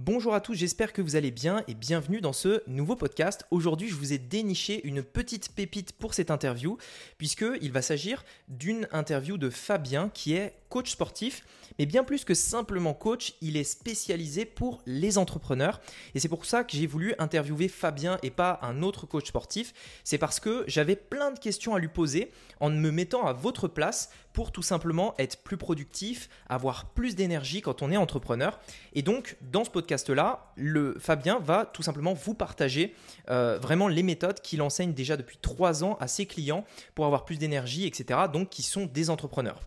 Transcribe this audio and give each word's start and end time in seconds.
Bonjour 0.00 0.32
à 0.32 0.40
tous, 0.40 0.54
j'espère 0.54 0.92
que 0.92 1.02
vous 1.02 1.16
allez 1.16 1.32
bien 1.32 1.64
et 1.66 1.74
bienvenue 1.74 2.20
dans 2.20 2.32
ce 2.32 2.62
nouveau 2.68 2.94
podcast. 2.94 3.44
Aujourd'hui, 3.50 3.88
je 3.88 3.96
vous 3.96 4.12
ai 4.12 4.18
déniché 4.18 4.80
une 4.86 5.02
petite 5.02 5.50
pépite 5.50 5.90
pour 5.90 6.14
cette 6.14 6.30
interview, 6.30 6.78
puisqu'il 7.18 7.72
va 7.72 7.82
s'agir 7.82 8.24
d'une 8.46 8.86
interview 8.92 9.38
de 9.38 9.50
Fabien 9.50 10.08
qui 10.14 10.34
est 10.34 10.54
coach 10.68 10.92
sportif, 10.92 11.44
mais 11.78 11.86
bien 11.86 12.04
plus 12.04 12.24
que 12.24 12.34
simplement 12.34 12.94
coach, 12.94 13.34
il 13.40 13.56
est 13.56 13.64
spécialisé 13.64 14.44
pour 14.44 14.82
les 14.86 15.18
entrepreneurs. 15.18 15.80
Et 16.14 16.20
c'est 16.20 16.28
pour 16.28 16.44
ça 16.44 16.62
que 16.62 16.76
j'ai 16.76 16.86
voulu 16.86 17.14
interviewer 17.18 17.68
Fabien 17.68 18.18
et 18.22 18.30
pas 18.30 18.60
un 18.62 18.82
autre 18.82 19.06
coach 19.06 19.28
sportif. 19.28 19.72
C'est 20.04 20.18
parce 20.18 20.38
que 20.38 20.64
j'avais 20.68 20.96
plein 20.96 21.32
de 21.32 21.38
questions 21.38 21.74
à 21.74 21.78
lui 21.78 21.88
poser 21.88 22.30
en 22.60 22.70
me 22.70 22.90
mettant 22.90 23.26
à 23.26 23.32
votre 23.32 23.66
place 23.66 24.10
pour 24.32 24.52
tout 24.52 24.62
simplement 24.62 25.14
être 25.18 25.42
plus 25.42 25.56
productif, 25.56 26.28
avoir 26.48 26.90
plus 26.90 27.16
d'énergie 27.16 27.60
quand 27.60 27.82
on 27.82 27.90
est 27.90 27.96
entrepreneur. 27.96 28.60
Et 28.92 29.02
donc, 29.02 29.36
dans 29.40 29.64
ce 29.64 29.70
podcast-là, 29.88 30.52
le 30.56 30.96
Fabien 30.98 31.38
va 31.38 31.64
tout 31.64 31.82
simplement 31.82 32.12
vous 32.12 32.34
partager 32.34 32.94
euh, 33.30 33.58
vraiment 33.58 33.88
les 33.88 34.02
méthodes 34.02 34.40
qu'il 34.42 34.60
enseigne 34.60 34.92
déjà 34.92 35.16
depuis 35.16 35.38
trois 35.38 35.82
ans 35.82 35.96
à 35.98 36.08
ses 36.08 36.26
clients 36.26 36.66
pour 36.94 37.06
avoir 37.06 37.24
plus 37.24 37.38
d'énergie, 37.38 37.86
etc. 37.86 38.20
Donc, 38.30 38.50
qui 38.50 38.62
sont 38.62 38.84
des 38.84 39.08
entrepreneurs. 39.08 39.60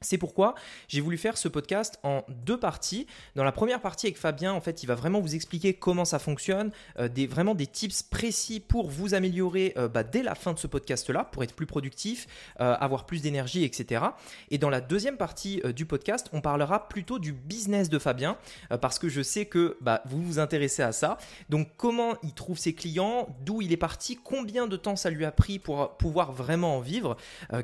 C'est 0.00 0.18
pourquoi 0.18 0.54
j'ai 0.86 1.00
voulu 1.00 1.18
faire 1.18 1.36
ce 1.36 1.48
podcast 1.48 1.98
en 2.04 2.22
deux 2.28 2.58
parties. 2.58 3.06
Dans 3.34 3.42
la 3.42 3.50
première 3.50 3.80
partie 3.80 4.06
avec 4.06 4.16
Fabien, 4.16 4.52
en 4.52 4.60
fait, 4.60 4.82
il 4.82 4.86
va 4.86 4.94
vraiment 4.94 5.20
vous 5.20 5.34
expliquer 5.34 5.74
comment 5.74 6.04
ça 6.04 6.20
fonctionne, 6.20 6.70
euh, 6.98 7.08
des, 7.08 7.26
vraiment 7.26 7.54
des 7.54 7.66
tips 7.66 8.04
précis 8.04 8.60
pour 8.60 8.90
vous 8.90 9.14
améliorer 9.14 9.72
euh, 9.76 9.88
bah, 9.88 10.04
dès 10.04 10.22
la 10.22 10.36
fin 10.36 10.52
de 10.52 10.58
ce 10.58 10.68
podcast-là, 10.68 11.24
pour 11.24 11.42
être 11.42 11.54
plus 11.54 11.66
productif, 11.66 12.28
euh, 12.60 12.76
avoir 12.78 13.06
plus 13.06 13.22
d'énergie, 13.22 13.64
etc. 13.64 14.04
Et 14.50 14.58
dans 14.58 14.70
la 14.70 14.80
deuxième 14.80 15.16
partie 15.16 15.60
du 15.74 15.84
podcast, 15.84 16.28
on 16.32 16.40
parlera 16.40 16.88
plutôt 16.88 17.18
du 17.18 17.32
business 17.32 17.88
de 17.88 17.98
Fabien, 17.98 18.36
parce 18.80 18.98
que 18.98 19.08
je 19.08 19.22
sais 19.22 19.46
que 19.46 19.76
bah, 19.80 20.02
vous 20.06 20.22
vous 20.22 20.38
intéressez 20.38 20.82
à 20.82 20.92
ça. 20.92 21.18
Donc, 21.48 21.68
comment 21.76 22.14
il 22.22 22.32
trouve 22.32 22.58
ses 22.58 22.74
clients, 22.74 23.28
d'où 23.44 23.62
il 23.62 23.72
est 23.72 23.76
parti, 23.76 24.16
combien 24.22 24.66
de 24.66 24.76
temps 24.76 24.96
ça 24.96 25.10
lui 25.10 25.24
a 25.24 25.32
pris 25.32 25.58
pour 25.58 25.96
pouvoir 25.96 26.32
vraiment 26.32 26.76
en 26.76 26.80
vivre, 26.80 27.16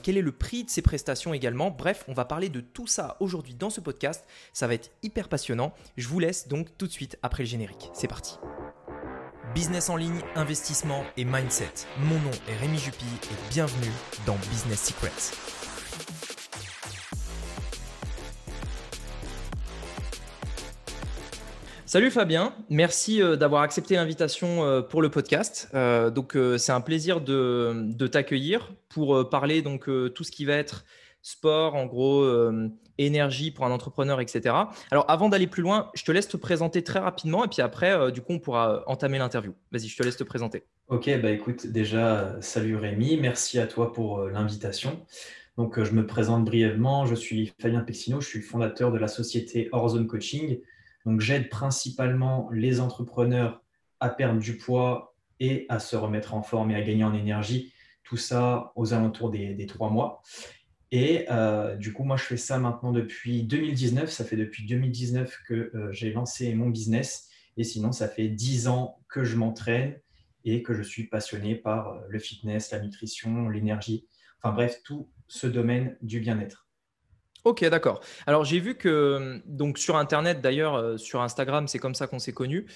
quel 0.03 0.17
est 0.17 0.23
le 0.23 0.33
prix 0.33 0.65
de 0.65 0.71
ses 0.71 0.83
prestations 0.83 1.35
également. 1.35 1.71
Bref, 1.71 2.05
on 2.09 2.15
va 2.15 2.24
parler 2.25 2.49
de 2.49 2.61
tout 2.61 2.87
ça 2.87 3.17
aujourd'hui 3.21 3.55
dans 3.55 3.71
ce 3.71 3.81
podcast. 3.81 4.25
Ça 4.53 4.67
va 4.67 4.75
être 4.75 4.91
hyper 5.03 5.29
passionnant. 5.29 5.73
Je 5.97 6.09
vous 6.09 6.19
laisse 6.19 6.49
donc 6.49 6.77
tout 6.79 6.87
de 6.87 6.93
suite 6.93 7.19
après 7.23 7.43
le 7.43 7.49
générique. 7.49 7.91
C'est 7.93 8.09
parti. 8.09 8.39
Business 9.55 9.89
en 9.89 9.97
ligne, 9.97 10.21
investissement 10.35 11.05
et 11.17 11.25
mindset. 11.25 11.87
Mon 11.99 12.19
nom 12.19 12.31
est 12.49 12.57
Rémi 12.57 12.79
Jupy 12.79 13.05
et 13.05 13.51
bienvenue 13.53 13.93
dans 14.27 14.37
Business 14.51 14.83
Secrets. 14.83 15.35
Salut 21.95 22.11
Fabien, 22.11 22.53
merci 22.71 23.23
euh, 23.23 23.37
d'avoir 23.37 23.63
accepté 23.63 23.95
l'invitation 23.95 24.65
euh, 24.65 24.83
pour 24.83 25.01
le 25.01 25.11
podcast. 25.11 25.69
Euh, 25.75 26.11
donc 26.11 26.37
c'est 26.59 26.73
un 26.73 26.81
plaisir 26.81 27.21
de, 27.21 27.73
de 27.77 28.07
t'accueillir 28.09 28.73
pour 28.89 29.31
parler 29.31 29.63
donc 29.63 29.89
tout 30.13 30.25
ce 30.25 30.33
qui 30.33 30.45
va 30.45 30.55
être 30.55 30.85
sport, 31.25 31.75
en 31.75 31.87
gros, 31.87 32.23
euh, 32.23 32.69
énergie 32.99 33.51
pour 33.51 33.65
un 33.65 33.73
entrepreneur, 33.73 34.21
etc. 34.21 34.55
Alors, 34.91 35.07
avant 35.09 35.31
d'aller 35.31 35.47
plus 35.47 35.63
loin, 35.63 35.91
je 35.95 36.05
te 36.05 36.13
laisse 36.13 36.29
te 36.29 36.37
présenter 36.37 36.85
très 36.85 36.99
rapidement 36.99 37.45
et 37.45 37.49
puis 37.49 37.63
après, 37.63 37.93
euh, 37.93 38.11
du 38.11 38.21
coup, 38.21 38.35
on 38.35 38.39
pourra 38.39 38.85
entamer 38.87 39.19
l'interview. 39.19 39.55
Vas-y, 39.73 39.89
je 39.89 39.97
te 39.97 40.03
laisse 40.03 40.19
te 40.19 40.23
présenter. 40.23 40.65
Ok, 40.89 41.11
bah 41.23 41.31
écoute, 41.31 41.67
déjà, 41.67 42.37
salut 42.41 42.77
Rémi, 42.77 43.17
merci 43.17 43.59
à 43.59 43.67
toi 43.67 43.93
pour 43.93 44.19
euh, 44.19 44.31
l'invitation. 44.31 45.01
Donc, 45.57 45.83
je 45.83 45.93
me 45.93 46.07
présente 46.07 46.45
brièvement, 46.45 47.07
je 47.07 47.15
suis 47.15 47.55
Fabien 47.59 47.81
Pexino, 47.81 48.21
je 48.21 48.29
suis 48.29 48.43
fondateur 48.43 48.93
de 48.93 48.99
la 48.99 49.09
société 49.09 49.71
Horizon 49.73 50.05
Coaching. 50.05 50.61
Donc, 51.07 51.21
j'aide 51.21 51.49
principalement 51.49 52.51
les 52.53 52.81
entrepreneurs 52.81 53.63
à 53.99 54.11
perdre 54.11 54.41
du 54.41 54.59
poids 54.59 55.15
et 55.41 55.65
à 55.71 55.79
se 55.79 55.97
remettre 55.97 56.35
en 56.35 56.43
forme 56.43 56.71
et 56.73 56.77
à 56.77 56.83
gagner 56.83 57.05
en 57.05 57.15
énergie. 57.15 57.73
Tout 58.03 58.17
ça 58.19 58.73
aux 58.77 58.93
alentours 58.93 59.31
des 59.31 59.67
trois 59.67 59.89
mois. 59.89 60.23
Et 60.97 61.27
euh, 61.29 61.75
du 61.75 61.93
coup, 61.93 62.05
moi, 62.05 62.17
je 62.17 62.23
fais 62.23 62.37
ça 62.37 62.57
maintenant 62.57 62.93
depuis 62.93 63.43
2019. 63.43 64.09
Ça 64.09 64.25
fait 64.25 64.37
depuis 64.37 64.65
2019 64.65 65.41
que 65.45 65.73
euh, 65.75 65.91
j'ai 65.91 66.13
lancé 66.13 66.55
mon 66.55 66.69
business. 66.69 67.29
Et 67.57 67.65
sinon, 67.65 67.91
ça 67.91 68.07
fait 68.07 68.29
10 68.29 68.69
ans 68.69 69.01
que 69.09 69.25
je 69.25 69.35
m'entraîne 69.35 69.99
et 70.45 70.63
que 70.63 70.73
je 70.73 70.83
suis 70.83 71.09
passionné 71.09 71.57
par 71.57 71.89
euh, 71.89 72.01
le 72.09 72.21
fitness, 72.21 72.71
la 72.71 72.79
nutrition, 72.79 73.49
l'énergie. 73.49 74.07
Enfin 74.41 74.55
bref, 74.55 74.83
tout 74.85 75.11
ce 75.27 75.49
domaine 75.49 75.97
du 76.01 76.21
bien-être. 76.21 76.69
Ok, 77.43 77.65
d'accord. 77.65 78.01
Alors 78.29 78.45
j'ai 78.45 78.61
vu 78.61 78.77
que 78.77 79.43
donc 79.47 79.79
sur 79.79 79.97
Internet, 79.97 80.41
d'ailleurs 80.41 80.99
sur 80.99 81.21
Instagram, 81.23 81.67
c'est 81.67 81.79
comme 81.79 81.95
ça 81.95 82.07
qu'on 82.07 82.19
s'est 82.19 82.33
connus. 82.33 82.67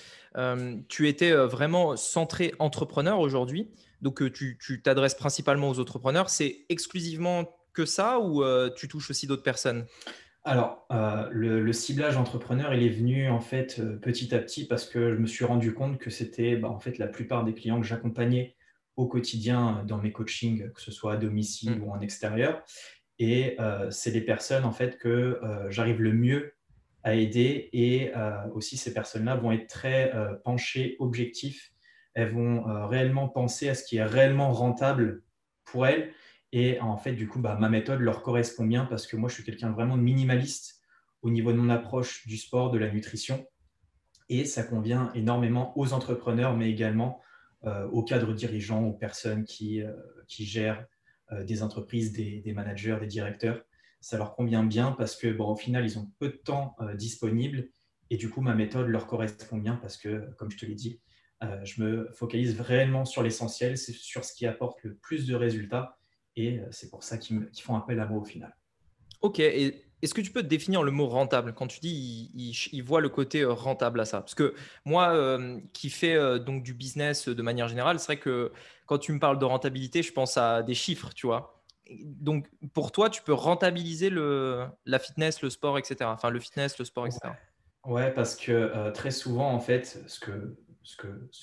tu 0.89 1.09
étais 1.09 1.33
vraiment 1.33 1.97
centré 1.97 2.53
entrepreneur 2.59 3.19
aujourd'hui. 3.19 3.71
Donc 4.03 4.31
tu 4.31 4.83
t'adresses 4.83 5.15
principalement 5.15 5.71
aux 5.71 5.81
entrepreneurs. 5.81 6.29
C'est 6.29 6.67
exclusivement 6.69 7.58
que 7.79 7.85
ça 7.85 8.19
ou 8.19 8.43
euh, 8.43 8.71
tu 8.75 8.89
touches 8.89 9.11
aussi 9.11 9.29
d'autres 9.29 9.45
personnes? 9.45 9.87
Alors, 10.43 10.85
euh, 10.91 11.29
le, 11.31 11.73
ciblage 11.73 12.17
entrepreneur, 12.17 12.75
il 12.75 12.83
est 12.83 12.89
venu 12.89 13.29
en 13.29 13.41
fait 13.41 13.79
euh, 13.79 13.97
petit 13.97 14.35
à 14.35 14.41
petit 14.41 14.67
parce 14.67 14.85
que 14.85 15.15
je 15.15 15.17
me 15.17 15.27
suis 15.27 15.45
rendu 15.45 15.75
compte 15.75 15.99
que 15.99 16.11
c'était 16.11 16.57
bah, 16.57 16.69
en 16.69 16.81
fait 16.81 16.99
la 16.99 17.07
plupart 17.07 17.45
des 17.45 17.55
clients 17.55 17.81
que 17.81 17.87
j'accompagnais 17.87 18.57
au 18.97 19.07
quotidien 19.07 19.85
dans 19.87 19.99
mes 19.99 20.11
coachings, 20.11 20.73
que 20.73 20.81
ce 20.81 20.91
soit 20.91 21.13
à 21.13 21.17
domicile 21.17 21.79
mmh. 21.79 21.85
ou 21.85 21.93
en 21.93 22.01
extérieur. 22.01 22.65
Et 23.21 23.57
c'est 23.91 24.13
les 24.13 24.21
personnes 24.21 24.65
en 24.65 24.71
fait 24.71 24.97
que 24.97 25.41
j'arrive 25.71 26.01
le 26.01 26.13
mieux 26.13 26.55
à 27.03 27.15
aider. 27.15 27.69
Et 27.73 28.13
aussi, 28.55 28.77
ces 28.77 28.95
personnes-là 28.95 29.35
vont 29.35 29.51
être 29.51 29.67
très 29.67 30.13
penchées, 30.45 30.97
objectifs. 31.01 31.73
Elles 32.15 32.31
vont 32.31 32.87
réellement 32.89 33.29
penser 33.29 33.69
à 33.69 33.75
ce 33.75 33.83
qui 33.83 33.97
est 33.97 34.05
réellement 34.05 34.53
rentable 34.53 35.23
pour 35.65 35.87
elles 35.87 36.13
et 36.53 36.81
en 36.81 36.97
fait, 36.97 37.13
du 37.13 37.29
coup, 37.29 37.41
bah, 37.41 37.57
ma 37.61 37.69
méthode 37.69 38.01
leur 38.01 38.23
correspond 38.23 38.65
bien 38.65 38.87
parce 38.87 39.07
que 39.07 39.17
moi, 39.17 39.29
je 39.29 39.35
suis 39.35 39.45
quelqu'un 39.45 39.71
vraiment 39.71 39.97
minimaliste 39.97 40.81
au 41.23 41.31
niveau 41.31 41.53
de 41.53 41.59
mon 41.59 41.69
approche 41.69 42.27
du 42.27 42.37
sport, 42.37 42.71
de 42.71 42.79
la 42.79 42.91
nutrition. 42.91 43.47
Et 44.29 44.45
ça 44.45 44.63
convient 44.63 45.11
énormément 45.15 45.77
aux 45.79 45.93
entrepreneurs, 45.93 46.57
mais 46.57 46.71
également 46.71 47.21
euh, 47.65 47.87
aux 47.89 48.03
cadres 48.03 48.33
dirigeants, 48.33 48.85
aux 48.85 48.93
personnes 48.93 49.45
qui, 49.45 49.83
euh, 49.83 49.93
qui 50.27 50.45
gèrent 50.45 50.87
euh, 51.33 51.45
des 51.45 51.63
entreprises, 51.63 52.13
des, 52.13 52.53
managers, 52.55 52.99
des 53.01 53.07
directeurs. 53.07 53.63
Ça 54.01 54.17
leur 54.17 54.35
convient 54.35 54.65
bien 54.65 54.93
parce 54.93 55.17
que, 55.17 55.29
bon, 55.29 55.51
au 55.51 55.57
final, 55.57 55.85
ils 55.85 55.99
ont 55.99 56.11
peu 56.19 56.29
de 56.29 56.37
temps 56.37 56.77
disponible. 56.95 57.69
Et 58.11 58.17
du 58.17 58.31
coup, 58.31 58.41
ma 58.41 58.55
méthode 58.55 58.87
leur 58.87 59.07
correspond 59.07 59.59
bien 59.59 59.75
parce 59.75 59.97
que, 59.97 60.31
comme 60.37 60.51
je 60.51 60.57
te 60.57 60.65
l'ai 60.65 60.77
dit, 60.77 61.01
je 61.65 61.83
me 61.83 62.09
focalise 62.13 62.61
réellement 62.61 63.05
sur 63.05 63.25
l'essentiel, 63.25 63.77
c'est 63.77 63.93
sur 63.93 64.25
ce 64.25 64.33
qui 64.33 64.47
apporte 64.47 64.83
le 64.85 64.95
plus 64.95 65.27
de 65.27 65.35
résultats 65.35 65.98
et 66.39 66.61
euh, 66.61 66.67
c'est 66.71 66.91
pour 66.91 67.03
ça 67.03 67.19
qu'ils 67.19 67.49
font 67.61 67.77
appel 67.77 67.99
à 68.01 68.07
moi 68.07 68.21
au 68.21 68.25
final. 68.25 68.55
Ok, 69.21 69.41
et 69.41 69.85
est-ce 70.01 70.15
que 70.15 70.21
tu 70.21 70.31
peux 70.31 70.45
définir 70.45 70.85
le 70.85 70.93
mot 70.93 71.09
rentable? 71.09 71.53
Quand 71.53 71.67
tu 71.67 71.81
dis 71.81 72.31
il, 72.73 72.83
voit 72.83 73.01
le 73.01 73.09
côté 73.09 73.41
euh, 73.41 73.53
rentable 73.53 73.99
à 74.01 74.05
ça 74.05 74.21
Parce 74.21 74.37
que 74.37 74.55
moi, 74.85 75.13
euh, 75.15 75.59
qui 75.73 75.91
fais 75.91 76.39
donc 76.39 76.63
du 76.63 76.73
business 76.73 77.29
de 77.29 77.43
manière 77.43 77.67
générale, 77.67 77.99
c'est 77.99 78.07
vrai 78.07 78.19
que 78.19 78.53
quand 78.87 78.99
tu 78.99 79.13
me 79.13 79.19
parles 79.19 79.39
de 79.39 79.45
rentabilité, 79.45 80.03
je 80.03 80.13
pense 80.13 80.37
à 80.37 80.63
des 80.63 80.75
chiffres, 80.75 81.11
tu 81.15 81.27
vois. 81.27 81.65
Donc 82.05 82.47
pour 82.75 82.93
toi, 82.93 83.11
tu 83.11 83.23
peux 83.23 83.33
rentabiliser 83.33 84.11
le, 84.11 84.67
la 84.87 84.99
fitness, 85.01 85.43
le 85.43 85.51
sport, 85.51 85.79
etc. 85.79 85.97
Enfin, 86.05 86.31
le 86.31 86.39
fitness, 86.39 86.79
le 86.79 86.85
sport, 86.85 87.07
etc. 87.07 87.31
Ouais, 87.85 88.13
parce 88.13 88.37
que 88.37 88.91
très 88.91 89.11
souvent, 89.11 89.51
en 89.51 89.59
fait, 89.59 90.05
ce 90.07 90.21
que 90.21 90.57
ce 90.89 90.97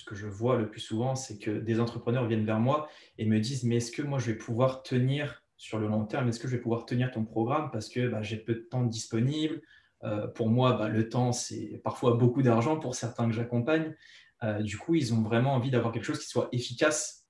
que, 0.04 0.16
je 0.16 0.26
vois 0.26 0.58
le 0.58 0.72
plus 0.72 0.82
souvent, 0.82 1.14
c'est 1.14 1.38
que 1.38 1.52
des 1.52 1.80
entrepreneurs 1.80 2.28
viennent 2.28 2.48
vers 2.48 2.60
moi 2.60 2.90
et 3.20 3.26
me 3.28 3.40
disent, 3.40 3.64
mais 3.64 3.76
est-ce 3.76 3.92
que 3.92 4.02
moi, 4.02 4.18
je 4.18 4.32
vais 4.32 4.38
pouvoir 4.38 4.82
tenir 4.82 5.44
sur 5.56 5.78
le 5.78 5.88
long 5.88 6.06
terme, 6.06 6.28
est-ce 6.28 6.40
que 6.40 6.48
je 6.48 6.56
vais 6.56 6.62
pouvoir 6.62 6.86
tenir 6.86 7.12
ton 7.12 7.24
programme 7.24 7.70
parce 7.72 7.88
que 7.88 8.08
bah, 8.08 8.24
j'ai 8.24 8.38
peu 8.38 8.56
de 8.56 8.68
temps 8.72 8.84
disponible? 8.84 9.62
Euh, 10.04 10.28
Pour 10.28 10.50
moi, 10.50 10.74
bah, 10.74 10.90
le 10.90 11.10
temps, 11.10 11.32
c'est 11.32 11.80
parfois 11.84 12.16
beaucoup 12.16 12.42
d'argent 12.42 12.80
pour 12.80 12.96
certains 12.96 13.28
que 13.28 13.34
j'accompagne. 13.34 13.96
Euh, 14.42 14.64
du 14.64 14.80
coup, 14.80 14.96
ils 14.96 15.14
ont 15.14 15.22
vraiment 15.22 15.54
envie 15.54 15.70
d'avoir 15.70 15.94
quelque 15.94 16.06
chose 16.06 16.20
qui 16.20 16.28
soit 16.28 16.50
efficace 16.52 17.28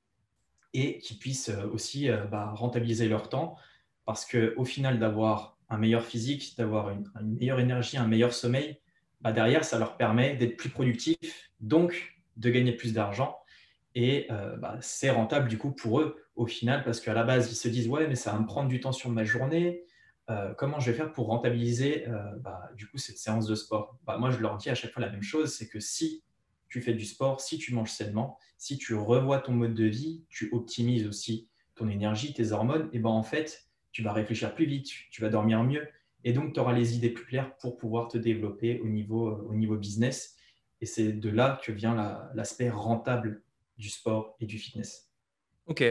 et 0.73 0.99
qui 0.99 1.17
puisse 1.17 1.49
euh, 1.49 1.67
aussi 1.67 2.07
bah, 2.31 2.53
rentabiliser 2.55 3.09
leur 3.09 3.27
temps 3.27 3.57
parce 4.05 4.25
qu'au 4.25 4.63
final, 4.63 4.99
d'avoir 4.99 5.57
un 5.67 5.77
meilleur 5.77 6.05
physique, 6.05 6.55
d'avoir 6.57 6.91
une, 6.91 7.09
meilleure 7.21 7.59
énergie, 7.59 7.97
un 7.97 8.07
meilleur 8.07 8.33
sommeil, 8.33 8.79
bah, 9.25 9.31
derrière, 9.31 9.65
ça 9.65 9.79
leur 9.79 9.97
permet 9.97 10.35
d'être 10.35 10.55
plus 10.55 10.69
productifs, 10.69 11.49
donc 11.59 12.15
de 12.37 12.51
gagner 12.51 12.73
plus 12.73 12.93
d'argent. 12.93 13.39
Et 13.95 14.27
euh, 14.29 14.55
bah, 14.55 14.77
c'est 14.81 15.09
rentable 15.09 15.49
du 15.49 15.57
coup 15.57 15.71
pour 15.71 15.99
eux 15.99 16.23
au 16.35 16.45
final, 16.45 16.83
parce 16.83 17.01
qu'à 17.01 17.15
la 17.15 17.23
base, 17.23 17.51
ils 17.51 17.55
se 17.55 17.67
disent, 17.67 17.87
ouais, 17.87 18.07
mais 18.07 18.13
ça 18.13 18.33
va 18.33 18.39
me 18.39 18.45
prendre 18.45 18.69
du 18.69 18.79
temps 18.79 18.91
sur 18.91 19.09
ma 19.09 19.23
journée. 19.23 19.83
Euh, 20.29 20.53
comment 20.53 20.79
je 20.79 20.91
vais 20.91 20.95
faire 20.95 21.11
pour 21.11 21.25
rentabiliser 21.25 22.07
euh, 22.07 22.35
bah, 22.37 22.69
du 22.75 22.87
coup 22.87 22.99
cette 22.99 23.17
séance 23.17 23.47
de 23.47 23.55
sport? 23.55 23.97
Moi, 24.19 24.29
je 24.29 24.37
leur 24.37 24.57
dis 24.57 24.69
à 24.69 24.75
chaque 24.75 24.91
fois 24.91 25.01
la 25.01 25.09
même 25.09 25.23
chose, 25.23 25.51
c'est 25.55 25.69
que 25.69 25.79
si 25.79 26.23
tu 26.69 26.79
fais 26.79 26.93
du 26.93 27.05
sport, 27.05 27.41
si 27.41 27.57
tu 27.57 27.73
manges 27.73 27.89
sainement, 27.89 28.37
si 28.59 28.77
tu 28.77 28.93
revois 28.93 29.39
ton 29.39 29.53
mode 29.53 29.73
de 29.73 29.85
vie, 29.85 30.23
tu 30.29 30.49
optimises 30.51 31.07
aussi 31.07 31.49
ton 31.73 31.89
énergie, 31.89 32.31
tes 32.31 32.51
hormones, 32.51 32.89
et 32.93 32.99
ben 32.99 33.09
en 33.09 33.23
fait, 33.23 33.69
tu 33.91 34.03
vas 34.03 34.13
réfléchir 34.13 34.53
plus 34.53 34.67
vite, 34.67 34.87
tu 35.09 35.21
vas 35.23 35.29
dormir 35.29 35.63
mieux, 35.63 35.87
et 36.25 36.33
donc, 36.33 36.53
tu 36.53 36.59
auras 36.59 36.73
les 36.73 36.95
idées 36.95 37.11
plus 37.11 37.25
claires 37.25 37.55
pour 37.57 37.77
pouvoir 37.77 38.07
te 38.07 38.17
développer 38.17 38.81
au 38.81 38.87
niveau, 38.87 39.29
euh, 39.29 39.47
au 39.47 39.53
niveau 39.53 39.77
business. 39.77 40.35
Et 40.81 40.87
c'est 40.87 41.13
de 41.13 41.29
là 41.29 41.61
que 41.63 41.71
vient 41.71 41.95
l'aspect 42.33 42.69
rentable 42.69 43.43
du 43.77 43.89
sport 43.89 44.35
et 44.39 44.47
du 44.47 44.57
fitness. 44.57 45.11
Ok. 45.67 45.83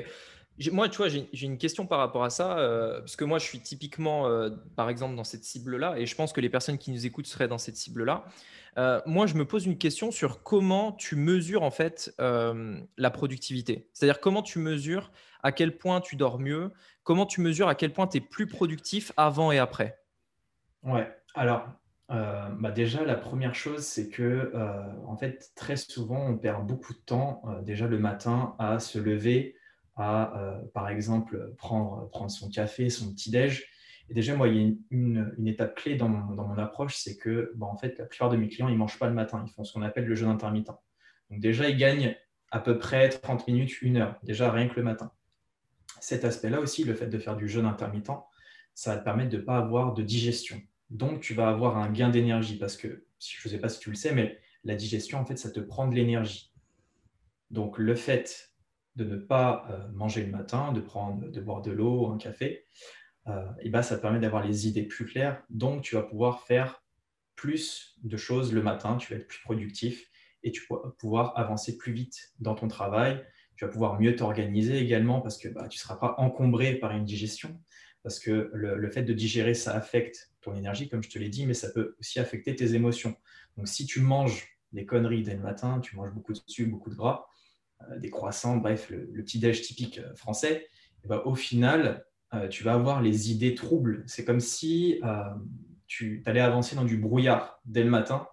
Moi, 0.72 0.88
tu 0.88 0.98
vois, 0.98 1.08
j'ai 1.08 1.46
une 1.46 1.58
question 1.58 1.86
par 1.86 2.00
rapport 2.00 2.24
à 2.24 2.30
ça, 2.30 2.58
euh, 2.58 2.98
parce 2.98 3.14
que 3.16 3.24
moi, 3.24 3.38
je 3.38 3.44
suis 3.44 3.60
typiquement, 3.60 4.26
euh, 4.26 4.50
par 4.76 4.90
exemple, 4.90 5.14
dans 5.14 5.24
cette 5.24 5.44
cible-là, 5.44 5.98
et 5.98 6.06
je 6.06 6.14
pense 6.16 6.32
que 6.32 6.40
les 6.40 6.50
personnes 6.50 6.78
qui 6.78 6.90
nous 6.90 7.06
écoutent 7.06 7.26
seraient 7.26 7.48
dans 7.48 7.58
cette 7.58 7.76
cible-là. 7.76 8.24
Moi, 9.06 9.26
je 9.26 9.34
me 9.34 9.44
pose 9.44 9.66
une 9.66 9.78
question 9.78 10.10
sur 10.10 10.42
comment 10.42 10.90
tu 10.90 11.14
mesures 11.14 11.62
en 11.62 11.70
fait 11.70 12.12
la 12.18 13.10
productivité. 13.10 13.88
C'est-à-dire 13.92 14.20
comment 14.20 14.42
tu 14.42 14.58
mesures 14.58 15.12
à 15.44 15.52
quel 15.52 15.78
point 15.78 16.00
tu 16.00 16.16
dors 16.16 16.40
mieux, 16.40 16.72
comment 17.04 17.26
tu 17.26 17.40
mesures 17.40 17.68
à 17.68 17.76
quel 17.76 17.92
point 17.92 18.08
tu 18.08 18.16
es 18.18 18.20
plus 18.20 18.48
productif 18.48 19.12
avant 19.16 19.52
et 19.52 19.58
après? 19.58 20.03
Ouais. 20.84 21.08
Alors, 21.34 21.68
bah 22.08 22.70
déjà, 22.70 23.04
la 23.04 23.16
première 23.16 23.54
chose, 23.54 23.84
c'est 23.84 24.08
que 24.08 24.52
en 25.06 25.16
fait, 25.16 25.52
très 25.56 25.76
souvent, 25.76 26.26
on 26.28 26.38
perd 26.38 26.66
beaucoup 26.66 26.92
de 26.92 26.98
temps 26.98 27.42
déjà 27.62 27.88
le 27.88 27.98
matin 27.98 28.54
à 28.58 28.78
se 28.78 28.98
lever 28.98 29.56
à, 29.96 30.36
euh, 30.38 30.60
par 30.72 30.88
exemple, 30.88 31.54
prendre, 31.56 32.10
son 32.28 32.48
café, 32.48 32.90
son 32.90 33.12
petit-déj. 33.12 33.66
Et 34.10 34.14
déjà, 34.14 34.36
moi, 34.36 34.48
il 34.48 34.56
y 34.56 34.64
a 34.64 34.72
une, 34.90 35.46
étape 35.46 35.76
clé 35.76 35.96
dans 35.96 36.08
mon, 36.08 36.58
approche, 36.58 36.96
c'est 36.96 37.16
que 37.16 37.52
bon, 37.54 37.66
en 37.66 37.76
fait, 37.76 37.98
la 37.98 38.06
plupart 38.06 38.30
de 38.30 38.36
mes 38.36 38.48
clients, 38.48 38.68
ils 38.68 38.74
ne 38.74 38.78
mangent 38.78 38.98
pas 38.98 39.08
le 39.08 39.14
matin, 39.14 39.42
ils 39.46 39.50
font 39.50 39.64
ce 39.64 39.72
qu'on 39.72 39.82
appelle 39.82 40.04
le 40.04 40.14
jeûne 40.14 40.28
intermittent. 40.28 40.72
Donc 41.30 41.40
déjà, 41.40 41.68
ils 41.68 41.76
gagnent 41.76 42.16
à 42.50 42.60
peu 42.60 42.78
près 42.78 43.08
30 43.08 43.48
minutes, 43.48 43.80
une 43.82 43.96
heure, 43.96 44.18
déjà 44.22 44.50
rien 44.50 44.68
que 44.68 44.76
le 44.76 44.82
matin. 44.82 45.10
Cet 46.00 46.24
aspect-là 46.24 46.60
aussi, 46.60 46.84
le 46.84 46.94
fait 46.94 47.06
de 47.06 47.18
faire 47.18 47.36
du 47.36 47.48
jeûne 47.48 47.66
intermittent, 47.66 48.10
ça 48.74 48.92
va 48.92 48.98
te 48.98 49.04
permettre 49.04 49.30
de 49.30 49.38
ne 49.38 49.42
pas 49.42 49.56
avoir 49.56 49.94
de 49.94 50.02
digestion. 50.02 50.60
Donc, 50.94 51.20
tu 51.20 51.34
vas 51.34 51.48
avoir 51.48 51.76
un 51.76 51.90
gain 51.90 52.08
d'énergie 52.08 52.56
parce 52.56 52.76
que, 52.76 53.04
je 53.18 53.48
ne 53.48 53.52
sais 53.52 53.58
pas 53.58 53.68
si 53.68 53.80
tu 53.80 53.90
le 53.90 53.96
sais, 53.96 54.14
mais 54.14 54.38
la 54.62 54.76
digestion, 54.76 55.18
en 55.18 55.26
fait, 55.26 55.36
ça 55.36 55.50
te 55.50 55.58
prend 55.58 55.88
de 55.88 55.94
l'énergie. 55.94 56.52
Donc, 57.50 57.78
le 57.78 57.96
fait 57.96 58.54
de 58.94 59.04
ne 59.04 59.16
pas 59.16 59.66
euh, 59.70 59.88
manger 59.92 60.24
le 60.24 60.30
matin, 60.30 60.72
de, 60.72 60.80
prendre, 60.80 61.28
de 61.28 61.40
boire 61.40 61.62
de 61.62 61.72
l'eau, 61.72 62.12
un 62.12 62.16
café, 62.16 62.64
euh, 63.26 63.44
ben, 63.66 63.82
ça 63.82 63.96
te 63.96 64.02
permet 64.02 64.20
d'avoir 64.20 64.46
les 64.46 64.68
idées 64.68 64.84
plus 64.84 65.04
claires. 65.04 65.42
Donc, 65.50 65.82
tu 65.82 65.96
vas 65.96 66.02
pouvoir 66.02 66.42
faire 66.42 66.84
plus 67.34 67.98
de 68.04 68.16
choses 68.16 68.52
le 68.52 68.62
matin, 68.62 68.96
tu 68.96 69.12
vas 69.12 69.18
être 69.18 69.26
plus 69.26 69.42
productif 69.42 70.08
et 70.44 70.52
tu 70.52 70.62
vas 70.70 70.94
pouvoir 70.98 71.36
avancer 71.36 71.76
plus 71.76 71.92
vite 71.92 72.32
dans 72.38 72.54
ton 72.54 72.68
travail. 72.68 73.26
Tu 73.56 73.64
vas 73.64 73.70
pouvoir 73.70 74.00
mieux 74.00 74.14
t'organiser 74.14 74.78
également 74.78 75.20
parce 75.20 75.38
que 75.38 75.48
bah, 75.48 75.66
tu 75.68 75.76
ne 75.76 75.80
seras 75.80 75.96
pas 75.96 76.14
encombré 76.18 76.76
par 76.76 76.92
une 76.92 77.04
digestion. 77.04 77.60
Parce 78.04 78.20
que 78.20 78.50
le, 78.52 78.90
fait 78.90 79.02
de 79.02 79.14
digérer, 79.14 79.54
ça 79.54 79.74
affecte 79.74 80.33
ton 80.44 80.54
énergie, 80.54 80.88
comme 80.88 81.02
je 81.02 81.10
te 81.10 81.18
l'ai 81.18 81.28
dit, 81.28 81.46
mais 81.46 81.54
ça 81.54 81.70
peut 81.70 81.96
aussi 81.98 82.20
affecter 82.20 82.54
tes 82.54 82.74
émotions. 82.74 83.16
Donc, 83.56 83.68
si 83.68 83.86
tu 83.86 84.00
manges 84.00 84.48
des 84.72 84.86
conneries 84.86 85.22
dès 85.22 85.34
le 85.34 85.40
matin, 85.40 85.80
tu 85.80 85.96
manges 85.96 86.12
beaucoup 86.12 86.32
de 86.32 86.40
sucre, 86.46 86.70
beaucoup 86.70 86.90
de 86.90 86.96
gras, 86.96 87.26
euh, 87.90 87.98
des 87.98 88.10
croissants, 88.10 88.56
bref, 88.56 88.90
le, 88.90 89.22
petit-déj 89.22 89.62
typique 89.62 89.98
euh, 89.98 90.14
français, 90.14 90.66
ben, 91.04 91.22
au 91.24 91.34
final, 91.34 92.04
euh, 92.32 92.48
tu 92.48 92.64
vas 92.64 92.74
avoir 92.74 93.02
les 93.02 93.30
idées 93.30 93.54
troubles. 93.54 94.02
C'est 94.06 94.24
comme 94.24 94.40
si 94.40 95.00
tu 95.86 96.22
allais 96.26 96.40
avancer 96.40 96.74
dans 96.76 96.84
du 96.84 96.96
brouillard 96.96 97.60
dès 97.64 97.84
le 97.84 97.90
matin, 97.90 98.26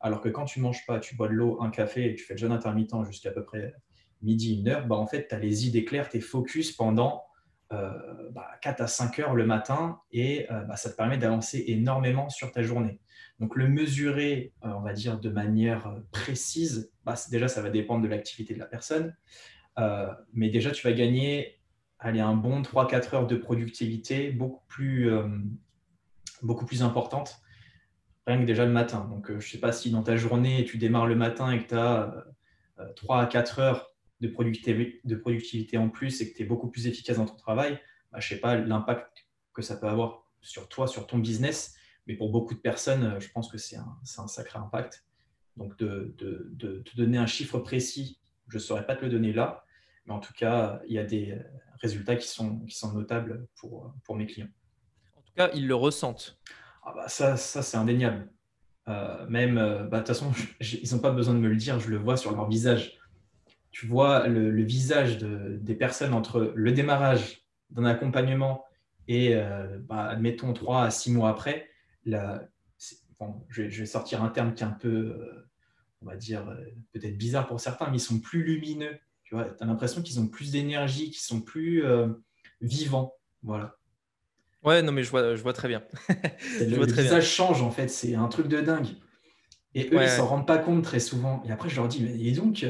alors 0.00 0.20
que 0.20 0.28
quand 0.28 0.44
tu 0.44 0.60
manges 0.60 0.84
pas, 0.86 0.98
tu 0.98 1.16
bois 1.16 1.28
de 1.28 1.34
l'eau, 1.34 1.62
un 1.62 1.70
café 1.70 2.10
et 2.10 2.14
tu 2.14 2.24
fais 2.24 2.34
le 2.34 2.38
jeûne 2.38 2.52
intermittent 2.52 3.04
jusqu'à 3.06 3.30
peu 3.30 3.44
près 3.44 3.74
midi, 4.22 4.58
une 4.58 4.68
heure, 4.68 4.86
bah, 4.86 4.96
en 4.96 5.06
fait, 5.06 5.28
tu 5.28 5.34
as 5.34 5.38
les 5.38 5.66
idées 5.66 5.84
claires, 5.84 6.08
tu 6.08 6.16
es 6.16 6.20
focus 6.20 6.72
pendant 6.72 7.22
4 7.70 8.32
bah, 8.32 8.60
à 8.62 8.86
5 8.86 9.18
heures 9.20 9.34
le 9.34 9.46
matin 9.46 10.00
et 10.12 10.46
bah, 10.48 10.76
ça 10.76 10.90
te 10.90 10.96
permet 10.96 11.18
d'avancer 11.18 11.64
énormément 11.66 12.28
sur 12.28 12.52
ta 12.52 12.62
journée. 12.62 13.00
Donc 13.40 13.56
le 13.56 13.68
mesurer, 13.68 14.52
euh, 14.64 14.68
on 14.68 14.80
va 14.80 14.92
dire, 14.92 15.18
de 15.18 15.28
manière 15.28 15.86
euh, 15.88 16.00
précise, 16.12 16.92
bah, 17.04 17.14
déjà, 17.30 17.48
ça 17.48 17.62
va 17.62 17.70
dépendre 17.70 18.02
de 18.02 18.08
l'activité 18.08 18.54
de 18.54 18.58
la 18.58 18.66
personne. 18.66 19.14
Euh, 19.78 20.12
mais 20.32 20.50
déjà, 20.50 20.70
tu 20.70 20.86
vas 20.86 20.92
gagner 20.92 21.58
allez, 21.98 22.20
un 22.20 22.34
bon 22.34 22.62
3-4 22.62 23.14
heures 23.14 23.26
de 23.26 23.36
productivité 23.36 24.30
beaucoup 24.30 24.64
plus, 24.68 25.10
beaucoup 26.42 26.66
plus 26.66 26.82
importante, 26.82 27.40
rien 28.26 28.38
que 28.38 28.44
déjà 28.44 28.64
le 28.66 28.72
matin. 28.72 29.08
Donc, 29.10 29.28
je 29.28 29.34
ne 29.34 29.40
sais 29.40 29.58
pas 29.58 29.72
si 29.72 29.90
dans 29.90 30.02
ta 30.02 30.16
journée, 30.16 30.64
tu 30.64 30.78
démarres 30.78 31.06
le 31.06 31.16
matin 31.16 31.50
et 31.50 31.62
que 31.62 31.68
tu 31.68 31.74
as 31.74 32.24
3 32.96 33.22
à 33.22 33.26
4 33.26 33.58
heures 33.58 33.93
de 34.24 34.32
productivité, 34.32 35.00
de 35.04 35.16
productivité 35.16 35.76
en 35.76 35.88
plus 35.88 36.20
et 36.20 36.30
que 36.30 36.36
tu 36.36 36.42
es 36.42 36.46
beaucoup 36.46 36.68
plus 36.68 36.86
efficace 36.86 37.18
dans 37.18 37.26
ton 37.26 37.36
travail, 37.36 37.80
bah, 38.10 38.20
je 38.20 38.26
ne 38.26 38.36
sais 38.36 38.40
pas 38.40 38.56
l'impact 38.56 39.26
que 39.52 39.62
ça 39.62 39.76
peut 39.76 39.88
avoir 39.88 40.24
sur 40.40 40.68
toi, 40.68 40.86
sur 40.86 41.06
ton 41.06 41.18
business. 41.18 41.76
Mais 42.06 42.14
pour 42.14 42.30
beaucoup 42.30 42.54
de 42.54 42.60
personnes, 42.60 43.18
je 43.20 43.28
pense 43.30 43.50
que 43.50 43.58
c'est 43.58 43.76
un, 43.76 43.98
un, 44.18 44.26
sacré 44.26 44.58
impact. 44.58 45.04
Donc, 45.56 45.78
de, 45.78 46.14
de, 46.18 46.50
de, 46.52 46.78
te 46.78 46.96
donner 46.96 47.18
un 47.18 47.26
chiffre 47.26 47.58
précis, 47.58 48.18
je 48.48 48.56
ne 48.56 48.62
saurais 48.62 48.86
pas 48.86 48.96
te 48.96 49.04
le 49.04 49.10
donner 49.10 49.32
là, 49.32 49.64
mais 50.04 50.12
en 50.12 50.20
tout 50.20 50.34
cas, 50.34 50.80
il 50.86 50.94
y 50.94 50.98
a 50.98 51.04
des 51.04 51.38
résultats 51.80 52.16
qui 52.16 52.28
sont, 52.28 52.60
qui 52.60 52.76
sont 52.76 52.92
notables 52.92 53.46
pour, 53.56 53.94
pour 54.04 54.16
mes 54.16 54.26
clients. 54.26 54.48
En 55.16 55.22
tout 55.22 55.32
cas, 55.34 55.50
ils 55.54 55.66
le 55.66 55.74
ressentent. 55.74 56.38
Ah 56.82 56.92
bah 56.94 57.08
ça, 57.08 57.36
ça 57.36 57.62
c'est 57.62 57.76
indéniable. 57.76 58.28
Euh, 58.88 59.26
même, 59.28 59.56
euh, 59.56 59.84
bah, 59.84 60.00
de 60.00 60.04
toute 60.04 60.08
façon, 60.08 60.32
ils 60.60 60.92
n'ont 60.92 61.00
pas 61.00 61.10
besoin 61.10 61.34
de 61.34 61.38
me 61.38 61.48
le 61.48 61.56
dire, 61.56 61.80
je 61.80 61.88
le 61.88 61.96
vois 61.96 62.16
sur 62.16 62.32
leur 62.32 62.48
visage. 62.48 62.98
Tu 63.74 63.86
vois 63.86 64.28
le, 64.28 64.50
le 64.52 64.62
visage 64.62 65.18
de, 65.18 65.58
des 65.60 65.74
personnes 65.74 66.14
entre 66.14 66.52
le 66.54 66.70
démarrage 66.70 67.42
d'un 67.70 67.84
accompagnement 67.84 68.64
et, 69.08 69.34
bah, 69.80 70.04
admettons, 70.04 70.54
trois 70.54 70.84
à 70.84 70.90
six 70.90 71.12
mois 71.12 71.28
après, 71.28 71.68
je, 73.48 73.62
vais, 73.62 73.86
sortir 73.86 74.22
un 74.22 74.28
terme 74.28 74.54
qui 74.54 74.62
est 74.62 74.66
un 74.66 74.70
peu, 74.70 74.88
euh, 74.88 75.48
on 76.02 76.06
va 76.06 76.16
dire, 76.16 76.48
euh, 76.48 76.56
peut-être 76.92 77.16
bizarre 77.16 77.46
pour 77.46 77.60
certains, 77.60 77.90
mais 77.90 77.96
ils 77.96 78.00
sont 78.00 78.20
plus 78.20 78.42
lumineux. 78.42 78.98
Tu 79.24 79.34
vois, 79.34 79.54
as 79.60 79.64
l'impression 79.64 80.02
qu'ils 80.02 80.20
ont 80.20 80.28
plus 80.28 80.52
d'énergie, 80.52 81.10
qu'ils 81.10 81.22
sont 81.22 81.40
plus 81.40 81.84
euh, 81.84 82.08
vivants. 82.60 83.14
Voilà. 83.42 83.76
Ouais, 84.62 84.82
non, 84.82 84.92
mais 84.92 85.02
je 85.02 85.10
vois, 85.10 85.34
je 85.36 85.42
vois 85.42 85.52
très 85.52 85.68
bien. 85.68 85.82
le, 86.60 86.86
visage 86.86 87.28
change, 87.28 87.62
en 87.62 87.70
fait. 87.70 87.88
C'est 87.88 88.14
un 88.14 88.28
truc 88.28 88.48
de 88.48 88.60
dingue. 88.60 88.88
Et 89.74 89.86
eux, 89.86 89.94
ils 89.94 90.00
ne 90.00 90.06
s'en 90.06 90.26
rendent 90.26 90.46
pas 90.46 90.58
compte 90.58 90.84
très 90.84 91.00
souvent. 91.00 91.42
Et 91.46 91.50
après, 91.50 91.68
je 91.68 91.76
leur 91.76 91.88
dis, 91.88 92.02
mais 92.02 92.32
donc, 92.32 92.64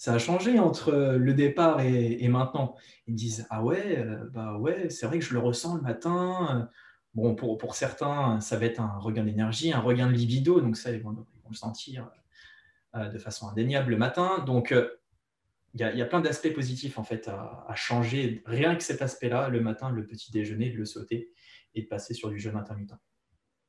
ça 0.00 0.14
a 0.14 0.18
changé 0.18 0.58
entre 0.58 0.92
le 0.92 1.34
départ 1.34 1.82
et, 1.82 2.26
maintenant. 2.28 2.74
Ils 3.06 3.14
disent, 3.14 3.46
ah 3.50 3.62
ouais, 3.62 4.02
bah 4.32 4.56
ouais, 4.56 4.88
c'est 4.88 5.04
vrai 5.04 5.18
que 5.18 5.24
je 5.26 5.34
le 5.34 5.40
ressens 5.40 5.76
le 5.76 5.82
matin. 5.82 6.70
Bon, 7.12 7.34
pour, 7.34 7.58
pour, 7.58 7.74
certains, 7.74 8.40
ça 8.40 8.56
va 8.56 8.64
être 8.64 8.80
un 8.80 8.98
regain 8.98 9.24
d'énergie, 9.24 9.74
un 9.74 9.80
regain 9.80 10.06
de 10.06 10.14
libido, 10.14 10.62
donc 10.62 10.78
ça, 10.78 10.90
ils 10.90 11.02
vont, 11.02 11.26
le 11.46 11.54
sentir 11.54 12.10
euh, 12.94 13.10
de 13.10 13.18
façon 13.18 13.46
indéniable 13.50 13.90
le 13.90 13.98
matin. 13.98 14.38
Donc, 14.46 14.72
euh, 14.72 14.88
il 15.74 15.80
y, 15.80 16.00
a 16.00 16.06
plein 16.06 16.20
d'aspects 16.20 16.54
positifs 16.54 16.98
en 16.98 17.04
fait 17.04 17.28
à, 17.28 17.74
changer. 17.74 18.42
Rien 18.46 18.76
que 18.76 18.82
cet 18.82 19.02
aspect-là, 19.02 19.50
le 19.50 19.60
matin, 19.60 19.90
le 19.90 20.06
petit 20.06 20.32
déjeuner, 20.32 20.70
de 20.70 20.78
le 20.78 20.86
sauter 20.86 21.30
et 21.74 21.82
de 21.82 21.88
passer 21.88 22.14
sur 22.14 22.30
du 22.30 22.38
jeûne 22.38 22.56
intermittent. 22.56 22.96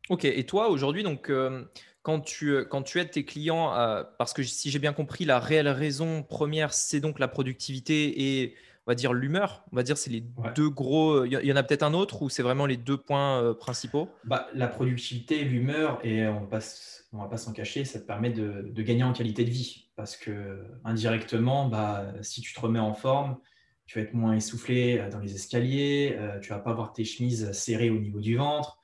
Ok, 0.08 0.24
et 0.24 0.46
toi 0.46 0.70
aujourd'hui, 0.70 1.04
donc 1.04 1.30
euh, 1.30 1.66
quand, 2.02 2.22
tu, 2.22 2.66
quand 2.70 2.82
tu 2.82 3.00
aides 3.00 3.12
tes 3.12 3.26
clients, 3.26 3.72
parce 4.18 4.34
que 4.34 4.44
si 4.44 4.72
j'ai 4.72 4.80
bien 4.80 4.94
compris, 4.94 5.26
la 5.26 5.40
réelle 5.40 5.68
raison 5.68 6.24
première, 6.24 6.74
c'est 6.74 7.00
donc 7.00 7.20
la 7.20 7.28
productivité 7.28 8.40
et 8.42 8.56
on 8.88 8.92
va 8.92 8.96
dire 8.96 9.14
l'humeur. 9.14 9.64
On 9.72 9.76
va 9.76 9.84
dire 9.84 9.98
c'est 9.98 10.10
les 10.10 10.24
deux 10.56 10.70
gros. 10.70 11.26
Il 11.26 11.32
y 11.32 11.54
en 11.54 11.56
a 11.56 11.64
peut-être 11.64 11.84
un 11.84 11.94
autre 11.94 12.22
ou 12.22 12.30
c'est 12.30 12.42
vraiment 12.42 12.66
les 12.66 12.78
deux 12.78 12.98
points 12.98 13.42
euh, 13.42 13.54
principaux? 13.54 14.10
Bah, 14.24 14.48
La 14.54 14.68
productivité, 14.68 15.44
l'humeur, 15.44 16.00
et 16.04 16.28
on 16.28 16.42
ne 16.42 16.48
va 16.48 17.28
pas 17.28 17.38
s'en 17.38 17.54
cacher, 17.54 17.86
ça 17.86 18.00
te 18.00 18.06
permet 18.06 18.32
de, 18.32 18.82
gagner 18.82 19.04
en 19.04 19.14
qualité 19.14 19.44
de 19.44 19.52
vie. 19.52 19.90
Parce 19.96 20.18
que 20.18 20.66
indirectement, 20.84 21.68
bah, 21.68 22.06
si 22.22 22.42
tu 22.42 22.54
te 22.54 22.60
remets 22.60 22.80
en 22.80 22.94
forme, 22.94 23.38
tu 23.86 24.00
vas 24.00 24.06
être 24.06 24.14
moins 24.14 24.34
essoufflé 24.34 24.98
euh, 24.98 25.10
dans 25.10 25.20
les 25.20 25.36
escaliers, 25.36 26.16
euh, 26.18 26.40
tu 26.40 26.50
vas 26.50 26.60
pas 26.60 26.72
avoir 26.72 26.92
tes 26.94 27.04
chemises 27.04 27.52
serrées 27.52 27.90
au 27.90 28.00
niveau 28.00 28.20
du 28.20 28.36
ventre. 28.36 28.80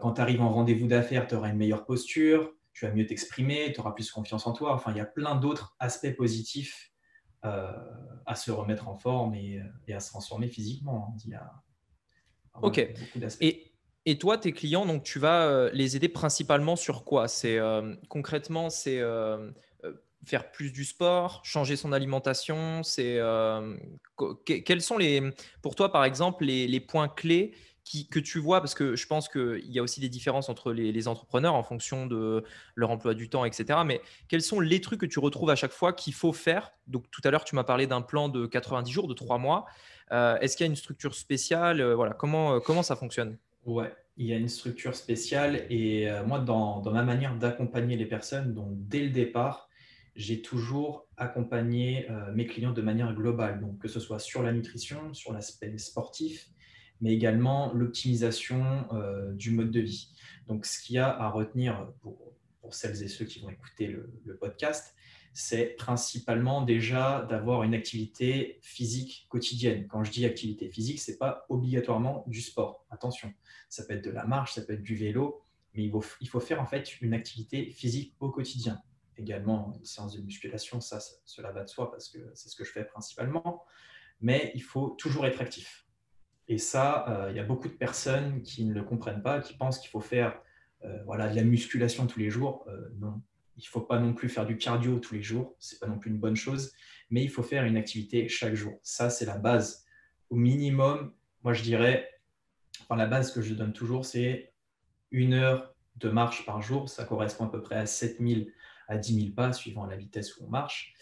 Quand 0.00 0.12
tu 0.14 0.20
arrives 0.20 0.40
en 0.40 0.52
rendez-vous 0.52 0.86
d'affaires, 0.86 1.26
tu 1.26 1.34
auras 1.34 1.50
une 1.50 1.56
meilleure 1.56 1.84
posture, 1.84 2.52
tu 2.76 2.84
vas 2.84 2.92
mieux 2.92 3.06
t'exprimer, 3.06 3.72
tu 3.72 3.80
auras 3.80 3.92
plus 3.92 4.10
confiance 4.10 4.46
en 4.46 4.52
toi. 4.52 4.74
Enfin, 4.74 4.90
il 4.90 4.98
y 4.98 5.00
a 5.00 5.06
plein 5.06 5.34
d'autres 5.34 5.74
aspects 5.78 6.14
positifs 6.14 6.92
euh, 7.46 7.72
à 8.26 8.34
se 8.34 8.50
remettre 8.50 8.88
en 8.88 8.96
forme 8.96 9.34
et, 9.34 9.62
à 9.90 10.00
se 10.00 10.10
transformer 10.10 10.48
physiquement. 10.48 11.16
Il 11.24 11.30
y 11.30 11.34
a, 11.34 11.52
ok. 12.60 12.86
Et, 13.40 13.72
et, 14.04 14.18
toi, 14.18 14.36
tes 14.36 14.52
clients, 14.52 14.84
donc 14.84 15.04
tu 15.04 15.18
vas 15.18 15.46
euh, 15.46 15.70
les 15.72 15.96
aider 15.96 16.10
principalement 16.10 16.76
sur 16.76 17.04
quoi? 17.04 17.28
C'est 17.28 17.56
euh, 17.56 17.94
concrètement, 18.10 18.68
c'est 18.68 19.00
faire 20.26 20.50
plus 20.50 20.70
du 20.70 20.84
sport, 20.84 21.40
changer 21.44 21.76
son 21.76 21.92
alimentation. 21.92 22.82
C'est 22.82 23.18
quels 24.44 24.82
sont 24.82 24.98
les, 24.98 25.22
pour 25.62 25.76
toi, 25.76 25.92
par 25.92 26.04
exemple, 26.04 26.44
les, 26.44 26.66
les 26.66 26.80
points 26.80 27.08
clés 27.08 27.54
que 28.10 28.18
tu 28.18 28.38
vois, 28.38 28.60
parce 28.60 28.74
que 28.74 28.96
je 28.96 29.06
pense 29.06 29.28
qu'il 29.28 29.70
y 29.70 29.78
a 29.78 29.82
aussi 29.82 30.00
des 30.00 30.08
différences 30.08 30.48
entre 30.48 30.72
les, 30.72 31.08
entrepreneurs 31.08 31.54
en 31.54 31.62
fonction 31.62 32.06
de 32.06 32.42
leur 32.74 32.90
emploi 32.90 33.14
du 33.14 33.28
temps, 33.28 33.44
etc. 33.44 33.80
Mais 33.86 34.00
quels 34.28 34.42
sont 34.42 34.60
les 34.60 34.80
trucs 34.80 35.00
que 35.00 35.06
tu 35.06 35.18
retrouves 35.18 35.50
à 35.50 35.56
chaque 35.56 35.72
fois 35.72 35.92
qu'il 35.92 36.12
faut 36.12 36.32
faire? 36.32 36.72
Donc 36.88 37.10
tout 37.10 37.20
à 37.24 37.30
l'heure, 37.30 37.44
tu 37.44 37.54
m'as 37.54 37.64
parlé 37.64 37.86
d'un 37.86 38.02
plan 38.02 38.28
de 38.28 38.46
90 38.46 38.90
jours, 38.90 39.08
de 39.08 39.14
3 39.14 39.38
mois. 39.38 39.66
Euh, 40.12 40.38
est-ce 40.40 40.56
qu'il 40.56 40.64
y 40.64 40.68
a 40.68 40.70
une 40.70 40.76
structure 40.76 41.14
spéciale? 41.14 41.80
Euh, 41.80 41.94
Voilà, 41.94 42.12
comment, 42.12 42.54
euh, 42.54 42.60
comment 42.60 42.82
ça 42.82 42.96
fonctionne? 42.96 43.38
Ouais, 43.64 43.92
il 44.16 44.26
y 44.26 44.32
a 44.32 44.36
une 44.36 44.48
structure 44.48 44.94
spéciale 44.94 45.66
et 45.70 46.08
moi, 46.26 46.38
dans, 46.38 46.80
dans, 46.80 46.92
ma 46.92 47.02
manière 47.02 47.36
d'accompagner 47.36 47.96
les 47.96 48.06
personnes, 48.06 48.54
donc 48.54 48.68
dès 48.70 49.00
le 49.00 49.10
départ, 49.10 49.68
j'ai 50.14 50.40
toujours 50.40 51.06
accompagné 51.16 52.08
mes 52.32 52.46
clients 52.46 52.72
de 52.72 52.80
manière 52.80 53.12
globale, 53.12 53.60
donc 53.60 53.78
que 53.78 53.88
ce 53.88 53.98
soit 53.98 54.20
sur 54.20 54.42
la 54.42 54.52
nutrition, 54.52 55.12
sur 55.12 55.32
l'aspect 55.32 55.76
sportif, 55.78 56.48
mais 57.00 57.12
également 57.12 57.72
l'optimisation 57.72 58.86
euh, 58.92 59.32
du 59.32 59.50
mode 59.50 59.70
de 59.70 59.80
vie. 59.80 60.10
Donc, 60.48 60.66
ce 60.66 60.80
qu'il 60.82 60.96
y 60.96 60.98
a 60.98 61.08
à 61.08 61.28
retenir 61.28 61.92
pour, 62.00 62.32
celles 62.70 63.00
et 63.02 63.08
ceux 63.08 63.24
qui 63.24 63.40
vont 63.40 63.50
écouter 63.50 63.86
le, 63.86 64.36
podcast, 64.40 64.96
c'est 65.32 65.76
principalement 65.76 66.62
déjà 66.62 67.24
d'avoir 67.28 67.62
une 67.62 67.74
activité 67.74 68.58
physique 68.60 69.26
quotidienne. 69.28 69.86
Quand 69.86 70.02
je 70.02 70.10
dis 70.10 70.24
activité 70.24 70.68
physique, 70.68 71.00
ce 71.00 71.12
n'est 71.12 71.16
pas 71.16 71.46
obligatoirement 71.48 72.24
du 72.26 72.40
sport. 72.40 72.84
Attention, 72.90 73.32
ça 73.68 73.84
peut 73.84 73.94
être 73.94 74.04
de 74.04 74.10
la 74.10 74.24
marche, 74.24 74.54
ça 74.54 74.62
peut 74.62 74.72
être 74.72 74.82
du 74.82 74.96
vélo, 74.96 75.44
mais 75.74 75.84
il 76.20 76.28
faut, 76.28 76.40
faire 76.40 76.60
en 76.60 76.66
fait 76.66 77.00
une 77.00 77.14
activité 77.14 77.70
physique 77.70 78.16
au 78.18 78.30
quotidien. 78.30 78.80
Également, 79.16 79.74
une 79.78 79.84
séance 79.84 80.16
de 80.16 80.22
musculation, 80.22 80.80
ça, 80.80 80.98
cela 81.24 81.52
va 81.52 81.62
de 81.62 81.68
soi 81.68 81.90
parce 81.90 82.08
que 82.08 82.18
c'est 82.34 82.48
ce 82.48 82.56
que 82.56 82.64
je 82.64 82.72
fais 82.72 82.84
principalement. 82.84 83.64
Mais 84.20 84.50
il 84.54 84.62
faut 84.62 84.90
toujours 84.98 85.26
être 85.26 85.40
actif. 85.40 85.85
Et 86.48 86.58
ça, 86.58 87.08
euh, 87.08 87.30
il 87.30 87.36
y 87.36 87.40
a 87.40 87.44
beaucoup 87.44 87.68
de 87.68 87.74
personnes 87.74 88.42
qui 88.42 88.64
ne 88.64 88.72
le 88.72 88.82
comprennent 88.82 89.22
pas, 89.22 89.40
qui 89.40 89.54
pensent 89.54 89.78
qu'il 89.78 89.90
faut 89.90 90.00
faire 90.00 90.40
euh, 90.84 91.02
voilà, 91.04 91.28
de 91.28 91.36
la 91.36 91.42
musculation 91.42 92.06
tous 92.06 92.20
les 92.20 92.30
jours. 92.30 92.64
Euh, 92.68 92.88
non, 92.98 93.20
il 93.56 93.62
ne 93.62 93.68
faut 93.68 93.80
pas 93.80 93.98
non 93.98 94.14
plus 94.14 94.28
faire 94.28 94.46
du 94.46 94.56
cardio 94.56 94.98
tous 94.98 95.14
les 95.14 95.22
jours, 95.22 95.56
ce 95.58 95.74
n'est 95.74 95.78
pas 95.80 95.86
non 95.86 95.98
plus 95.98 96.10
une 96.10 96.18
bonne 96.18 96.36
chose, 96.36 96.72
mais 97.10 97.22
il 97.22 97.30
faut 97.30 97.42
faire 97.42 97.64
une 97.64 97.76
activité 97.76 98.28
chaque 98.28 98.54
jour. 98.54 98.74
Ça, 98.82 99.10
c'est 99.10 99.26
la 99.26 99.38
base. 99.38 99.84
Au 100.30 100.36
minimum, 100.36 101.12
moi 101.42 101.52
je 101.52 101.62
dirais, 101.62 102.08
enfin, 102.82 102.96
la 102.96 103.06
base 103.06 103.32
que 103.32 103.42
je 103.42 103.54
donne 103.54 103.72
toujours, 103.72 104.04
c'est 104.04 104.52
une 105.10 105.34
heure 105.34 105.74
de 105.96 106.10
marche 106.10 106.46
par 106.46 106.62
jour. 106.62 106.88
Ça 106.88 107.04
correspond 107.04 107.46
à 107.46 107.50
peu 107.50 107.62
près 107.62 107.76
à 107.76 107.86
7000 107.86 108.52
à 108.88 108.98
10 108.98 109.20
000 109.20 109.34
pas, 109.34 109.52
suivant 109.52 109.84
la 109.84 109.96
vitesse 109.96 110.36
où 110.36 110.44
on 110.44 110.48
marche. 110.48 110.94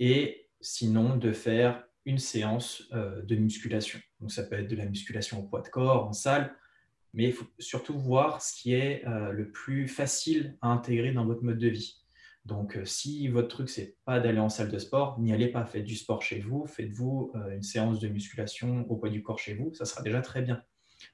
Et 0.00 0.48
sinon, 0.62 1.16
de 1.16 1.32
faire 1.32 1.84
une 2.06 2.18
séance 2.18 2.88
de 2.90 3.36
musculation. 3.36 4.00
Donc, 4.20 4.32
ça 4.32 4.42
peut 4.42 4.56
être 4.56 4.68
de 4.68 4.76
la 4.76 4.86
musculation 4.86 5.40
au 5.40 5.42
poids 5.42 5.60
de 5.60 5.68
corps, 5.68 6.06
en 6.08 6.12
salle, 6.12 6.54
mais 7.14 7.24
il 7.24 7.32
faut 7.32 7.46
surtout 7.58 7.98
voir 7.98 8.42
ce 8.42 8.54
qui 8.54 8.74
est 8.74 9.06
euh, 9.06 9.32
le 9.32 9.50
plus 9.50 9.88
facile 9.88 10.56
à 10.60 10.68
intégrer 10.68 11.12
dans 11.12 11.24
votre 11.24 11.42
mode 11.42 11.58
de 11.58 11.68
vie. 11.68 11.96
Donc, 12.44 12.76
euh, 12.76 12.84
si 12.84 13.28
votre 13.28 13.48
truc, 13.48 13.68
c'est 13.68 13.96
pas 14.04 14.20
d'aller 14.20 14.38
en 14.38 14.48
salle 14.48 14.70
de 14.70 14.78
sport, 14.78 15.18
n'y 15.20 15.32
allez 15.32 15.48
pas. 15.48 15.64
Faites 15.64 15.84
du 15.84 15.96
sport 15.96 16.22
chez 16.22 16.40
vous, 16.40 16.66
faites-vous 16.66 17.32
euh, 17.34 17.54
une 17.54 17.62
séance 17.62 18.00
de 18.00 18.08
musculation 18.08 18.86
au 18.90 18.96
poids 18.96 19.10
du 19.10 19.22
corps 19.22 19.38
chez 19.38 19.54
vous, 19.54 19.72
ça 19.74 19.84
sera 19.84 20.02
déjà 20.02 20.20
très 20.20 20.42
bien. 20.42 20.62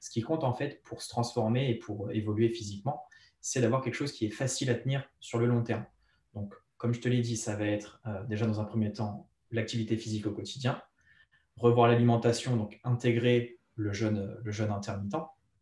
Ce 0.00 0.10
qui 0.10 0.22
compte 0.22 0.44
en 0.44 0.54
fait 0.54 0.82
pour 0.84 1.02
se 1.02 1.08
transformer 1.08 1.70
et 1.70 1.74
pour 1.74 2.10
évoluer 2.10 2.48
physiquement, 2.48 3.04
c'est 3.40 3.60
d'avoir 3.60 3.82
quelque 3.82 3.94
chose 3.94 4.12
qui 4.12 4.26
est 4.26 4.30
facile 4.30 4.70
à 4.70 4.74
tenir 4.74 5.08
sur 5.20 5.38
le 5.38 5.46
long 5.46 5.62
terme. 5.62 5.84
Donc, 6.34 6.54
comme 6.76 6.94
je 6.94 7.00
te 7.00 7.08
l'ai 7.08 7.20
dit, 7.20 7.36
ça 7.36 7.56
va 7.56 7.66
être 7.66 8.02
déjà 8.28 8.46
dans 8.46 8.60
un 8.60 8.64
premier 8.64 8.92
temps 8.92 9.28
l'activité 9.50 9.96
physique 9.96 10.26
au 10.26 10.32
quotidien, 10.32 10.82
revoir 11.56 11.88
l'alimentation, 11.88 12.56
donc 12.56 12.80
intégrer 12.84 13.58
le 13.76 13.92
jeûne, 13.92 14.36
le 14.42 14.52
jeûne 14.52 14.70
intermittent, 14.70 15.16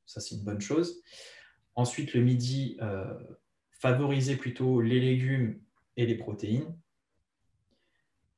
ça, 0.06 0.20
c'est 0.20 0.34
une 0.34 0.44
bonne 0.44 0.60
chose. 0.60 1.02
Ensuite, 1.74 2.12
le 2.14 2.20
midi, 2.20 2.76
euh, 2.82 3.18
favoriser 3.70 4.36
plutôt 4.36 4.80
les 4.80 5.00
légumes 5.00 5.60
et 5.96 6.06
les 6.06 6.16
protéines. 6.16 6.76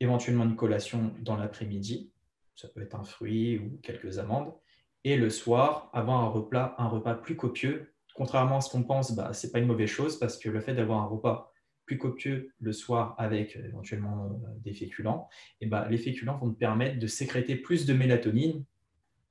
Éventuellement 0.00 0.44
une 0.44 0.56
collation 0.56 1.14
dans 1.20 1.36
l'après-midi. 1.36 2.12
Ça 2.54 2.68
peut 2.68 2.82
être 2.82 2.94
un 2.94 3.04
fruit 3.04 3.58
ou 3.58 3.80
quelques 3.82 4.18
amandes. 4.18 4.54
Et 5.02 5.16
le 5.16 5.30
soir, 5.30 5.90
avoir 5.92 6.20
un 6.20 6.28
repas, 6.28 6.74
un 6.78 6.88
repas 6.88 7.14
plus 7.14 7.36
copieux. 7.36 7.92
Contrairement 8.14 8.58
à 8.58 8.60
ce 8.60 8.70
qu'on 8.70 8.84
pense, 8.84 9.16
bah, 9.16 9.32
ce 9.32 9.46
n'est 9.46 9.52
pas 9.52 9.58
une 9.58 9.66
mauvaise 9.66 9.90
chose 9.90 10.18
parce 10.18 10.38
que 10.38 10.48
le 10.48 10.60
fait 10.60 10.74
d'avoir 10.74 11.00
un 11.00 11.06
repas 11.06 11.52
plus 11.84 11.98
copieux 11.98 12.52
le 12.60 12.72
soir 12.72 13.14
avec 13.18 13.56
euh, 13.56 13.66
éventuellement 13.66 14.26
euh, 14.26 14.48
des 14.62 14.72
féculents, 14.72 15.28
et 15.60 15.66
bah, 15.66 15.86
les 15.90 15.98
féculents 15.98 16.38
vont 16.38 16.50
te 16.50 16.58
permettre 16.58 16.98
de 16.98 17.06
sécréter 17.06 17.56
plus 17.56 17.86
de 17.86 17.94
mélatonine 17.94 18.64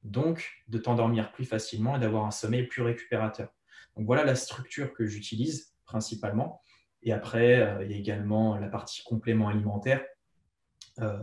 donc 0.03 0.63
de 0.67 0.77
t'endormir 0.77 1.31
plus 1.31 1.45
facilement 1.45 1.95
et 1.95 1.99
d'avoir 1.99 2.25
un 2.25 2.31
sommeil 2.31 2.67
plus 2.67 2.81
récupérateur. 2.81 3.49
Donc 3.95 4.05
voilà 4.05 4.25
la 4.25 4.35
structure 4.35 4.93
que 4.93 5.05
j'utilise 5.05 5.73
principalement. 5.85 6.61
Et 7.03 7.13
après, 7.13 7.61
euh, 7.61 7.85
il 7.85 7.91
y 7.91 7.93
a 7.93 7.97
également 7.97 8.57
la 8.57 8.67
partie 8.67 9.01
complément 9.03 9.47
alimentaire, 9.47 10.03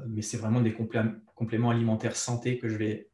mais 0.08 0.22
c'est 0.22 0.36
vraiment 0.36 0.60
des 0.60 0.74
compléments 0.74 1.70
alimentaires 1.70 2.16
santé 2.16 2.58
que 2.58 2.68
je 2.68 2.76
vais 2.76 3.08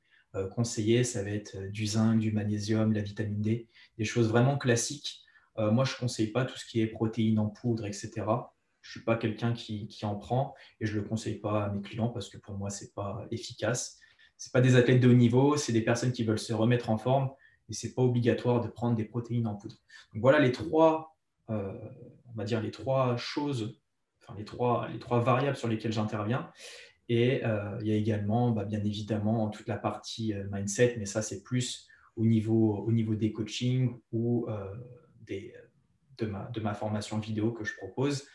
conseiller. 0.54 1.04
Ça 1.04 1.22
va 1.22 1.28
être 1.28 1.70
du 1.70 1.84
zinc, 1.84 2.18
du 2.18 2.32
magnésium, 2.32 2.94
la 2.94 3.02
vitamine 3.02 3.42
D, 3.42 3.68
des 3.98 4.04
choses 4.06 4.30
vraiment 4.30 4.56
classiques. 4.56 5.25
Moi, 5.58 5.84
je 5.84 5.94
ne 5.94 5.98
conseille 5.98 6.28
pas 6.28 6.44
tout 6.44 6.56
ce 6.58 6.66
qui 6.66 6.80
est 6.80 6.86
protéines 6.86 7.38
en 7.38 7.48
poudre, 7.48 7.86
etc. 7.86 8.10
Je 8.82 8.90
ne 8.90 8.92
suis 8.92 9.04
pas 9.04 9.16
quelqu'un 9.16 9.52
qui, 9.52 9.88
qui, 9.88 10.04
en 10.04 10.16
prend 10.16 10.54
et 10.80 10.86
je 10.86 10.96
ne 10.96 11.02
le 11.02 11.08
conseille 11.08 11.40
pas 11.40 11.64
à 11.64 11.70
mes 11.70 11.80
clients 11.80 12.08
parce 12.08 12.28
que 12.28 12.38
pour 12.38 12.56
moi, 12.56 12.70
ce 12.70 12.84
n'est 12.84 12.90
pas 12.94 13.26
efficace 13.30 13.98
c'est 14.36 14.52
pas 14.52 14.60
des 14.60 14.76
athlètes 14.76 15.00
de 15.00 15.08
haut 15.08 15.14
niveau, 15.14 15.56
c'est 15.56 15.72
des 15.72 15.82
personnes 15.82 16.12
qui 16.12 16.24
veulent 16.24 16.38
se 16.38 16.52
remettre 16.52 16.90
en 16.90 16.98
forme 16.98 17.30
et 17.68 17.72
c'est 17.72 17.94
pas 17.94 18.02
obligatoire 18.02 18.60
de 18.60 18.68
prendre 18.68 18.96
des 18.96 19.04
protéines 19.04 19.46
en 19.46 19.54
poudre. 19.54 19.76
Donc 20.12 20.22
voilà 20.22 20.38
les 20.38 20.52
trois, 20.52 21.16
euh, 21.50 21.72
on 22.28 22.32
va 22.34 22.44
dire 22.44 22.60
les 22.60 22.70
trois 22.70 23.16
choses, 23.16 23.80
enfin 24.22 24.34
les 24.38 24.44
trois, 24.44 24.88
les 24.92 24.98
trois 24.98 25.20
variables 25.20 25.56
sur 25.56 25.68
lesquelles 25.68 25.92
j'interviens. 25.92 26.50
Et 27.08 27.44
euh, 27.44 27.78
il 27.80 27.86
y 27.86 27.92
a 27.92 27.96
également, 27.96 28.50
bah, 28.50 28.64
bien 28.64 28.82
évidemment, 28.84 29.48
toute 29.48 29.68
la 29.68 29.76
partie 29.76 30.34
euh, 30.34 30.44
mindset, 30.50 30.96
mais 30.98 31.06
ça 31.06 31.22
c'est 31.22 31.42
plus 31.42 31.88
au 32.16 32.24
niveau, 32.24 32.78
au 32.78 32.92
niveau 32.92 33.14
des 33.14 33.32
coachings 33.32 33.94
ou 34.10 34.46
des, 35.26 35.54
de, 36.18 36.26
ma, 36.26 36.44
de 36.46 36.60
ma 36.60 36.74
formation 36.74 37.18
vidéo 37.18 37.52
que 37.52 37.64
je 37.64 37.74
propose. 37.76 38.26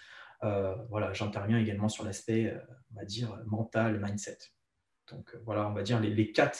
voilà, 0.41 1.13
j'interviens 1.13 1.59
également 1.59 1.89
sur 1.89 2.03
l'aspect, 2.03 2.53
on 2.91 2.99
va 2.99 3.05
dire, 3.05 3.37
mental, 3.45 3.99
mindset. 3.99 4.37
Donc 5.11 5.33
euh, 5.33 5.41
voilà, 5.45 5.67
on 5.67 5.73
va 5.73 5.83
dire 5.83 5.99
les, 5.99 6.31
quatre 6.31 6.59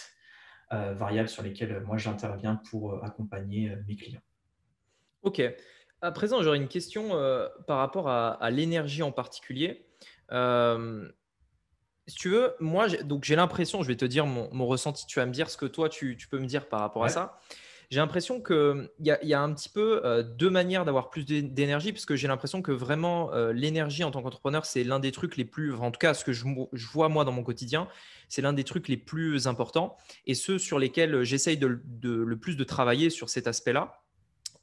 euh, 0.73 0.93
variables 0.93 1.29
sur 1.29 1.43
lesquelles 1.43 1.71
euh, 1.71 1.81
moi 1.81 1.97
j'interviens 1.97 2.61
pour 2.69 3.03
accompagner 3.03 3.75
mes 3.87 3.95
clients. 3.95 4.21
Ok. 5.23 5.41
À 6.01 6.11
présent, 6.11 6.41
j'aurais 6.41 6.57
une 6.57 6.67
question 6.67 7.11
par 7.67 7.77
rapport 7.77 8.09
à, 8.09 8.49
l'énergie 8.49 9.03
en 9.03 9.11
particulier. 9.11 9.85
si 10.31 12.15
tu 12.15 12.29
veux, 12.29 12.55
moi, 12.59 12.87
donc 13.03 13.23
j'ai 13.23 13.35
l'impression, 13.35 13.83
je 13.83 13.87
vais 13.87 13.95
te 13.95 14.05
dire 14.05 14.25
mon, 14.25 14.65
ressenti, 14.65 15.05
tu 15.05 15.19
vas 15.19 15.27
me 15.27 15.31
dire 15.31 15.51
ce 15.51 15.57
que 15.57 15.67
toi, 15.67 15.89
tu, 15.89 16.17
peux 16.31 16.39
me 16.39 16.47
dire 16.47 16.67
par 16.69 16.79
rapport 16.79 17.05
à 17.05 17.09
ça. 17.09 17.39
J'ai 17.91 17.99
l'impression 17.99 18.41
qu'il 18.41 18.89
y, 19.01 19.33
a 19.33 19.41
un 19.41 19.53
petit 19.53 19.67
peu 19.67 20.23
deux 20.37 20.49
manières 20.49 20.85
d'avoir 20.85 21.09
plus 21.09 21.25
d'énergie, 21.25 21.91
parce 21.91 22.05
que 22.05 22.15
j'ai 22.15 22.29
l'impression 22.29 22.61
que 22.61 22.71
vraiment 22.71 23.31
l'énergie 23.51 24.05
en 24.05 24.11
tant 24.11 24.21
qu'entrepreneur, 24.21 24.65
c'est 24.65 24.85
l'un 24.85 25.01
des 25.01 25.11
trucs 25.11 25.35
les 25.35 25.43
plus, 25.43 25.75
en 25.75 25.91
tout 25.91 25.99
cas 25.99 26.13
ce 26.13 26.23
que 26.23 26.31
je, 26.31 26.45
vois 26.93 27.09
moi 27.09 27.25
dans 27.25 27.33
mon 27.33 27.43
quotidien, 27.43 27.89
c'est 28.29 28.41
l'un 28.41 28.53
des 28.53 28.63
trucs 28.63 28.87
les 28.87 28.95
plus 28.95 29.45
importants 29.45 29.97
et 30.25 30.35
ceux 30.35 30.57
sur 30.57 30.79
lesquels 30.79 31.23
j'essaye 31.23 31.59
le 31.59 32.35
plus 32.37 32.55
de 32.55 32.63
travailler 32.63 33.09
sur 33.09 33.27
cet 33.27 33.45
aspect-là. 33.45 34.01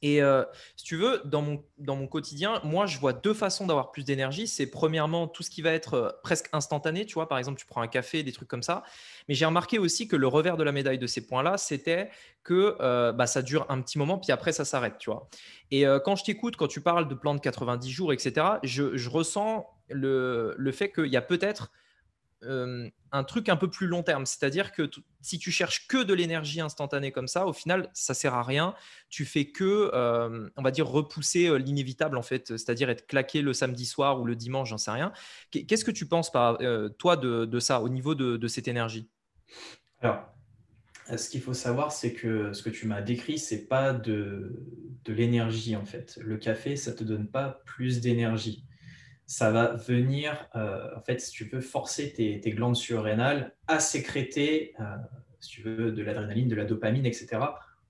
Et 0.01 0.21
euh, 0.21 0.43
si 0.75 0.85
tu 0.85 0.95
veux, 0.95 1.21
dans 1.25 1.41
mon, 1.41 1.63
dans 1.77 1.95
mon 1.95 2.07
quotidien, 2.07 2.61
moi, 2.63 2.85
je 2.85 2.97
vois 2.99 3.13
deux 3.13 3.33
façons 3.33 3.67
d'avoir 3.67 3.91
plus 3.91 4.05
d'énergie. 4.05 4.47
C'est 4.47 4.67
premièrement 4.67 5.27
tout 5.27 5.43
ce 5.43 5.49
qui 5.49 5.61
va 5.61 5.71
être 5.71 5.93
euh, 5.95 6.09
presque 6.23 6.47
instantané. 6.53 7.05
Tu 7.05 7.15
vois, 7.15 7.27
par 7.27 7.37
exemple, 7.37 7.59
tu 7.59 7.65
prends 7.65 7.81
un 7.81 7.87
café, 7.87 8.23
des 8.23 8.31
trucs 8.31 8.47
comme 8.47 8.63
ça. 8.63 8.83
Mais 9.27 9.35
j'ai 9.35 9.45
remarqué 9.45 9.77
aussi 9.77 10.07
que 10.07 10.15
le 10.15 10.27
revers 10.27 10.57
de 10.57 10.63
la 10.63 10.71
médaille 10.71 10.99
de 10.99 11.07
ces 11.07 11.25
points-là, 11.25 11.57
c'était 11.57 12.09
que 12.43 12.77
euh, 12.79 13.11
bah, 13.11 13.27
ça 13.27 13.41
dure 13.41 13.65
un 13.69 13.81
petit 13.81 13.97
moment, 13.97 14.17
puis 14.17 14.31
après, 14.31 14.53
ça 14.53 14.63
s'arrête. 14.63 14.97
Tu 14.99 15.09
vois. 15.09 15.27
Et 15.71 15.85
quand 16.03 16.15
je 16.15 16.23
t'écoute, 16.23 16.55
quand 16.55 16.67
tu 16.67 16.81
parles 16.81 17.07
de 17.07 17.13
plan 17.13 17.35
de 17.35 17.39
90 17.39 17.91
jours, 17.91 18.11
etc., 18.11 18.45
je, 18.63 18.97
je 18.97 19.09
ressens 19.09 19.67
le, 19.89 20.55
le 20.57 20.71
fait 20.71 20.91
qu'il 20.91 21.07
y 21.07 21.17
a 21.17 21.21
peut-être 21.21 21.71
euh, 22.43 22.89
un 23.11 23.23
truc 23.23 23.49
un 23.49 23.55
peu 23.55 23.69
plus 23.69 23.87
long 23.87 24.03
terme. 24.03 24.25
C'est-à-dire 24.25 24.71
que 24.71 24.89
si 25.21 25.39
tu 25.39 25.51
cherches 25.51 25.87
que 25.87 26.03
de 26.03 26.13
l'énergie 26.13 26.61
instantanée 26.61 27.11
comme 27.11 27.27
ça, 27.27 27.47
au 27.47 27.53
final, 27.53 27.89
ça 27.93 28.13
sert 28.13 28.35
à 28.35 28.43
rien. 28.43 28.75
Tu 29.09 29.25
fais 29.25 29.45
que, 29.45 29.89
euh, 29.93 30.47
on 30.55 30.61
va 30.61 30.71
dire, 30.71 30.87
repousser 30.87 31.47
euh, 31.47 31.57
l'inévitable 31.57 32.17
en 32.17 32.21
fait, 32.21 32.47
c'est-à-dire 32.49 32.89
être 32.89 33.07
claqué 33.07 33.41
le 33.41 33.53
samedi 33.53 33.85
soir 33.85 34.21
ou 34.21 34.25
le 34.25 34.35
dimanche, 34.35 34.69
j'en 34.69 34.77
sais 34.77 34.91
rien. 34.91 35.11
Qu'est-ce 35.51 35.83
que 35.83 35.91
tu 35.91 36.05
penses, 36.05 36.31
par, 36.31 36.59
toi, 36.97 37.17
de, 37.17 37.59
ça 37.59 37.81
au 37.81 37.89
niveau 37.89 38.15
de, 38.15 38.47
cette 38.47 38.67
énergie? 38.67 39.09
Alors, 40.01 40.23
ce 41.17 41.29
qu'il 41.29 41.41
faut 41.41 41.55
savoir, 41.55 41.91
c'est 41.91 42.13
que 42.13 42.53
ce 42.53 42.61
que 42.61 42.69
tu 42.69 42.85
m'as 42.85 43.01
décrit, 43.01 43.39
c'est 43.39 43.65
pas 43.65 43.91
de, 43.91 44.63
de 45.05 45.13
l'énergie 45.13 45.75
en 45.75 45.85
fait. 45.85 46.19
Le 46.21 46.37
café, 46.37 46.75
ça 46.75 46.93
te 46.93 47.03
donne 47.03 47.27
pas 47.27 47.61
plus 47.65 48.01
d'énergie 48.01 48.63
ça 49.29 49.51
va 49.51 49.73
venir, 49.73 50.49
euh, 50.55 50.87
en 50.97 51.01
fait, 51.01 51.21
si 51.21 51.29
tu 51.29 51.43
veux, 51.45 51.61
forcer 51.61 52.13
tes, 52.13 52.39
glandes 52.49 52.75
surrénales 52.75 53.53
à 53.67 53.79
sécréter, 53.79 54.73
euh, 54.79 54.83
si 55.39 55.51
tu 55.51 55.61
veux, 55.61 55.91
de 55.91 56.01
l'adrénaline, 56.01 56.47
de 56.47 56.55
la 56.55 56.65
dopamine, 56.65 57.05
etc., 57.05 57.39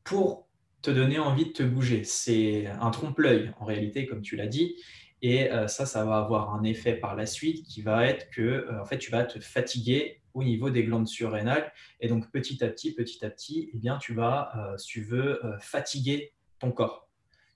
pour 0.04 0.50
te 0.82 0.92
donner 0.92 1.18
envie 1.18 1.46
de 1.46 1.52
te 1.54 1.64
bouger. 1.64 2.04
C'est 2.04 2.68
un 2.68 2.92
trompe-l'œil, 2.92 3.54
en 3.58 3.64
réalité, 3.64 4.06
comme 4.06 4.22
tu 4.22 4.36
l'as 4.36 4.48
dit. 4.48 4.76
Et 5.22 5.50
euh, 5.50 5.68
ça, 5.68 5.86
ça 5.86 6.04
va 6.04 6.18
avoir 6.18 6.54
un 6.54 6.64
effet 6.64 6.96
par 6.96 7.16
la 7.16 7.26
suite 7.26 7.66
qui 7.66 7.82
va 7.82 8.06
être 8.06 8.30
que 8.32 8.68
en 8.78 8.84
fait, 8.84 8.98
tu 8.98 9.10
vas 9.10 9.24
te 9.24 9.40
fatiguer 9.40 10.22
au 10.34 10.44
niveau 10.44 10.70
des 10.70 10.84
glandes 10.84 11.08
surrénales. 11.08 11.72
Et 12.02 12.10
donc, 12.10 12.30
petit 12.32 12.62
à 12.66 12.68
petit, 12.68 12.94
petit 12.94 13.24
à 13.24 13.30
petit, 13.30 13.70
eh 13.74 13.78
bien, 13.78 13.98
tu 13.98 14.14
vas, 14.14 14.76
si 14.78 14.88
tu 14.88 15.04
veux, 15.04 15.40
fatiguer 15.62 16.34
ton 16.60 16.74
corps. 16.74 17.08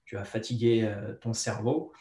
Tu 0.05 0.15
vas 0.15 0.23
fatiguer 0.23 0.89
ton 1.19 1.33
cerveau 1.33 1.91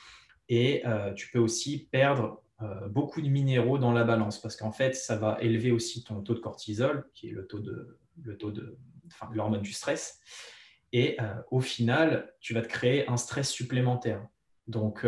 et 0.54 0.82
tu 1.16 1.30
peux 1.30 1.38
aussi 1.38 1.88
perdre 1.90 2.42
beaucoup 2.88 3.22
de 3.22 3.28
minéraux 3.28 3.78
dans 3.78 3.92
la 3.92 4.04
balance 4.04 4.40
parce 4.40 4.54
qu'en 4.54 4.70
fait, 4.70 4.94
ça 4.94 5.16
va 5.16 5.38
élever 5.40 5.72
aussi 5.72 6.04
ton 6.04 6.20
taux 6.20 6.34
de 6.34 6.40
cortisol, 6.40 7.08
qui 7.14 7.28
est 7.28 7.32
le 7.32 7.46
taux 7.46 7.60
de, 7.60 7.98
l'hormone 9.32 9.62
du 9.62 9.72
stress. 9.72 10.20
Et 10.92 11.16
au 11.50 11.60
final, 11.60 12.34
tu 12.40 12.54
vas 12.54 12.60
te 12.62 12.68
créer 12.68 13.08
un 13.08 13.16
stress 13.16 13.50
supplémentaire. 13.50 14.26
Donc, 14.66 15.06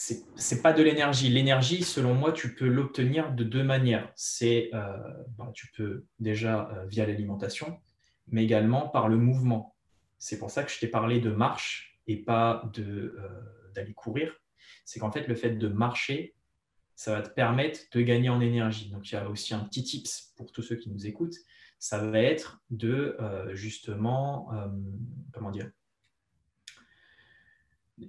c'est 0.00 0.54
n'est 0.54 0.62
pas 0.62 0.72
de 0.72 0.80
l'énergie. 0.80 1.28
L'énergie, 1.28 1.82
selon 1.82 2.14
moi, 2.14 2.30
tu 2.30 2.54
peux 2.54 2.68
l'obtenir 2.68 3.32
de 3.32 3.42
deux 3.42 3.64
manières. 3.64 4.12
C'est, 4.14 4.70
euh, 4.72 4.96
bah, 5.36 5.50
tu 5.54 5.72
peux 5.72 6.04
déjà 6.20 6.70
euh, 6.70 6.86
via 6.86 7.04
l'alimentation, 7.04 7.80
mais 8.28 8.44
également 8.44 8.88
par 8.88 9.08
le 9.08 9.16
mouvement. 9.16 9.74
C'est 10.20 10.38
pour 10.38 10.52
ça 10.52 10.62
que 10.62 10.70
je 10.70 10.78
t'ai 10.78 10.86
parlé 10.86 11.18
de 11.18 11.30
marche 11.30 12.00
et 12.06 12.16
pas 12.16 12.62
de, 12.74 13.16
euh, 13.18 13.28
d'aller 13.78 13.94
courir. 13.94 14.34
C'est 14.84 15.00
qu'en 15.00 15.10
fait, 15.10 15.26
le 15.26 15.34
fait 15.34 15.52
de 15.52 15.68
marcher, 15.68 16.34
ça 16.94 17.14
va 17.14 17.22
te 17.22 17.30
permettre 17.30 17.80
de 17.92 18.00
gagner 18.00 18.28
en 18.28 18.40
énergie. 18.40 18.90
Donc, 18.90 19.10
il 19.10 19.14
y 19.14 19.18
a 19.18 19.28
aussi 19.28 19.54
un 19.54 19.60
petit 19.60 19.84
tips 19.84 20.32
pour 20.36 20.52
tous 20.52 20.62
ceux 20.62 20.76
qui 20.76 20.90
nous 20.90 21.06
écoutent. 21.06 21.36
Ça 21.78 21.98
va 21.98 22.20
être 22.20 22.60
de 22.70 23.16
justement, 23.52 24.50
comment 25.32 25.52
dire, 25.52 25.70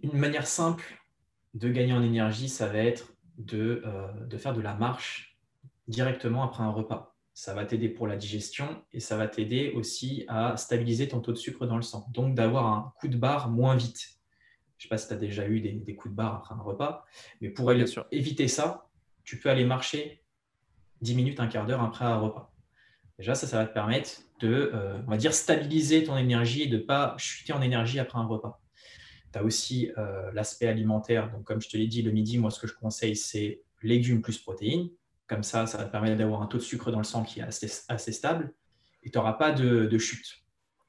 une 0.03 0.17
manière 0.17 0.47
simple 0.47 0.99
de 1.53 1.69
gagner 1.69 1.93
en 1.93 2.03
énergie, 2.03 2.49
ça 2.49 2.67
va 2.67 2.79
être 2.79 3.13
de, 3.37 3.81
euh, 3.85 4.25
de 4.25 4.37
faire 4.37 4.53
de 4.53 4.61
la 4.61 4.75
marche 4.75 5.37
directement 5.87 6.43
après 6.43 6.63
un 6.63 6.69
repas. 6.69 7.15
Ça 7.33 7.53
va 7.53 7.65
t'aider 7.65 7.89
pour 7.89 8.05
la 8.05 8.17
digestion 8.17 8.83
et 8.91 8.99
ça 8.99 9.17
va 9.17 9.27
t'aider 9.27 9.71
aussi 9.71 10.25
à 10.27 10.57
stabiliser 10.57 11.07
ton 11.07 11.21
taux 11.21 11.31
de 11.31 11.37
sucre 11.37 11.65
dans 11.65 11.77
le 11.77 11.81
sang. 11.81 12.05
Donc 12.11 12.35
d'avoir 12.35 12.67
un 12.67 12.93
coup 12.99 13.07
de 13.07 13.17
barre 13.17 13.49
moins 13.49 13.75
vite. 13.75 14.18
Je 14.79 14.85
ne 14.85 14.87
sais 14.87 14.89
pas 14.89 14.97
si 14.97 15.09
tu 15.09 15.13
as 15.13 15.17
déjà 15.17 15.47
eu 15.47 15.59
des, 15.59 15.95
coups 15.95 16.13
de 16.13 16.15
barre 16.15 16.35
après 16.35 16.55
un 16.55 16.61
repas, 16.61 17.05
mais 17.41 17.49
pour 17.49 17.71
éviter 18.11 18.47
ça, 18.47 18.89
tu 19.25 19.37
peux 19.37 19.49
aller 19.49 19.65
marcher 19.65 20.23
10 21.01 21.15
minutes, 21.15 21.39
un 21.41 21.47
quart 21.47 21.65
d'heure 21.65 21.83
après 21.83 22.05
un 22.05 22.17
repas. 22.17 22.53
Déjà, 23.17 23.35
ça, 23.35 23.45
ça 23.45 23.57
va 23.57 23.65
te 23.65 23.73
permettre 23.73 24.21
de, 24.39 24.71
euh, 24.73 24.97
on 25.05 25.11
va 25.11 25.17
dire, 25.17 25.33
stabiliser 25.33 26.05
ton 26.05 26.15
énergie 26.15 26.63
et 26.63 26.67
de 26.67 26.77
ne 26.77 26.81
pas 26.81 27.15
chuter 27.17 27.51
en 27.51 27.61
énergie 27.61 27.99
après 27.99 28.17
un 28.17 28.25
repas. 28.25 28.61
Tu 29.33 29.37
as 29.37 29.43
aussi 29.43 29.91
euh, 29.97 30.31
l'aspect 30.31 30.67
alimentaire. 30.67 31.29
Donc, 31.29 31.43
comme 31.43 31.59
je 31.59 31.67
te 31.67 31.75
l'ai 31.75 31.87
dit, 31.87 32.01
le 32.01 32.11
midi, 32.11 32.37
moi, 32.37 32.49
ce 32.49 32.61
que 32.61 32.67
je 32.67 32.73
conseille, 32.73 33.17
c'est 33.17 33.61
légumes 33.83 34.21
plus 34.21 34.37
protéines. 34.37 34.89
Comme 35.27 35.43
ça, 35.43 35.67
ça 35.67 35.77
va 35.77 35.83
te 35.83 35.91
permettre 35.91 36.15
d'avoir 36.15 36.41
un 36.41 36.47
taux 36.47 36.57
de 36.57 36.63
sucre 36.63 36.89
dans 36.89 36.99
le 36.99 37.03
sang 37.03 37.23
qui 37.23 37.41
est 37.41 37.43
assez, 37.43 38.11
stable 38.13 38.53
et 39.03 39.11
tu 39.11 39.17
n'auras 39.17 39.33
pas 39.33 39.51
de, 39.51 39.97
chute. 39.97 40.37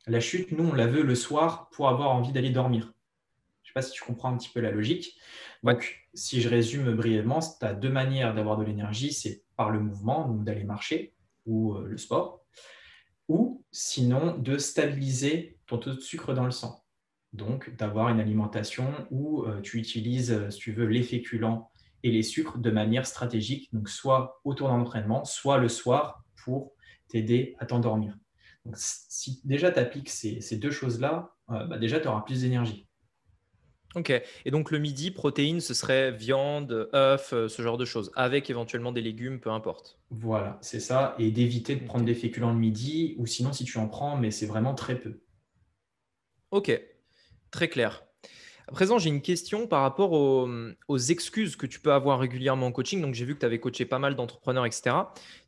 La 0.07 0.21
chute, 0.21 0.53
nous, 0.53 0.69
on 0.69 0.73
la 0.73 0.87
veut 0.87 1.03
le 1.03 1.15
soir 1.17 1.69
pour 1.71 1.89
avoir 1.89 2.11
envie 2.11 2.33
d'aller 2.33 2.51
dormir. 2.51 2.93
Je 3.75 3.79
ne 3.79 3.83
sais 3.83 3.87
pas 3.87 3.93
si 3.93 3.93
tu 3.93 4.03
comprends 4.03 4.33
un 4.33 4.37
petit 4.37 4.49
peu 4.49 4.61
la 4.61 4.71
logique. 4.71 5.17
Donc, 5.63 6.09
si 6.15 6.41
je 6.41 6.49
résume 6.49 6.95
brièvement, 6.95 7.39
tu 7.41 7.65
as 7.65 7.75
deux 7.75 7.91
manières 7.91 8.35
d'avoir 8.35 8.57
de 8.57 8.65
l'énergie. 8.65 9.13
C'est 9.13 9.45
par 9.57 9.71
le 9.71 9.81
mouvement, 9.81 10.27
donc 10.27 10.45
d'aller 10.45 10.65
marcher 10.65 11.15
ou 11.47 11.75
euh, 11.75 11.87
le 11.87 11.97
sport, 11.97 12.45
ou 13.29 13.65
sinon 13.71 14.37
de 14.37 14.59
stabiliser 14.59 15.59
ton 15.67 15.79
taux 15.79 15.95
de 15.95 16.01
sucre 16.01 16.35
dans 16.35 16.45
le 16.45 16.51
sang 16.51 16.85
donc 17.33 17.75
d'avoir 17.77 18.09
une 18.09 18.21
alimentation 18.21 18.93
où 19.11 19.45
euh, 19.45 19.61
tu 19.61 19.79
utilises, 19.79 20.33
euh, 20.33 20.51
si 20.51 20.59
tu 20.59 20.73
veux, 20.73 20.87
les 20.87 21.03
féculents 21.03 21.71
et 22.03 22.11
les 22.11 22.23
sucres 22.23 22.59
de 22.59 22.71
manière 22.71 23.07
stratégique, 23.07 23.73
donc 23.73 23.89
soit 23.89 24.41
autour 24.45 24.69
d'un 24.69 24.81
entraînement, 24.81 25.25
soit 25.25 25.59
le 25.59 25.69
soir 25.69 26.25
pour 26.45 26.73
t'aider 27.09 27.55
à 27.59 27.67
t'endormir. 27.67 28.17
Donc, 28.65 28.75
si 28.77 29.41
déjà 29.45 29.71
tu 29.71 29.79
appliques 29.79 30.09
ces, 30.09 30.57
deux 30.57 30.71
choses-là, 30.71 31.35
euh, 31.51 31.67
bah, 31.67 31.79
déjà 31.79 32.01
tu 32.01 32.09
auras 32.09 32.23
plus 32.23 32.43
d'énergie. 32.43 32.89
Ok, 33.97 34.13
et 34.45 34.51
donc 34.53 34.71
le 34.71 34.79
midi, 34.79 35.11
protéines, 35.11 35.61
ce 35.61 35.75
serait 35.75 36.13
viande, 36.13 36.89
œufs, 36.95 37.35
ce 37.49 37.63
genre 37.63 37.77
de 37.77 37.85
choses, 37.85 38.13
avec 38.15 38.49
éventuellement 38.49 38.93
des 38.93 39.01
légumes, 39.01 39.41
peu 39.41 39.51
importe. 39.51 39.99
Voilà, 40.11 40.59
c'est 40.61 40.79
ça, 40.79 41.17
et 41.19 41.33
d'éviter 41.33 41.75
de 41.75 41.85
prendre 41.85 42.05
des 42.05 42.15
féculents 42.15 42.53
le 42.53 42.59
midi, 42.59 43.17
ou 43.19 43.27
sinon 43.27 43.53
si 43.53 43.65
tu 43.65 43.79
en 43.79 43.89
prends, 43.89 44.17
mais 44.17 44.31
c'est 44.31 44.47
vraiment 44.47 44.75
très 44.75 44.97
peu. 44.99 45.21
Ok, 46.53 46.81
Très 47.51 47.69
clair. 47.69 48.05
À 48.69 48.73
présent, 48.73 48.99
j'ai 48.99 49.11
une 49.11 49.23
question 49.23 49.67
par 49.67 49.83
rapport 49.83 50.13
aux, 50.13 50.99
excuses 50.99 51.57
que 51.57 51.67
tu 51.67 51.81
peux 51.81 51.93
avoir 51.93 52.21
régulièrement 52.21 52.67
en 52.67 52.73
coaching. 52.73 53.03
Donc, 53.03 53.15
j'ai 53.15 53.25
vu 53.25 53.35
que 53.35 53.41
tu 53.41 53.47
avais 53.47 53.59
coaché 53.59 53.85
pas 53.85 53.99
mal 53.99 54.15
d'entrepreneurs, 54.15 54.67
etc. 54.67 54.97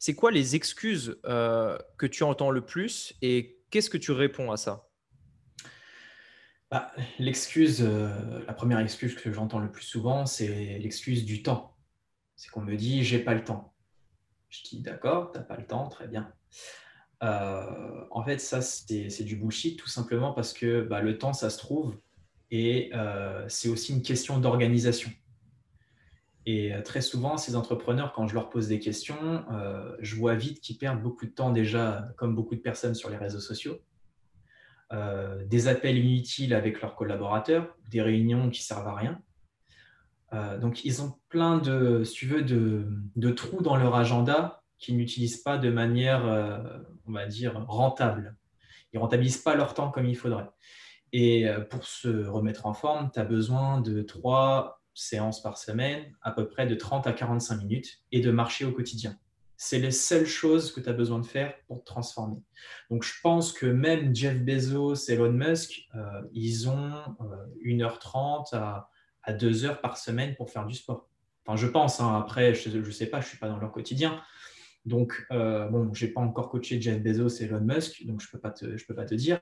C'est 0.01 0.15
quoi 0.15 0.33
les 0.33 0.57
excuses 0.57 1.21
euh, 1.27 1.79
que 1.99 2.07
tu 2.07 2.25
entends 2.25 2.51
le 2.51 2.63
plus 2.63 3.15
et 3.23 3.61
qu'est-ce 3.71 3.91
que 3.91 3.99
tu 3.99 4.11
réponds 4.11 4.51
à 4.51 4.57
ça? 4.57 4.89
Bah, 6.73 6.91
L'excuse, 7.19 7.83
euh, 7.83 8.45
la 8.47 8.55
première 8.55 8.79
excuse 8.79 9.15
que 9.15 9.31
j'entends 9.31 9.59
le 9.59 9.71
plus 9.71 9.85
souvent, 9.85 10.25
c'est 10.25 10.79
l'excuse 10.79 11.27
du 11.27 11.43
temps. 11.43 11.77
C'est 12.35 12.51
qu'on 12.51 12.63
me 12.63 12.75
dit 12.77 13.05
j'ai 13.05 13.19
pas 13.19 13.35
le 13.35 13.45
temps. 13.45 13.75
Je 14.49 14.63
dis 14.65 14.81
d'accord, 14.81 15.33
tu 15.33 15.39
n'as 15.39 15.45
pas 15.45 15.57
le 15.57 15.67
temps, 15.67 15.89
très 15.89 16.09
bien. 16.09 16.33
Euh, 17.23 18.05
en 18.11 18.25
fait, 18.25 18.39
ça, 18.39 18.63
c'est 18.63 19.23
du 19.25 19.37
bullshit, 19.37 19.79
tout 19.79 19.89
simplement 19.89 20.33
parce 20.33 20.55
que 20.55 20.81
bah, 20.83 21.03
le 21.03 21.19
temps, 21.19 21.35
ça 21.35 21.51
se 21.51 21.59
trouve, 21.59 22.01
et 22.51 22.91
euh, 22.95 23.45
c'est 23.49 23.69
aussi 23.69 23.93
une 23.93 24.03
question 24.03 24.39
d'organisation. 24.39 25.11
Et 26.47 26.73
très 26.85 27.03
souvent, 27.03 27.37
ces 27.37 27.55
entrepreneurs, 27.55 28.13
quand 28.13 28.27
je 28.27 28.35
leur 28.35 28.51
pose 28.51 28.67
des 28.67 28.81
questions, 28.81 29.45
je 30.01 30.17
vois 30.17 30.35
vite 30.35 30.61
qu'ils 30.61 30.77
perdent 30.77 31.01
beaucoup 31.01 31.25
de 31.25 31.31
temps 31.31 31.53
déjà, 31.53 32.09
comme 32.17 32.35
beaucoup 32.35 32.57
de 32.57 32.61
personnes 32.61 32.97
sur 32.97 33.11
les 33.11 33.17
réseaux 33.17 33.39
sociaux. 33.39 33.79
Des 35.47 35.69
appels 35.69 35.97
inutiles 35.97 36.53
avec 36.53 36.81
leurs 36.83 36.95
collaborateurs, 36.95 37.75
des 37.91 38.03
réunions 38.03 38.51
qui 38.51 38.63
servent 38.63 38.89
à 38.89 38.95
rien. 38.95 39.19
donc, 40.61 40.85
ils 40.85 41.01
ont 41.03 41.15
plein 41.29 41.59
de, 41.59 42.05
si 42.05 42.13
tu 42.13 42.27
veux, 42.27 42.43
de 42.43 43.31
trous 43.31 43.63
dans 43.63 43.77
leur 43.77 43.95
agenda 43.95 44.63
qui 44.83 44.93
n'utilisent 44.93 45.43
pas 45.43 45.57
de 45.57 45.71
manière, 45.71 46.27
euh, 46.27 46.59
on 47.07 47.13
va 47.13 47.27
dire, 47.27 47.65
rentable. 47.67 48.37
Ils 48.93 48.99
rentabilisent 48.99 49.39
pas 49.39 49.55
leur 49.55 49.73
temps 49.73 49.91
comme 49.91 50.07
il 50.07 50.17
faudrait. 50.17 50.51
Et 51.13 51.49
euh, 51.49 51.61
pour 51.61 51.87
se 51.87 52.27
remettre 52.27 52.67
en 52.67 52.75
forme, 52.75 53.11
tu 53.15 53.21
as 53.21 53.25
besoin 53.25 53.81
de 53.81 54.03
trois 54.03 54.83
séances 54.93 55.41
par 55.41 55.57
semaine, 55.57 56.13
à 56.21 56.33
peu 56.33 56.49
près 56.49 56.67
de 56.67 56.75
30 56.75 57.07
à 57.07 57.13
45 57.13 57.57
minutes, 57.59 58.03
et 58.11 58.21
de 58.21 58.31
marcher 58.31 58.65
au 58.65 58.73
quotidien. 58.73 59.17
C'est 59.65 59.79
les 59.79 59.93
seules 59.93 60.27
choses 60.27 60.73
que 60.73 60.81
tu 60.81 60.89
as 60.89 60.93
besoin 60.93 61.21
de 61.21 61.27
faire 61.27 61.55
pour 61.69 61.81
te 61.81 61.85
transformer. 61.85 62.43
Donc, 62.91 63.05
je 63.05 63.13
pense 63.23 63.53
que 63.53 63.67
même 63.67 64.15
Jeff 64.15 64.41
Bezos, 64.41 65.09
Elon 65.09 65.31
Musk, 65.31 65.87
euh, 65.95 66.23
ils 66.33 66.69
ont 66.69 66.93
1h30 67.65 68.55
à, 68.57 68.91
à 69.23 69.33
2h 69.33 69.81
par 69.81 69.99
semaine 69.99 70.35
pour 70.35 70.51
faire 70.51 70.67
du 70.67 70.75
sport. 70.75 71.09
Enfin, 71.47 71.57
je 71.57 71.69
pense, 71.69 72.01
hein. 72.01 72.19
après, 72.19 72.55
je 72.55 72.77
ne 72.77 72.91
sais 72.91 73.07
pas, 73.07 73.21
je 73.21 73.27
ne 73.27 73.29
suis 73.29 73.39
pas 73.39 73.49
dans 73.49 73.59
leur 73.59 73.71
quotidien, 73.71 74.21
donc, 74.85 75.27
euh, 75.31 75.69
bon, 75.69 75.95
je 75.95 76.07
n'ai 76.07 76.13
pas 76.13 76.21
encore 76.21 76.51
coaché 76.51 76.81
Jeff 76.81 77.01
Bezos 77.01 77.41
et 77.41 77.45
Elon 77.45 77.61
Musk, 77.61 78.05
donc 78.05 78.21
je 78.21 78.27
ne 78.27 78.33
peux, 78.33 78.41
pas 78.95 79.05
te, 79.05 79.15
dire. 79.15 79.41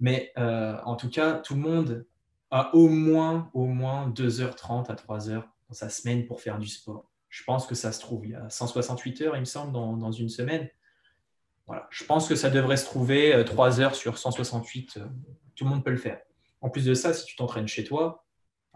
Mais 0.00 0.32
euh, 0.36 0.76
en 0.84 0.96
tout 0.96 1.08
cas, 1.08 1.34
tout 1.34 1.54
le 1.54 1.60
monde 1.60 2.06
a 2.50 2.74
au 2.74 2.88
moins, 2.88 3.50
au 3.54 3.66
moins 3.66 4.10
2h30 4.10 4.90
à 4.90 4.94
3h 4.94 5.44
dans 5.68 5.74
sa 5.74 5.88
semaine 5.88 6.26
pour 6.26 6.40
faire 6.40 6.58
du 6.58 6.66
sport. 6.66 7.13
Je 7.34 7.42
pense 7.42 7.66
que 7.66 7.74
ça 7.74 7.90
se 7.90 7.98
trouve. 7.98 8.24
Il 8.26 8.30
y 8.30 8.34
a 8.36 8.48
168 8.48 9.20
heures, 9.22 9.36
il 9.36 9.40
me 9.40 9.44
semble, 9.44 9.72
dans, 9.72 10.12
une 10.12 10.28
semaine. 10.28 10.68
Je 11.90 12.04
pense 12.04 12.28
que 12.28 12.36
ça 12.36 12.48
devrait 12.48 12.76
se 12.76 12.84
trouver 12.84 13.42
3 13.44 13.80
euh, 13.80 13.82
heures 13.82 13.94
sur 13.96 14.18
168. 14.18 15.00
tout 15.56 15.64
le 15.64 15.70
monde 15.70 15.84
peut 15.84 15.90
le 15.90 15.96
faire. 15.96 16.20
En 16.60 16.70
plus 16.70 16.84
de 16.84 16.94
ça, 16.94 17.12
si 17.12 17.26
tu 17.26 17.34
t'entraînes 17.34 17.66
chez 17.66 17.82
toi, 17.82 18.24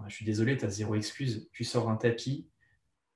je 0.08 0.14
suis 0.14 0.24
désolé, 0.24 0.56
tu 0.56 0.64
as 0.64 0.70
zéro 0.70 0.96
excuse. 0.96 1.48
Tu 1.52 1.62
sors 1.62 1.88
un 1.88 1.94
tapis, 1.94 2.48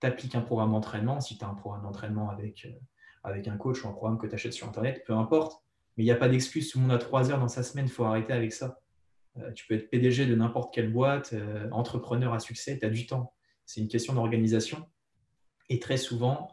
tu 0.00 0.06
appliques 0.06 0.36
un 0.36 0.42
programme 0.42 0.70
d'entraînement, 0.70 1.20
si 1.20 1.36
tu 1.36 1.44
as 1.44 1.48
un 1.48 1.54
programme 1.54 1.82
d'entraînement 1.82 2.30
avec, 2.30 2.64
euh, 2.64 2.78
avec 3.24 3.48
un 3.48 3.56
coach 3.56 3.84
ou 3.84 3.88
un 3.88 3.92
programme 3.92 4.18
que 4.18 4.28
tu 4.28 4.34
achètes 4.34 4.52
sur 4.52 4.68
Internet, 4.68 5.02
peu 5.04 5.12
importe. 5.12 5.60
Mais 5.96 6.04
il 6.04 6.06
n'y 6.06 6.12
a 6.12 6.16
pas 6.16 6.28
d'excuse, 6.28 6.70
tout 6.70 6.78
le 6.78 6.82
monde 6.82 6.92
a 6.92 6.98
trois 6.98 7.32
heures 7.32 7.40
dans 7.40 7.48
sa 7.48 7.64
semaine, 7.64 7.86
il 7.86 7.92
faut 7.92 8.04
arrêter 8.04 8.32
avec 8.32 8.52
ça. 8.52 8.78
Euh, 9.38 9.50
tu 9.52 9.66
peux 9.66 9.74
être 9.74 9.90
PDG 9.90 10.26
de 10.26 10.36
n'importe 10.36 10.72
quelle 10.72 10.92
boîte, 10.92 11.32
euh, 11.32 11.68
entrepreneur 11.72 12.32
à 12.32 12.38
succès, 12.38 12.78
tu 12.78 12.86
as 12.86 12.90
du 12.90 13.06
temps. 13.06 13.34
C'est 13.66 13.80
une 13.80 13.88
question 13.88 14.14
d'organisation. 14.14 14.86
Et 15.72 15.80
très 15.80 15.96
souvent, 15.96 16.48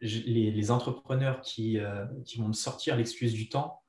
les, 0.00 0.70
entrepreneurs 0.70 1.40
qui, 1.42 1.78
qui 2.24 2.38
vont 2.38 2.48
me 2.48 2.52
sortir 2.54 2.96
l'excuse 2.96 3.34
du 3.34 3.48
temps, 3.48 3.82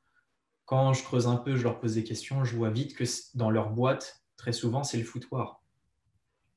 quand 0.65 0.93
je 0.93 1.03
creuse 1.03 1.27
un 1.27 1.37
peu, 1.37 1.55
je 1.55 1.63
leur 1.63 1.79
pose 1.79 1.95
des 1.95 2.03
questions, 2.03 2.43
je 2.43 2.55
vois 2.55 2.69
vite 2.69 2.95
que 2.95 3.03
dans 3.35 3.49
leur 3.49 3.69
boîte, 3.69 4.23
très 4.37 4.51
souvent, 4.51 4.83
c'est 4.83 4.97
le 4.97 5.03
foutoir. 5.03 5.63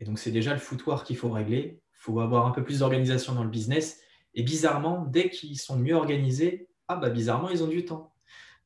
Et 0.00 0.04
donc, 0.04 0.18
c'est 0.18 0.30
déjà 0.30 0.52
le 0.52 0.58
foutoir 0.58 1.04
qu'il 1.04 1.16
faut 1.16 1.30
régler 1.30 1.80
faut 2.06 2.20
avoir 2.20 2.46
un 2.46 2.52
peu 2.52 2.62
plus 2.62 2.80
d'organisation 2.80 3.34
dans 3.34 3.42
le 3.42 3.50
business. 3.50 4.00
Et 4.34 4.42
bizarrement, 4.42 5.04
dès 5.04 5.28
qu'ils 5.28 5.58
sont 5.58 5.76
mieux 5.76 5.94
organisés, 5.94 6.68
ah 6.88 6.96
bah 6.96 7.10
bizarrement, 7.10 7.50
ils 7.50 7.64
ont 7.64 7.68
du 7.68 7.84
temps. 7.84 8.14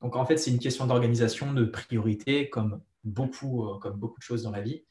Donc 0.03 0.17
en 0.17 0.27
fait, 0.27 0.37
c'est 0.37 0.51
une 0.51 0.59
question 0.59 0.87
d'organisation, 0.87 1.53
de 1.55 1.65
priorité, 1.65 2.51
comme 2.51 2.83
beaucoup, 3.05 3.67
euh, 3.67 3.79
comme 3.79 3.99
beaucoup 3.99 4.19
de 4.19 4.25
choses 4.25 4.43
dans 4.43 4.51
la 4.51 4.61
vie. 4.61 4.85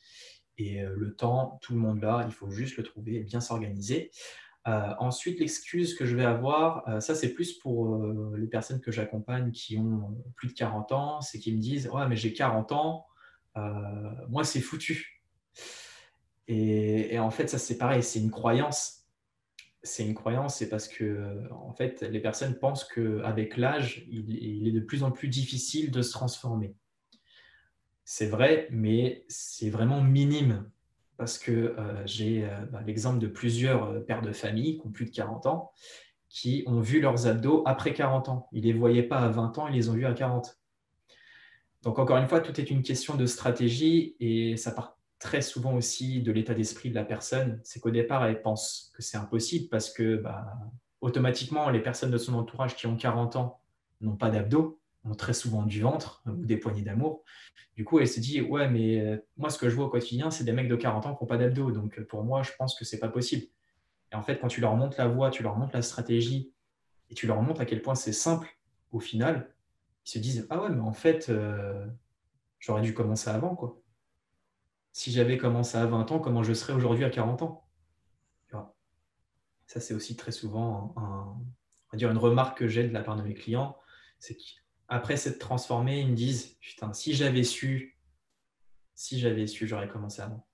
Et 0.58 0.82
le 0.82 1.15
temps, 1.15 1.58
tout 1.62 1.73
le 1.73 1.79
monde 1.79 2.01
l'a, 2.01 2.25
il 2.27 2.34
faut 2.34 2.49
juste 2.49 2.75
le 2.75 2.84
trouver 2.84 3.15
et 3.15 3.23
bien 3.23 3.39
s'organiser. 3.39 4.12
Ensuite, 4.65 5.39
l'excuse 5.39 5.95
que 5.95 6.06
je 6.06 6.15
vais 6.15 6.26
avoir, 6.26 7.02
ça 7.02 7.15
c'est 7.15 7.34
plus 7.34 7.54
pour 7.54 7.98
les 8.36 8.48
personnes 8.48 8.82
que 8.82 8.91
j'accompagne 8.91 9.52
qui 9.52 9.78
ont 9.78 10.15
plus 10.36 10.50
de 10.50 10.54
40 10.54 10.91
ans, 10.91 11.22
c'est 11.22 11.39
qu'ils 11.39 11.56
me 11.56 11.62
disent 11.62 11.89
Ouais, 11.89 12.08
mais 12.08 12.15
j'ai 12.15 12.34
40 12.34 12.72
ans, 12.72 13.08
moi 13.56 14.43
c'est 14.43 14.62
foutu. 14.62 15.24
Et, 16.48 17.13
et, 17.13 17.19
en 17.19 17.30
fait, 17.30 17.48
ça 17.48 17.58
c'est 17.58 17.78
pareil, 17.78 18.02
c'est 18.02 18.19
une 18.19 18.32
croyance 18.32 19.00
c'est 19.84 20.06
une 20.06 20.13
croyance, 20.13 20.58
c'est 20.58 20.69
parce 20.69 20.88
que 20.88 21.50
en 21.52 21.74
fait, 21.74 22.02
les 22.02 22.19
personnes 22.19 22.58
pensent 22.60 22.84
qu'avec 22.84 23.58
l'âge, 23.58 24.06
il, 24.10 24.67
est 24.67 24.72
de 24.72 24.80
plus 24.80 25.04
en 25.04 25.12
plus 25.12 25.30
difficile 25.30 25.91
de 25.91 26.02
se 26.02 26.12
transformer. 26.12 26.76
C'est 28.04 28.28
vrai, 28.28 28.67
mais 28.72 29.26
c'est 29.30 29.69
vraiment 29.69 30.02
minime 30.02 30.69
parce 31.19 31.38
que 31.38 31.51
euh, 31.51 32.01
j'ai 32.05 32.45
euh, 32.45 32.65
bah, 32.71 32.79
l'exemple 32.88 33.19
de 33.19 33.27
plusieurs 33.27 33.84
euh, 33.84 33.99
pères 33.99 34.21
de 34.21 34.32
famille 34.32 34.79
qui 34.79 34.88
ont 34.88 34.89
plus 34.89 35.05
de 35.05 35.12
40 35.12 35.45
ans 35.45 35.71
qui 36.29 36.63
ont 36.67 36.79
vu 36.79 37.01
leurs 37.01 37.27
abdos 37.27 37.63
après 37.65 37.91
40 37.91 38.29
ans. 38.29 38.47
Ils 38.51 38.62
ne 38.62 38.67
les 38.67 38.73
voyaient 38.73 39.03
pas 39.03 39.17
à 39.17 39.29
20 39.29 39.58
ans, 39.58 39.67
ils 39.67 39.73
les 39.73 39.89
ont 39.89 39.93
vus 39.93 40.05
à 40.05 40.13
40. 40.13 40.60
Donc 41.82 41.99
encore 41.99 42.17
une 42.17 42.27
fois, 42.27 42.39
tout 42.39 42.60
est 42.62 42.69
une 42.69 42.84
question 42.84 43.15
de 43.15 43.25
stratégie 43.25 44.15
et 44.19 44.55
ça 44.58 44.71
part 44.71 44.97
très 45.17 45.41
souvent 45.41 45.73
aussi 45.73 46.21
de 46.21 46.32
l'état 46.32 46.53
d'esprit 46.53 46.89
de 46.89 46.95
la 46.95 47.03
personne, 47.03 47.60
c'est 47.63 47.79
qu'au 47.79 47.89
départ, 47.89 48.23
elle 48.25 48.41
pense 48.41 48.91
que 48.95 49.01
c'est 49.01 49.17
impossible 49.17 49.67
parce 49.69 49.91
que 49.91 50.17
bah, 50.17 50.53
automatiquement, 51.01 51.69
les 51.69 51.82
personnes 51.82 52.12
de 52.12 52.17
son 52.17 52.36
entourage 52.36 52.75
qui 52.75 52.86
ont 52.88 52.95
40 52.95 53.36
ans 53.36 53.60
n'ont 54.01 54.15
pas 54.15 54.29
d'abdos, 54.29 54.79
très 55.18 55.34
souvent 55.34 55.64
du 55.64 55.82
ventre 55.82 56.24
ou 56.28 56.46
des 56.46 56.58
poignées 56.58 56.82
d'amour. 56.82 57.24
Du 57.76 57.86
coup, 57.86 58.00
elle 58.00 58.08
se 58.08 58.20
dit, 58.20 58.42
ouais, 58.42 58.70
mais 58.70 59.00
euh, 59.00 59.18
moi, 59.38 59.50
ce 59.50 59.58
que 59.58 59.70
je 59.70 59.76
vois 59.76 59.86
au 59.86 59.90
quotidien, 59.90 60.32
c'est 60.32 60.44
des 60.44 60.52
mecs 60.52 60.68
de 60.68 60.76
40 60.76 61.06
ans 61.06 61.16
qui 61.16 61.24
n'ont 61.24 61.28
pas 61.28 61.38
d'abdos. 61.38 61.72
Donc, 61.72 62.02
pour 62.04 62.24
moi, 62.24 62.44
je 62.44 62.52
pense 62.58 62.78
que 62.78 62.86
c'est 62.86 63.00
pas 63.00 63.10
possible. 63.10 63.48
Et 64.12 64.16
en 64.16 64.22
fait, 64.22 64.40
quand 64.40 64.48
tu 64.48 64.62
leur 64.62 64.76
montres 64.76 64.98
la 64.98 65.08
voie, 65.08 65.30
tu 65.30 65.44
leur 65.44 65.58
montres 65.58 65.74
la 65.74 65.82
stratégie 65.82 66.54
et 67.10 67.16
tu 67.16 67.28
leur 67.28 67.42
montres 67.42 67.62
à 67.62 67.66
quel 67.66 67.82
point 67.82 67.96
c'est 67.96 68.14
simple, 68.14 68.48
au 68.92 69.00
final, 69.00 69.54
ils 70.06 70.10
se 70.10 70.20
disent, 70.20 70.48
ah 70.50 70.62
ouais, 70.62 70.70
mais 70.70 70.82
en 70.82 70.94
fait, 70.94 71.30
euh, 71.30 71.86
j'aurais 72.60 72.82
dû 72.82 72.94
commencer 72.94 73.30
avant, 73.30 73.56
quoi 73.56 73.82
si 74.92 75.12
j'avais 75.12 75.38
commencé 75.38 75.78
à 75.78 75.86
20 75.86 76.12
ans, 76.12 76.20
comment 76.20 76.44
je 76.44 76.54
serais 76.54 76.74
aujourd'hui 76.74 77.06
à 77.06 77.10
40 77.10 77.42
ans? 77.44 77.66
Ça, 79.66 79.80
c'est 79.80 79.94
aussi 79.94 80.16
très 80.16 80.32
souvent 80.32 80.96
dire 81.94 82.10
une 82.10 82.18
remarque 82.18 82.58
que 82.58 82.68
j'ai 82.68 82.88
de 82.88 82.92
la 82.92 83.04
part 83.04 83.16
de 83.16 83.22
mes 83.22 83.36
clients. 83.36 83.78
Qu'après 84.89 85.17
s'être 85.17 85.39
transformé, 85.39 86.02
ils 86.02 86.10
me 86.10 86.15
disent 86.15 86.58
Putain, 86.60 86.93
si 86.93 87.13
j'avais 87.13 87.43
su, 87.43 87.97
si 88.95 89.19
j'avais 89.19 89.47
su, 89.47 89.67
j'aurais 89.67 89.88
commencé 89.88 90.21
avant. 90.21 90.45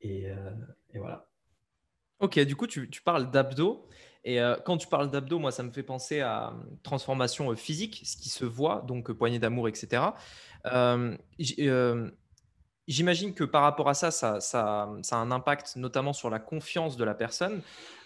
Et, 0.00 0.30
euh, 0.30 0.50
voilà. 0.94 1.28
Ok, 2.20 2.38
du 2.40 2.56
coup, 2.56 2.66
tu, 2.66 2.88
parles 3.04 3.30
d'abdos. 3.30 3.88
Et 4.24 4.40
euh, 4.40 4.56
quand 4.64 4.76
tu 4.76 4.86
parles 4.86 5.10
d'abdos, 5.10 5.38
moi, 5.38 5.52
ça 5.52 5.62
me 5.62 5.70
fait 5.70 5.82
penser 5.82 6.20
à 6.20 6.48
euh, 6.48 6.52
transformation 6.82 7.54
physique, 7.54 8.02
ce 8.04 8.16
qui 8.16 8.28
se 8.28 8.44
voit, 8.44 8.82
donc 8.86 9.12
poignée 9.12 9.38
d'amour, 9.38 9.68
etc. 9.68 10.02
J'imagine 12.88 13.34
que 13.34 13.42
par 13.42 13.62
rapport 13.62 13.88
à 13.88 13.94
ça, 13.94 14.10
ça, 14.12 14.38
a 15.10 15.16
un 15.16 15.30
impact 15.32 15.74
notamment 15.74 16.12
sur 16.12 16.30
la 16.30 16.38
confiance 16.38 16.96
de 16.96 17.02
la 17.02 17.14
personne. 17.14 17.62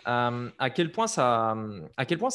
Euh, 0.08 0.48
à, 0.58 0.70
quel 0.70 0.90
point 0.90 1.06
ça, 1.06 1.54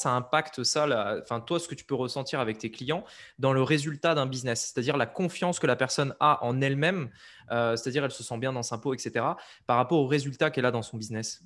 impacte 0.06 0.64
ça, 0.64 1.18
enfin, 1.24 1.40
toi, 1.40 1.60
ce 1.60 1.68
que 1.68 1.74
tu 1.74 1.86
peux 1.86 1.96
ressentir 1.96 2.40
avec 2.40 2.60
tes 2.60 2.70
clients 2.70 3.04
dans 3.40 3.52
le 3.52 3.64
résultat 3.64 4.14
d'un 4.14 4.28
business, 4.28 4.72
c'est-à-dire 4.72 4.96
la 4.96 5.08
confiance 5.08 5.58
que 5.58 5.66
la 5.66 5.76
personne 5.76 6.14
a 6.20 6.44
en 6.46 6.62
elle-même, 6.62 7.10
euh, 7.52 7.76
c'est-à-dire 7.76 8.06
elle 8.06 8.12
se 8.12 8.24
sent 8.24 8.38
bien 8.38 8.54
dans 8.54 8.64
sa 8.64 8.78
peau, 8.78 8.94
etc., 8.94 9.26
par 9.66 9.78
rapport 9.78 10.00
au 10.00 10.06
résultat 10.06 10.52
qu'elle 10.52 10.66
a 10.66 10.72
dans 10.72 10.84
son 10.84 10.98
business? 10.98 11.44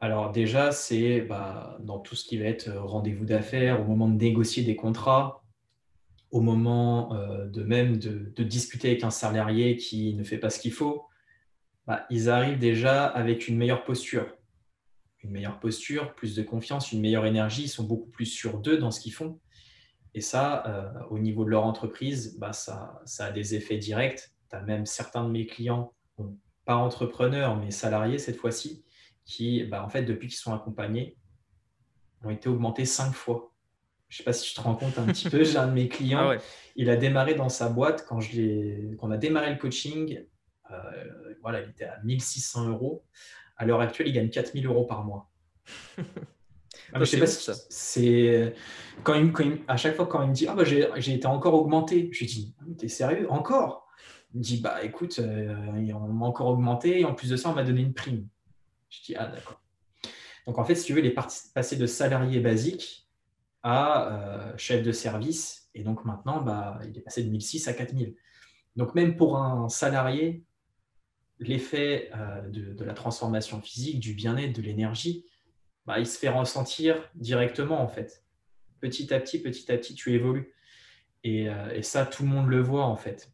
Alors 0.00 0.32
déjà, 0.32 0.72
c'est 0.72 1.20
bah, 1.20 1.76
dans 1.80 1.98
tout 1.98 2.16
ce 2.16 2.24
qui 2.24 2.38
va 2.38 2.46
être 2.46 2.70
rendez-vous 2.70 3.26
d'affaires, 3.26 3.80
au 3.80 3.84
moment 3.84 4.08
de 4.08 4.16
négocier 4.16 4.62
des 4.62 4.76
contrats, 4.76 5.42
au 6.36 6.42
moment 6.42 7.14
euh, 7.14 7.46
de 7.46 7.62
même 7.62 7.96
de, 7.96 8.42
discuter 8.42 8.90
avec 8.90 9.04
un 9.04 9.10
salarié 9.10 9.76
qui 9.76 10.12
ne 10.12 10.22
fait 10.22 10.36
pas 10.36 10.50
ce 10.50 10.60
qu'il 10.60 10.72
faut, 10.72 11.06
bah, 11.86 12.04
ils 12.10 12.28
arrivent 12.28 12.58
déjà 12.58 13.06
avec 13.06 13.48
une 13.48 13.56
meilleure 13.56 13.84
posture. 13.84 14.26
Une 15.22 15.30
meilleure 15.30 15.58
posture, 15.60 16.14
plus 16.14 16.36
de 16.36 16.42
confiance, 16.42 16.92
une 16.92 17.00
meilleure 17.00 17.24
énergie, 17.24 17.62
ils 17.62 17.68
sont 17.68 17.84
beaucoup 17.84 18.10
plus 18.10 18.26
sûrs 18.26 18.58
d'eux 18.58 18.76
dans 18.76 18.90
ce 18.90 19.00
qu'ils 19.00 19.14
font. 19.14 19.40
Et 20.12 20.20
ça, 20.20 20.66
euh, 20.66 21.04
au 21.08 21.18
niveau 21.18 21.46
de 21.46 21.50
leur 21.50 21.64
entreprise, 21.64 22.38
bah, 22.38 22.52
ça, 22.52 23.00
a 23.18 23.30
des 23.30 23.54
effets 23.54 23.78
directs. 23.78 24.30
Tu 24.50 24.56
as 24.56 24.60
même 24.60 24.84
certains 24.84 25.24
de 25.24 25.30
mes 25.30 25.46
clients, 25.46 25.94
pas 26.66 26.76
entrepreneurs, 26.76 27.56
mais 27.56 27.70
salariés 27.70 28.18
cette 28.18 28.36
fois-ci, 28.36 28.84
qui, 29.24 29.64
bah, 29.64 29.82
en 29.82 29.88
fait, 29.88 30.02
depuis 30.02 30.28
qu'ils 30.28 30.36
sont 30.36 30.52
accompagnés, 30.52 31.16
ont 32.22 32.30
été 32.30 32.50
augmentés 32.50 32.84
cinq 32.84 33.14
fois 33.14 33.55
je 34.08 34.14
ne 34.14 34.18
sais 34.18 34.24
pas 34.24 34.32
si 34.32 34.48
tu 34.48 34.54
te 34.54 34.60
rends 34.60 34.74
compte 34.74 34.98
un 34.98 35.06
petit 35.06 35.28
peu, 35.28 35.44
j'ai 35.44 35.56
un 35.58 35.66
de 35.66 35.72
mes 35.72 35.88
clients, 35.88 36.30
ah 36.30 36.36
il 36.76 36.90
a 36.90 36.96
démarré 36.96 37.34
dans 37.34 37.48
sa 37.48 37.68
boîte 37.68 38.04
quand, 38.06 38.20
je 38.20 38.94
on 39.00 39.10
a 39.10 39.16
démarré 39.16 39.50
le 39.50 39.58
coaching, 39.58 40.24
euh, 40.70 41.34
voilà, 41.42 41.60
il 41.60 41.70
était 41.70 41.84
à 41.84 41.98
1600 42.04 42.68
euros. 42.68 43.04
À 43.56 43.64
l'heure 43.64 43.80
actuelle, 43.80 44.08
il 44.08 44.12
gagne 44.12 44.28
4000 44.28 44.66
euros 44.66 44.84
par 44.84 45.04
mois. 45.04 45.30
Ah, 46.92 47.00
je 47.00 47.04
sais 47.04 47.18
pas 47.18 47.26
si 47.26 47.50
c'est 47.68 48.54
quand, 49.02 49.20
à 49.66 49.76
chaque 49.76 49.96
fois 49.96 50.06
quand 50.06 50.22
il 50.22 50.28
me 50.28 50.34
dit 50.34 50.46
ah 50.46 50.54
bah 50.54 50.62
j'ai 50.64 51.12
été 51.12 51.26
encore 51.26 51.54
augmenté, 51.54 52.10
je 52.12 52.20
lui 52.20 52.26
dis 52.26 52.54
t'es 52.78 52.86
sérieux 52.86 53.30
encore? 53.30 53.88
Il 54.32 54.38
me 54.38 54.42
dit 54.44 54.60
bah 54.60 54.84
écoute 54.84 55.18
euh, 55.18 55.52
on 55.94 56.12
m'a 56.12 56.26
encore 56.26 56.46
augmenté 56.46 57.00
et 57.00 57.04
en 57.04 57.14
plus 57.14 57.30
de 57.30 57.36
ça 57.36 57.50
on 57.50 57.54
m'a 57.54 57.64
donné 57.64 57.80
une 57.80 57.92
prime. 57.92 58.28
Je 58.88 59.02
dis 59.02 59.16
ah 59.16 59.26
d'accord. 59.26 59.60
Donc 60.46 60.58
en 60.58 60.64
fait 60.64 60.76
si 60.76 60.84
tu 60.84 60.92
veux 60.92 61.00
il 61.00 61.06
est 61.06 61.16
passé 61.54 61.76
de 61.76 61.86
salarié 61.86 62.38
basique 62.38 63.05
à 63.68 64.12
euh, 64.12 64.56
chef 64.56 64.84
de 64.84 64.92
service. 64.92 65.68
Et 65.74 65.82
donc 65.82 66.04
maintenant, 66.04 66.40
bah, 66.40 66.78
il 66.88 66.96
est 66.96 67.00
passé 67.00 67.24
de 67.24 67.28
1006 67.28 67.66
à 67.66 67.72
4000. 67.72 68.14
Donc 68.76 68.94
même 68.94 69.16
pour 69.16 69.38
un 69.38 69.68
salarié, 69.68 70.44
l'effet 71.40 72.08
euh, 72.14 72.48
de, 72.48 72.84
la 72.84 72.94
transformation 72.94 73.60
physique, 73.60 73.98
du 73.98 74.14
bien-être, 74.14 74.54
de 74.54 74.62
l'énergie, 74.62 75.26
bah, 75.84 75.98
il 75.98 76.06
se 76.06 76.16
fait 76.16 76.28
ressentir 76.28 77.10
directement 77.16 77.82
en 77.82 77.88
fait. 77.88 78.24
Petit 78.80 79.12
à 79.12 79.18
petit, 79.18 79.42
petit 79.42 79.72
à 79.72 79.76
petit, 79.76 79.96
tu 79.96 80.14
évolues. 80.14 80.54
Et, 81.24 81.48
euh, 81.48 81.74
et, 81.74 81.82
ça, 81.82 82.06
tout 82.06 82.22
le 82.22 82.28
monde 82.28 82.48
le 82.48 82.60
voit 82.60 82.84
en 82.84 82.96
fait. 82.96 83.32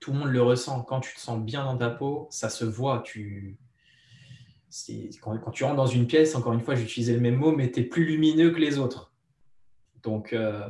Tout 0.00 0.12
le 0.12 0.20
monde 0.20 0.30
le 0.30 0.40
ressent. 0.40 0.82
Quand 0.84 1.00
tu 1.00 1.14
te 1.14 1.20
sens 1.20 1.38
bien 1.38 1.64
dans 1.64 1.76
ta 1.76 1.90
peau, 1.90 2.28
ça 2.30 2.48
se 2.48 2.64
voit. 2.64 3.02
Tu... 3.04 3.58
Quand, 5.20 5.36
quand 5.36 5.50
tu 5.50 5.64
rentres 5.64 5.76
dans 5.76 5.86
une 5.86 6.06
pièce, 6.06 6.34
encore 6.34 6.54
une 6.54 6.60
fois, 6.60 6.76
j'utilisais 6.76 7.12
le 7.12 7.20
même 7.20 7.36
mot, 7.36 7.54
mais 7.54 7.70
tu 7.70 7.80
es 7.80 7.82
plus 7.82 8.06
lumineux 8.06 8.52
que 8.52 8.58
les 8.58 8.78
autres 8.78 9.09
donc, 10.02 10.32
euh, 10.32 10.68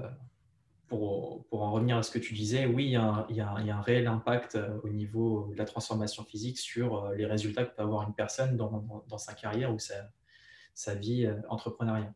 pour, 0.89 1.47
en 1.53 1.73
revenir 1.73 1.97
à 1.97 2.03
ce 2.03 2.11
que 2.11 2.19
tu 2.19 2.35
disais, 2.35 2.67
oui, 2.67 2.87
il 2.87 2.91
y 2.91 2.97
a 2.97 3.27
un, 3.49 3.81
réel 3.81 4.07
impact 4.09 4.57
euh, 4.57 4.79
au 4.83 4.89
niveau 4.89 5.51
de 5.53 5.59
la 5.59 5.65
transformation 5.65 6.25
physique 6.25 6.59
sur 6.59 7.05
euh, 7.05 7.15
les 7.15 7.27
résultats 7.27 7.65
que 7.65 7.75
peut 7.75 7.83
avoir 7.83 8.07
une 8.07 8.15
personne 8.15 8.57
dans, 8.57 9.19
sa 9.19 9.35
carrière 9.35 9.73
ou 9.73 9.79
sa, 9.79 10.95
vie 10.95 11.29
entrepreneuriale. 11.49 12.13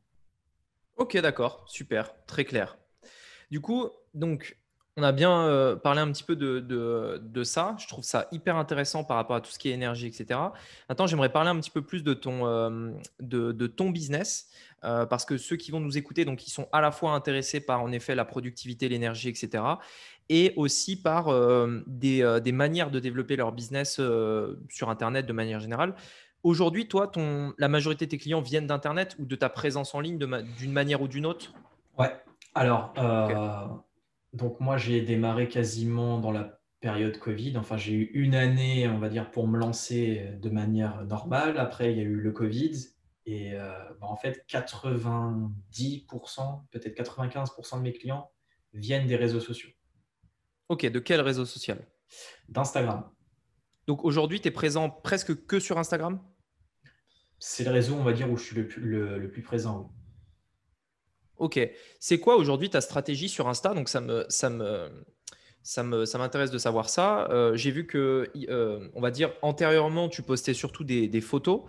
Ok, 0.96 1.16
d'accord, 1.18 1.64
super, 1.68 2.14
très 2.26 2.44
clair. 2.44 2.78
Du 3.50 3.60
coup, 3.60 3.88
donc, 4.14 4.58
on 4.96 5.02
a 5.02 5.12
bien 5.12 5.78
parlé 5.82 6.00
un 6.00 6.10
petit 6.10 6.22
peu 6.22 6.36
de, 6.36 7.42
ça. 7.42 7.76
Je 7.78 7.88
trouve 7.88 8.04
ça 8.04 8.28
hyper 8.32 8.56
intéressant 8.56 9.04
par 9.04 9.16
rapport 9.16 9.36
à 9.36 9.40
tout 9.40 9.50
ce 9.50 9.58
qui 9.58 9.68
est 9.68 9.72
énergie, 9.72 10.06
etc. 10.06 10.40
Maintenant, 10.88 11.06
j'aimerais 11.06 11.32
parler 11.32 11.50
un 11.50 11.58
petit 11.58 11.70
peu 11.70 11.82
plus 11.82 12.04
de 12.04 12.14
ton, 12.14 12.94
de, 13.20 13.66
ton 13.66 13.90
business. 13.90 14.50
Euh, 14.84 15.06
parce 15.06 15.24
que 15.24 15.38
ceux 15.38 15.56
qui 15.56 15.70
vont 15.70 15.80
nous 15.80 15.96
écouter, 15.96 16.24
donc, 16.24 16.46
ils 16.46 16.50
sont 16.50 16.68
à 16.72 16.80
la 16.80 16.90
fois 16.90 17.12
intéressés 17.12 17.60
par 17.60 17.82
en 17.82 17.90
effet 17.92 18.14
la 18.14 18.24
productivité, 18.24 18.88
l'énergie, 18.88 19.28
etc., 19.28 19.64
et 20.30 20.54
aussi 20.56 21.00
par 21.00 21.28
euh, 21.28 21.82
euh, 22.04 22.40
des, 22.40 22.52
manières 22.52 22.90
de 22.90 22.98
développer 22.98 23.36
leur 23.36 23.52
business 23.52 24.00
sur 24.68 24.90
Internet 24.90 25.26
de 25.26 25.32
manière 25.32 25.60
générale. 25.60 25.94
Aujourd'hui, 26.42 26.88
toi, 26.88 27.08
ton, 27.08 27.54
la 27.58 27.68
majorité 27.68 28.06
de 28.06 28.10
tes 28.10 28.18
clients 28.18 28.40
viennent 28.40 28.66
d'Internet 28.66 29.16
ou 29.18 29.24
de 29.24 29.36
ta 29.36 29.48
présence 29.48 29.94
en 29.94 30.00
ligne 30.00 30.18
d'une 30.18 30.72
manière 30.72 31.00
ou 31.02 31.08
d'une 31.08 31.26
autre? 31.26 31.52
Ouais. 31.98 32.12
Alors, 32.54 32.94
donc 34.32 34.60
moi, 34.60 34.76
j'ai 34.76 35.00
démarré 35.00 35.48
quasiment 35.48 36.18
dans 36.18 36.32
la 36.32 36.60
période 36.80 37.18
Covid. 37.18 37.56
Enfin, 37.56 37.78
j'ai 37.78 37.92
eu 37.92 38.10
une 38.14 38.34
année, 38.34 38.88
on 38.88 38.98
va 38.98 39.08
dire, 39.08 39.30
pour 39.30 39.48
me 39.48 39.58
lancer 39.58 40.22
de 40.40 40.50
manière 40.50 41.04
normale. 41.04 41.58
Après, 41.58 41.92
il 41.92 41.98
y 41.98 42.00
a 42.00 42.04
eu 42.04 42.16
le 42.16 42.30
Covid. 42.30 42.93
Et 43.26 43.54
euh, 43.54 43.72
bah, 44.00 44.08
en 44.08 44.16
fait, 44.16 44.44
90%, 44.48 46.62
peut-être 46.70 46.96
95% 46.96 47.78
de 47.78 47.82
mes 47.82 47.92
clients 47.92 48.30
viennent 48.72 49.06
des 49.06 49.16
réseaux 49.16 49.40
sociaux. 49.40 49.70
Ok, 50.68 50.86
de 50.86 50.98
quel 50.98 51.20
réseau 51.20 51.44
social? 51.44 51.86
D'Instagram. 52.48 53.10
Donc 53.86 54.04
aujourd'hui, 54.04 54.40
tu 54.40 54.48
es 54.48 54.50
présent 54.50 54.90
presque 54.90 55.46
que 55.46 55.60
sur 55.60 55.78
Instagram? 55.78 56.20
C'est 57.38 57.64
le 57.64 57.70
réseau, 57.70 57.94
on 57.94 58.04
va 58.04 58.12
dire, 58.12 58.30
où 58.30 58.36
je 58.36 58.44
suis 58.44 58.56
le 58.56 58.66
plus, 58.66 58.82
le, 58.82 59.30
plus 59.30 59.42
présent. 59.42 59.92
Ok. 61.36 61.60
C'est 62.00 62.20
quoi 62.20 62.36
aujourd'hui 62.36 62.70
ta 62.70 62.80
stratégie 62.80 63.28
sur 63.28 63.48
Insta? 63.48 63.74
Donc 63.74 63.88
ça 63.88 64.00
me, 64.00 64.24
ça 64.28 64.48
me, 64.48 65.04
Ça 65.64 65.82
m'intéresse 65.82 66.50
de 66.50 66.58
savoir 66.58 66.90
ça. 66.90 67.26
J'ai 67.54 67.70
vu 67.70 67.86
que, 67.86 68.30
on 68.94 69.00
va 69.00 69.10
dire, 69.10 69.32
antérieurement, 69.40 70.10
tu 70.10 70.20
postais 70.22 70.52
surtout 70.52 70.84
des, 70.84 71.20
photos. 71.22 71.62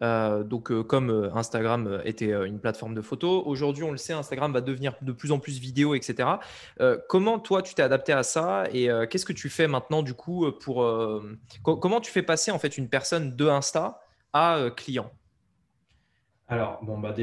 donc, 0.00 0.72
comme 0.84 1.30
Instagram 1.34 2.00
était 2.06 2.32
une 2.46 2.58
plateforme 2.58 2.94
de 2.94 3.02
photos, 3.02 3.42
aujourd'hui, 3.44 3.84
on 3.84 3.90
le 3.90 3.98
sait, 3.98 4.14
Instagram 4.14 4.50
va 4.50 4.62
devenir 4.62 4.94
de 5.02 5.12
plus 5.12 5.30
en 5.30 5.38
plus 5.38 5.58
vidéo, 5.58 5.94
etc. 5.94 6.26
comment 7.10 7.38
toi, 7.38 7.60
tu 7.60 7.74
t'es 7.74 7.82
adapté 7.82 8.14
à 8.14 8.22
ça 8.22 8.64
et 8.72 8.88
qu'est-ce 9.10 9.26
que 9.26 9.34
tu 9.34 9.50
fais 9.50 9.68
maintenant, 9.68 10.02
du 10.02 10.14
coup, 10.14 10.50
pour 10.52 10.82
comment 11.62 12.00
tu 12.00 12.10
fais 12.10 12.22
passer 12.22 12.50
en 12.50 12.58
fait 12.58 12.78
une 12.78 12.88
personne 12.88 13.36
de 13.36 13.46
Insta 13.46 14.00
à 14.32 14.70
client? 14.74 15.10
Alors, 16.48 16.78
bon, 16.82 16.98
bah, 16.98 17.14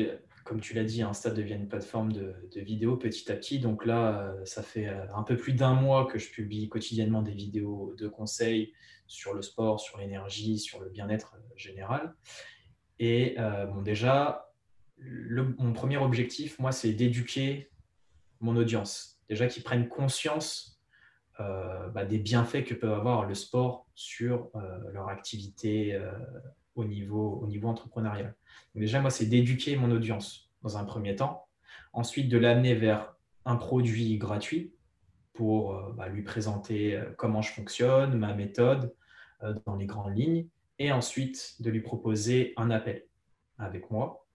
comme 0.52 0.60
tu 0.60 0.74
l'as 0.74 0.84
dit, 0.84 1.02
Insta 1.02 1.30
devient 1.30 1.54
une 1.54 1.70
plateforme 1.70 2.12
de, 2.12 2.36
vidéos 2.58 2.98
petit 2.98 3.32
à 3.32 3.38
petit. 3.38 3.60
Donc 3.60 3.86
là, 3.86 4.20
euh, 4.20 4.46
ça 4.46 4.62
fait 4.62 4.90
euh, 4.90 5.06
un 5.16 5.24
peu 5.24 5.38
plus 5.38 5.54
d'un 5.54 5.74
mois 5.74 6.08
que 6.08 6.20
je 6.20 6.30
publie 6.30 6.68
quotidiennement 6.68 7.22
des 7.22 7.32
vidéos 7.32 7.96
de 7.98 8.10
conseils 8.10 8.74
sur 9.08 9.34
le 9.34 9.42
sport, 9.44 9.80
sur 9.80 9.98
l'énergie, 9.98 10.60
sur 10.60 10.82
le 10.82 10.90
bien-être 10.90 11.36
euh, 11.38 11.54
général. 11.56 12.16
Et 13.00 13.38
bon, 13.74 13.82
déjà, 13.82 14.52
mon 15.00 15.72
premier 15.72 15.98
objectif, 15.98 16.60
moi, 16.60 16.74
c'est 16.74 16.92
d'éduquer 16.92 17.72
mon 18.42 18.58
audience. 18.58 19.22
Déjà 19.30 19.48
qu'ils 19.48 19.64
prennent 19.64 19.88
conscience 19.88 20.84
bah, 21.40 22.06
des 22.06 22.20
bienfaits 22.20 22.64
que 22.64 22.76
peut 22.76 22.94
avoir 22.94 23.26
le 23.26 23.34
sport 23.34 23.88
sur 23.96 24.52
leur 24.94 25.08
activité 25.08 26.00
au 26.82 26.86
niveau, 26.86 27.40
au 27.42 27.48
niveau 27.48 27.68
entrepreneurial. 27.68 28.36
déjà, 28.76 29.00
moi, 29.00 29.10
c'est 29.10 29.26
d'éduquer 29.26 29.76
mon 29.76 29.92
audience 29.92 30.50
dans 30.64 30.78
un 30.78 30.84
premier 30.84 31.16
temps. 31.16 31.48
Ensuite, 31.94 32.30
de 32.30 32.38
l'amener 32.38 32.76
vers 32.76 33.16
un 33.46 33.56
produit 33.56 34.18
gratuit 34.18 34.74
pour 35.34 35.76
euh, 35.76 35.94
bah, 35.94 36.08
lui 36.08 36.22
présenter 36.22 36.96
euh, 36.96 37.06
comment 37.18 37.42
je 37.42 37.52
fonctionne, 37.52 38.18
ma 38.18 38.34
méthode 38.34 38.94
euh, 39.44 39.54
dans 39.66 39.76
les 39.76 39.86
grandes 39.86 40.18
lignes. 40.18 40.48
Et 40.80 40.92
ensuite, 40.92 41.62
de 41.62 41.70
lui 41.70 41.82
proposer 41.82 42.54
un 42.58 42.72
appel 42.72 43.06
avec 43.58 43.92
moi. 43.92 44.26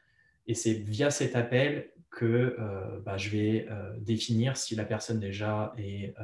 Et 0.46 0.54
c'est 0.54 0.74
via 0.74 1.10
cet 1.10 1.34
appel 1.34 1.90
que 2.08 2.56
bah, 3.04 3.16
je 3.16 3.30
vais 3.30 3.68
définir 3.98 4.56
si 4.56 4.76
la 4.76 4.84
personne 4.84 5.18
déjà 5.18 5.74
est 5.76 6.14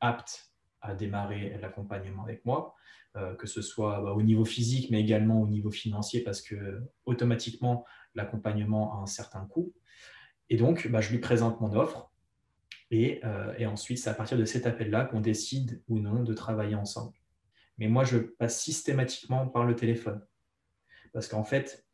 apte 0.00 0.50
à 0.80 0.94
démarrer 0.94 1.58
l'accompagnement 1.60 2.24
avec 2.24 2.42
moi, 2.46 2.74
que 3.38 3.46
ce 3.46 3.60
soit 3.60 4.00
bah, 4.02 4.12
au 4.12 4.22
niveau 4.22 4.44
physique, 4.44 4.90
mais 4.90 5.00
également 5.00 5.40
au 5.40 5.48
niveau 5.48 5.70
financier, 5.70 6.22
parce 6.22 6.40
que 6.40 6.80
automatiquement, 7.06 7.84
l'accompagnement 8.14 8.98
a 8.98 9.02
un 9.02 9.06
certain 9.06 9.44
coût. 9.46 9.72
Et 10.48 10.56
donc, 10.56 10.88
bah, 10.88 11.00
je 11.00 11.10
lui 11.10 11.18
présente 11.18 11.60
mon 11.60 11.72
offre. 11.74 12.10
Et, 12.90 13.20
euh, 13.24 13.54
et 13.56 13.66
ensuite, 13.66 13.98
c'est 13.98 14.10
à 14.10 14.14
partir 14.14 14.36
de 14.36 14.44
cet 14.44 14.66
appel-là 14.66 15.04
qu'on 15.04 15.20
décide 15.20 15.80
ou 15.88 16.00
non 16.00 16.24
de 16.24 16.34
travailler 16.34 16.74
ensemble. 16.74 17.14
Mais 17.78 17.86
moi, 17.86 18.04
je 18.04 18.18
passe 18.18 18.60
systématiquement 18.60 19.46
par 19.46 19.64
le 19.64 19.76
téléphone. 19.76 20.20
Parce 21.12 21.28
qu'en 21.28 21.44
fait, 21.44 21.86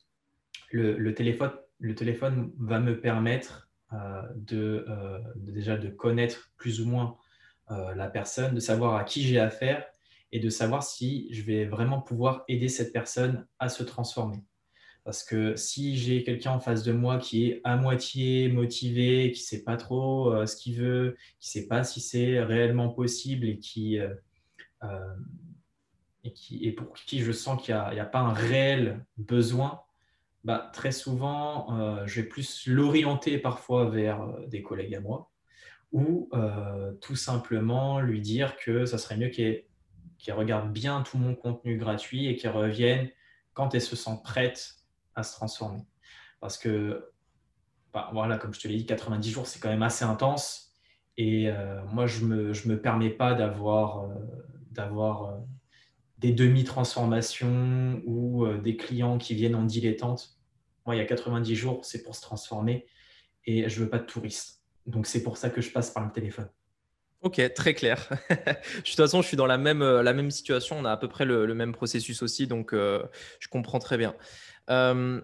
le, 0.72 1.12
téléphone, 1.14 2.52
va 2.58 2.80
me 2.80 3.00
permettre 3.00 3.70
euh, 3.92 5.20
déjà 5.36 5.76
de 5.76 5.88
connaître 5.88 6.50
plus 6.56 6.80
ou 6.80 6.88
moins 6.88 7.18
la 7.68 8.08
personne, 8.08 8.54
de 8.54 8.60
savoir 8.60 8.94
à 8.94 9.02
qui 9.02 9.22
j'ai 9.22 9.40
affaire 9.40 9.84
et 10.36 10.38
de 10.38 10.50
savoir 10.50 10.82
si 10.82 11.28
je 11.30 11.40
vais 11.40 11.64
vraiment 11.64 12.02
pouvoir 12.02 12.44
aider 12.46 12.68
cette 12.68 12.92
personne 12.92 13.46
à 13.58 13.70
se 13.70 13.82
transformer. 13.82 14.44
Parce 15.02 15.24
que 15.24 15.56
si 15.56 15.96
j'ai 15.96 16.24
quelqu'un 16.24 16.50
en 16.50 16.60
face 16.60 16.82
de 16.82 16.92
moi 16.92 17.16
qui 17.16 17.46
est 17.46 17.62
à 17.64 17.78
moitié 17.78 18.50
motivé, 18.50 19.32
qui 19.32 19.40
ne 19.40 19.46
sait 19.46 19.64
pas 19.64 19.78
trop 19.78 20.30
euh, 20.30 20.44
ce 20.44 20.54
qu'il 20.54 20.76
veut, 20.76 21.16
qui 21.40 21.48
ne 21.48 21.62
sait 21.62 21.68
pas 21.68 21.84
si 21.84 22.02
c'est 22.02 22.38
réellement 22.42 22.90
possible 22.90 23.48
et 23.48 23.58
qui, 23.58 23.98
euh, 23.98 24.14
euh, 24.82 25.14
et 26.22 26.34
qui 26.34 26.62
et 26.66 26.72
pour 26.72 26.92
qui 26.92 27.20
je 27.20 27.32
sens 27.32 27.62
qu'il 27.62 27.74
n'y 27.74 27.80
a, 27.80 28.02
a, 28.02 28.04
pas 28.04 28.20
un 28.20 28.34
réel 28.34 29.06
besoin, 29.16 29.84
bah, 30.44 30.70
très 30.74 30.92
souvent, 30.92 32.04
je 32.04 32.20
vais 32.20 32.26
plus 32.28 32.66
l'orienter 32.66 33.38
parfois 33.38 33.88
vers 33.88 34.22
des 34.48 34.60
collègues 34.60 34.96
à 34.96 35.00
moi 35.00 35.30
ou 35.92 36.28
tout 37.00 37.16
simplement 37.16 38.00
lui 38.00 38.20
dire 38.20 38.56
que 38.58 38.84
ça 38.84 38.98
serait 38.98 39.16
mieux 39.16 39.28
qu'il 39.28 39.44
ait 39.46 39.66
qui 40.18 40.32
regardent 40.32 40.72
bien 40.72 41.02
tout 41.02 41.18
mon 41.18 41.34
contenu 41.34 41.76
gratuit 41.76 42.26
et 42.26 42.36
qui 42.36 42.48
reviennent 42.48 43.08
quand 43.52 43.74
elles 43.74 43.82
se 43.82 43.96
sentent 43.96 44.22
prêtes 44.22 44.74
à 45.14 45.22
se 45.22 45.32
transformer. 45.32 45.86
Parce 46.40 46.58
que, 46.58 47.10
bah, 47.92 48.10
voilà, 48.12 48.38
comme 48.38 48.52
je 48.52 48.60
te 48.60 48.68
l'ai 48.68 48.76
dit, 48.76 48.86
90 48.86 49.30
jours, 49.30 49.46
c'est 49.46 49.58
quand 49.58 49.70
même 49.70 49.82
assez 49.82 50.04
intense. 50.04 50.74
Et 51.16 51.48
euh, 51.48 51.82
moi, 51.86 52.06
je 52.06 52.24
ne 52.24 52.52
me, 52.52 52.80
permets 52.80 53.10
pas 53.10 53.34
d'avoir 53.34 54.04
euh, 54.04 54.14
euh, 54.78 55.40
des 56.18 56.32
demi-transformations 56.32 58.02
ou 58.04 58.46
des 58.62 58.76
clients 58.76 59.16
qui 59.18 59.34
viennent 59.34 59.54
en 59.54 59.64
dilettante. 59.64 60.38
Moi, 60.84 60.94
il 60.94 60.98
y 60.98 61.02
a 61.02 61.06
90 61.06 61.54
jours, 61.54 61.84
c'est 61.84 62.02
pour 62.02 62.14
se 62.14 62.20
transformer 62.20 62.86
et 63.46 63.68
je 63.68 63.78
ne 63.80 63.84
veux 63.84 63.90
pas 63.90 63.98
de 63.98 64.04
touristes. 64.06 64.62
Donc, 64.84 65.06
c'est 65.06 65.22
pour 65.22 65.36
ça 65.36 65.50
que 65.50 65.60
je 65.60 65.70
passe 65.70 65.90
par 65.90 66.04
le 66.04 66.12
téléphone. 66.12 66.48
Ok, 67.26 67.42
très 67.54 67.74
clair. 67.74 68.06
de 68.30 68.82
toute 68.84 68.94
façon, 68.94 69.20
je 69.20 69.26
suis 69.26 69.36
dans 69.36 69.46
la 69.46 69.58
même, 69.58 69.82
euh, 69.82 70.00
la 70.04 70.12
même 70.12 70.30
situation. 70.30 70.76
On 70.78 70.84
a 70.84 70.92
à 70.92 70.96
peu 70.96 71.08
près 71.08 71.24
le, 71.24 71.52
même 71.54 71.72
processus 71.72 72.22
aussi, 72.22 72.46
donc 72.46 72.72
euh, 72.72 73.02
je 73.40 73.48
comprends 73.48 73.80
très 73.80 73.98
bien. 73.98 74.14
Euh, 74.70 75.20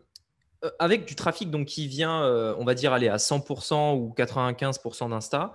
avec 0.80 1.04
du 1.04 1.14
trafic 1.14 1.48
donc, 1.48 1.68
qui 1.68 1.86
vient, 1.86 2.24
on 2.58 2.64
va 2.64 2.74
dire, 2.74 2.92
aller 2.92 3.06
à 3.06 3.18
100% 3.18 3.96
ou 3.96 4.12
95% 4.16 5.10
d'Insta, 5.10 5.52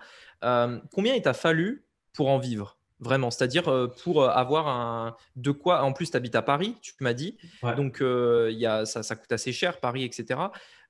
combien 0.94 1.16
il 1.16 1.22
t'a 1.22 1.34
fallu 1.34 1.86
pour 2.14 2.30
en 2.30 2.40
vivre 2.40 2.78
Vraiment, 3.00 3.30
c'est-à-dire 3.30 3.90
pour 4.04 4.30
avoir 4.30 4.68
un 4.68 5.16
de 5.36 5.52
quoi? 5.52 5.84
En 5.84 5.94
plus, 5.94 6.12
tu 6.12 6.18
habites 6.18 6.36
à 6.36 6.42
Paris, 6.42 6.76
tu 6.82 6.94
m'as 7.02 7.14
dit. 7.14 7.38
Donc, 7.76 8.00
il 8.02 8.58
y 8.58 8.66
a, 8.66 8.86
ça, 8.86 9.04
ça, 9.04 9.16
coûte 9.16 9.32
assez 9.32 9.54
cher, 9.54 9.80
Paris, 9.80 10.04
etc. 10.04 10.40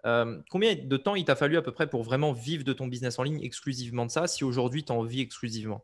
Euh, 0.05 0.39
combien 0.49 0.75
de 0.75 0.97
temps 0.97 1.15
il 1.15 1.25
t'a 1.25 1.35
fallu 1.35 1.57
à 1.57 1.61
peu 1.61 1.71
près 1.71 1.89
pour 1.89 2.03
vraiment 2.03 2.31
vivre 2.31 2.63
de 2.63 2.73
ton 2.73 2.87
business 2.87 3.19
en 3.19 3.23
ligne 3.23 3.41
exclusivement 3.41 4.05
de 4.05 4.11
ça, 4.11 4.27
si 4.27 4.43
aujourd'hui 4.43 4.83
tu 4.83 4.91
en 4.91 5.03
vis 5.03 5.21
exclusivement? 5.21 5.83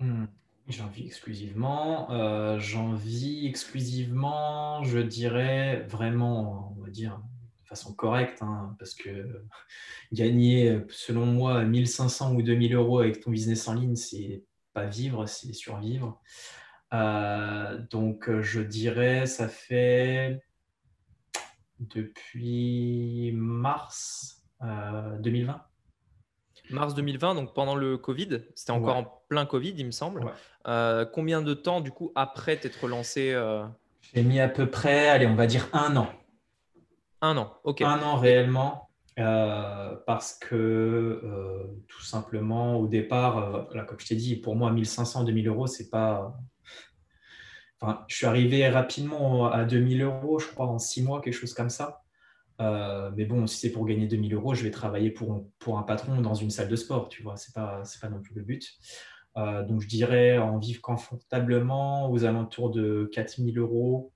Hmm. 0.00 0.26
J'en 0.68 0.86
vis 0.88 1.06
exclusivement. 1.06 2.10
Euh, 2.10 2.58
j'en 2.58 2.94
vis 2.94 3.46
exclusivement, 3.46 4.82
je 4.82 4.98
dirais 4.98 5.84
vraiment, 5.88 6.74
on 6.78 6.82
va 6.82 6.90
dire, 6.90 7.20
de 7.62 7.68
façon 7.68 7.92
correcte, 7.92 8.42
hein, 8.42 8.74
parce 8.78 8.94
que 8.94 9.42
gagner, 10.12 10.80
selon 10.88 11.26
moi, 11.26 11.64
1500 11.64 12.34
ou 12.34 12.42
2000 12.42 12.74
euros 12.74 13.00
avec 13.00 13.20
ton 13.20 13.30
business 13.30 13.68
en 13.68 13.74
ligne, 13.74 13.96
c'est 13.96 14.42
pas 14.72 14.86
vivre, 14.86 15.26
c'est 15.26 15.52
survivre. 15.52 16.20
Euh, 16.94 17.78
donc, 17.90 18.30
je 18.40 18.60
dirais, 18.60 19.26
ça 19.26 19.48
fait 19.48 20.40
depuis 21.80 23.32
mars 23.34 24.42
2020. 24.60 25.52
Euh, 25.52 26.74
mars 26.74 26.94
2020, 26.94 27.34
donc 27.34 27.54
pendant 27.54 27.74
le 27.74 27.98
Covid, 27.98 28.40
c'était 28.54 28.70
encore 28.70 28.96
en 28.96 29.22
plein 29.28 29.46
Covid, 29.46 29.74
il 29.76 29.86
me 29.86 29.90
semble. 29.90 30.24
Euh, 30.66 31.04
combien 31.04 31.42
de 31.42 31.54
temps, 31.54 31.80
du 31.80 31.90
coup, 31.90 32.12
après 32.14 32.56
t'être 32.56 32.88
lancé 32.88 33.32
euh... 33.32 33.64
J'ai 34.14 34.22
mis 34.22 34.40
à 34.40 34.48
peu 34.48 34.70
près, 34.70 35.08
allez, 35.08 35.26
on 35.26 35.34
va 35.34 35.46
dire 35.46 35.68
un 35.72 35.96
an. 35.96 36.08
Un 37.20 37.36
an, 37.36 37.54
ok. 37.64 37.82
Un 37.82 38.02
an 38.02 38.16
réellement, 38.16 38.90
parce 39.16 40.38
que 40.38 41.20
tout 41.88 42.02
simplement, 42.02 42.76
au 42.76 42.86
départ, 42.86 43.68
là, 43.74 43.84
comme 43.84 43.98
je 43.98 44.06
t'ai 44.06 44.16
dit, 44.16 44.36
pour 44.36 44.56
moi, 44.56 44.70
1500, 44.70 45.24
2000 45.24 45.48
euros, 45.48 45.66
c'est 45.66 45.90
pas, 45.90 46.38
je 48.08 48.16
suis 48.16 48.26
arrivé 48.26 48.68
rapidement 48.68 49.50
à 49.50 49.64
2000 49.64 50.02
euros, 50.02 50.38
je 50.38 50.48
crois, 50.48 50.66
en 50.66 50.78
six 50.78 51.02
mois, 51.02 51.20
quelque 51.20 51.34
chose 51.34 51.54
comme 51.54 51.70
ça. 51.70 52.02
Euh, 52.60 53.10
mais 53.16 53.24
bon, 53.24 53.46
si 53.46 53.58
c'est 53.58 53.72
pour 53.72 53.84
gagner 53.84 54.06
2000 54.06 54.34
euros, 54.34 54.54
je 54.54 54.62
vais 54.62 54.70
travailler 54.70 55.10
pour, 55.10 55.48
pour 55.58 55.78
un 55.78 55.82
patron 55.82 56.20
dans 56.20 56.34
une 56.34 56.50
salle 56.50 56.68
de 56.68 56.76
sport, 56.76 57.08
tu 57.08 57.22
vois, 57.22 57.36
ce 57.36 57.50
n'est 57.50 57.54
pas, 57.54 57.82
pas 58.00 58.08
non 58.08 58.20
plus 58.20 58.34
le 58.34 58.42
but. 58.42 58.64
Euh, 59.36 59.64
donc, 59.64 59.80
je 59.80 59.88
dirais 59.88 60.38
en 60.38 60.58
vivre 60.58 60.80
confortablement 60.80 62.10
aux 62.10 62.24
alentours 62.24 62.70
de 62.70 63.10
4000 63.12 63.58
euros, 63.58 64.12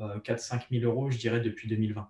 euh, 0.00 0.18
4-5 0.20 0.66
000 0.70 0.84
euros, 0.84 1.10
je 1.10 1.18
dirais, 1.18 1.40
depuis 1.40 1.68
2020. 1.68 2.08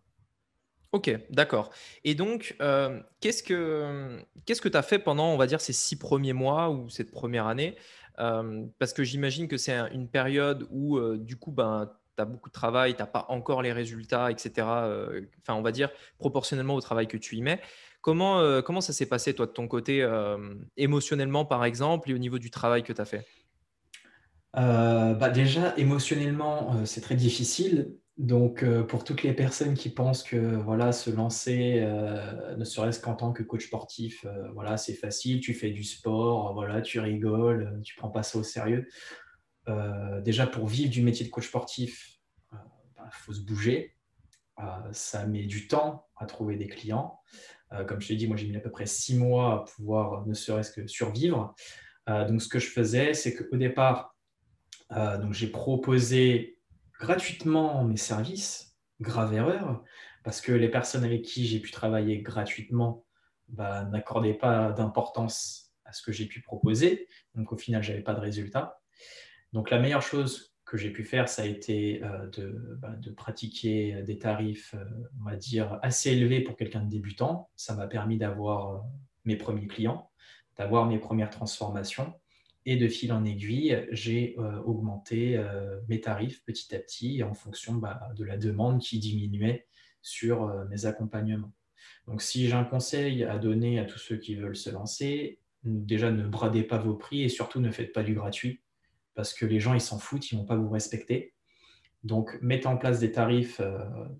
Ok, 0.93 1.17
d'accord. 1.31 1.71
Et 2.03 2.15
donc, 2.15 2.57
euh, 2.61 3.01
qu'est-ce 3.21 3.45
que 3.45 4.19
qu'est-ce 4.45 4.61
que 4.61 4.69
tu 4.69 4.77
as 4.77 4.83
fait 4.83 4.99
pendant, 4.99 5.33
on 5.33 5.37
va 5.37 5.47
dire, 5.47 5.61
ces 5.61 5.73
six 5.73 5.97
premiers 5.97 6.33
mois 6.33 6.71
ou 6.71 6.89
cette 6.89 7.13
première 7.13 7.47
année 7.47 7.77
parce 8.17 8.93
que 8.93 9.05
j'imagine 9.05 9.49
que 9.49 9.57
c'est 9.57 9.77
une 9.93 10.09
période 10.09 10.67
où, 10.71 11.01
du 11.17 11.37
coup, 11.37 11.53
ben, 11.53 11.91
tu 12.17 12.23
as 12.23 12.25
beaucoup 12.25 12.49
de 12.49 12.55
travail, 12.55 12.95
tu 12.95 13.01
n'as 13.01 13.07
pas 13.07 13.27
encore 13.29 13.63
les 13.63 13.73
résultats, 13.73 14.31
etc. 14.31 14.67
Enfin, 15.43 15.55
on 15.55 15.63
va 15.63 15.73
dire 15.73 15.91
proportionnellement 16.19 16.75
au 16.75 16.81
travail 16.81 17.07
que 17.09 17.17
tu 17.17 17.37
y 17.37 17.43
mets. 17.43 17.61
Comment, 18.01 18.63
comment 18.63 18.81
ça 18.81 18.93
s'est 18.93 19.07
passé, 19.07 19.35
toi, 19.35 19.47
de 19.47 19.53
ton 19.53 19.69
côté, 19.69 20.07
émotionnellement, 20.77 21.45
par 21.45 21.65
exemple, 21.65 22.11
et 22.11 22.15
au 22.15 22.19
niveau 22.19 22.39
du 22.39 22.51
travail 22.51 22.83
que 22.83 22.93
tu 22.93 23.01
as 23.01 23.07
fait 23.07 23.27
bah 24.53 25.31
déjà, 25.31 25.75
émotionnellement, 25.77 26.85
c'est 26.85 27.01
très 27.01 27.15
difficile. 27.15 27.95
Donc, 28.21 28.63
euh, 28.63 28.83
pour 28.83 29.05
toutes 29.05 29.23
les 29.23 29.33
personnes 29.33 29.75
qui 29.75 29.89
pensent 29.89 30.23
que 30.23 30.37
voilà, 30.37 30.93
se 30.93 31.11
lancer, 31.11 31.77
euh, 31.79 32.55
ne 32.57 32.65
serait-ce 32.65 33.01
qu'en 33.01 33.15
tant 33.15 33.33
que 33.33 33.43
coach 33.43 33.67
sportif, 33.67 34.27
euh, 34.27 34.51
voilà, 34.53 34.77
c'est 34.77 34.95
facile, 34.95 35.41
tu 35.41 35.55
fais 35.55 35.71
du 35.71 35.85
sport, 35.85 36.53
voilà, 36.53 36.83
tu 36.83 37.01
rigoles, 37.01 37.81
tu 37.83 37.97
prends 37.97 38.11
pas 38.11 38.23
ça 38.23 38.39
au 38.39 38.43
sérieux. 38.43 38.87
déjà, 40.23 40.47
pour 40.47 40.67
vivre 40.67 40.91
du 40.91 41.03
métier 41.03 41.25
de 41.25 41.31
coach 41.31 41.47
sportif, 41.49 42.19
il 42.53 42.59
bah, 42.97 43.09
faut 43.13 43.33
se 43.33 43.41
bouger. 43.41 43.97
ça 44.93 45.27
met 45.27 45.47
du 45.47 45.69
temps 45.69 46.09
à 46.17 46.27
trouver 46.27 46.57
des 46.57 46.67
clients. 46.67 47.21
comme 47.87 48.01
je 48.01 48.09
t'ai 48.09 48.17
dit, 48.17 48.27
moi, 48.27 48.37
j'ai 48.37 48.49
mis 48.49 48.57
à 48.57 48.61
peu 48.61 48.71
près 48.71 48.87
six 48.87 49.17
mois 49.17 49.55
à 49.55 49.59
pouvoir 49.65 50.27
ne 50.27 50.35
serait-ce 50.35 50.73
que 50.73 50.87
survivre. 50.89 51.55
donc, 52.07 52.43
ce 52.43 52.49
que 52.49 52.59
je 52.59 52.67
faisais, 52.67 53.15
c'est 53.15 53.35
qu'au 53.35 53.57
départ, 53.57 54.17
donc 54.91 55.33
j'ai 55.33 55.47
proposé 55.47 56.60
gratuitement 57.01 57.83
mes 57.83 57.97
services, 57.97 58.77
grave 59.01 59.33
erreur, 59.33 59.83
parce 60.23 60.41
que 60.41 60.53
les 60.53 60.69
personnes 60.69 61.03
avec 61.03 61.23
qui 61.23 61.47
j'ai 61.47 61.59
pu 61.59 61.71
travailler 61.71 62.21
gratuitement 62.21 63.05
bah, 63.49 63.85
n'accordaient 63.85 64.35
pas 64.35 64.71
d'importance 64.71 65.73
à 65.87 65.93
ce 65.93 66.03
que 66.03 66.13
j'ai 66.13 66.27
pu 66.27 66.43
proposer. 66.43 67.09
Donc 67.35 67.53
au 67.53 67.57
final, 67.57 67.83
je 67.83 67.91
n'avais 67.91 68.03
pas 68.03 68.15
de 68.15 68.21
résultat. 68.21 68.81
Donc 69.53 69.71
la 69.71 69.79
meilleure 69.79 70.03
chose 70.03 70.55
que 70.67 70.77
j'ai 70.77 70.91
pu 70.91 71.05
faire, 71.05 71.29
ça 71.29 71.43
a 71.43 71.47
été 71.47 72.05
euh, 72.05 72.29
de, 72.29 72.77
bah, 72.79 72.95
de, 72.97 73.11
pratiquer 73.11 74.03
des 74.03 74.19
tarifs, 74.19 74.75
euh, 74.75 74.85
on 75.21 75.25
va 75.25 75.37
dire, 75.37 75.81
assez 75.83 76.11
élevés 76.11 76.43
pour 76.43 76.57
quelqu'un 76.57 76.83
de 76.83 76.89
débutant. 76.89 77.51
Ça 77.57 77.75
m'a 77.75 77.89
permis 77.89 78.19
d'avoir 78.19 78.69
euh, 78.69 78.79
mes 79.25 79.37
premiers 79.37 79.67
clients, 79.67 80.11
d'avoir 80.59 80.87
mes 80.87 80.99
premières 80.99 81.31
transformations 81.31 82.15
et 82.67 82.77
de 82.77 82.89
fil 82.89 83.13
en 83.13 83.25
aiguille, 83.25 83.87
j'ai 83.91 84.35
euh, 84.39 84.59
augmenté 84.63 85.37
euh, 85.37 85.81
mes 85.89 86.01
tarifs 86.01 86.45
petit 86.45 86.75
à 86.75 86.79
petit 86.79 87.23
en 87.23 87.35
fonction 87.35 87.75
bah, 87.75 88.01
de 88.17 88.25
la 88.25 88.37
demande 88.37 88.81
qui 88.81 88.99
diminuait 88.99 89.67
sur 90.03 90.45
euh, 90.45 90.65
mes 90.67 90.85
accompagnements. 90.85 91.53
Donc, 92.07 92.23
si 92.23 92.49
j'ai 92.49 92.55
un 92.55 92.65
conseil 92.65 93.25
à 93.25 93.39
donner 93.39 93.79
à 93.79 93.85
tous 93.85 93.99
ceux 93.99 94.17
qui 94.17 94.35
veulent 94.35 94.57
se 94.57 94.71
lancer, 94.71 95.39
déjà 95.65 96.11
ne 96.11 96.27
bradez 96.27 96.63
pas 96.63 96.79
vos 96.79 96.95
prix 96.95 97.23
et 97.23 97.29
surtout 97.29 97.61
ne 97.61 97.71
faites 97.71 97.93
pas 97.93 98.03
du 98.03 98.15
gratuit 98.15 98.63
parce 99.15 99.35
que 99.35 99.45
les 99.45 99.61
gens 99.61 99.75
ils 99.75 99.81
s'en 99.81 99.99
foutent, 99.99 100.31
ils 100.31 100.37
ne 100.37 100.41
vont 100.41 100.47
pas 100.47 100.57
vous 100.57 100.71
respecter. 100.71 101.35
Donc, 102.05 102.39
mettez 102.41 102.67
en 102.67 102.79
place 102.79 102.99
des 102.99 103.13
tarifs 103.13 103.61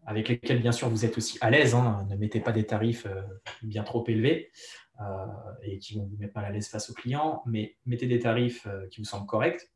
avec 0.05 0.29
lesquels, 0.29 0.61
bien 0.61 0.73
sûr, 0.73 0.91
vous 0.91 1.07
êtes 1.07 1.17
aussi 1.17 1.39
à 1.41 1.51
l'aise. 1.51 1.75
Hein. 1.75 2.07
Ne 2.11 2.17
mettez 2.17 2.41
pas 2.41 2.53
des 2.53 2.65
tarifs 2.65 3.07
bien 3.63 3.85
trop 3.85 4.05
élevés. 4.07 4.51
Euh, 5.01 5.27
et 5.63 5.79
qui 5.79 5.95
vont 5.95 6.05
vous 6.05 6.17
mettre 6.19 6.35
mal 6.37 6.45
à 6.45 6.51
l'aise 6.51 6.69
face 6.69 6.91
aux 6.91 6.95
clients, 6.95 7.43
mais 7.47 7.77
mettez 7.87 8.07
des 8.07 8.19
tarifs 8.19 8.67
euh, 8.67 8.87
qui 8.89 9.01
vous 9.01 9.07
semblent 9.07 9.27
corrects. 9.27 9.71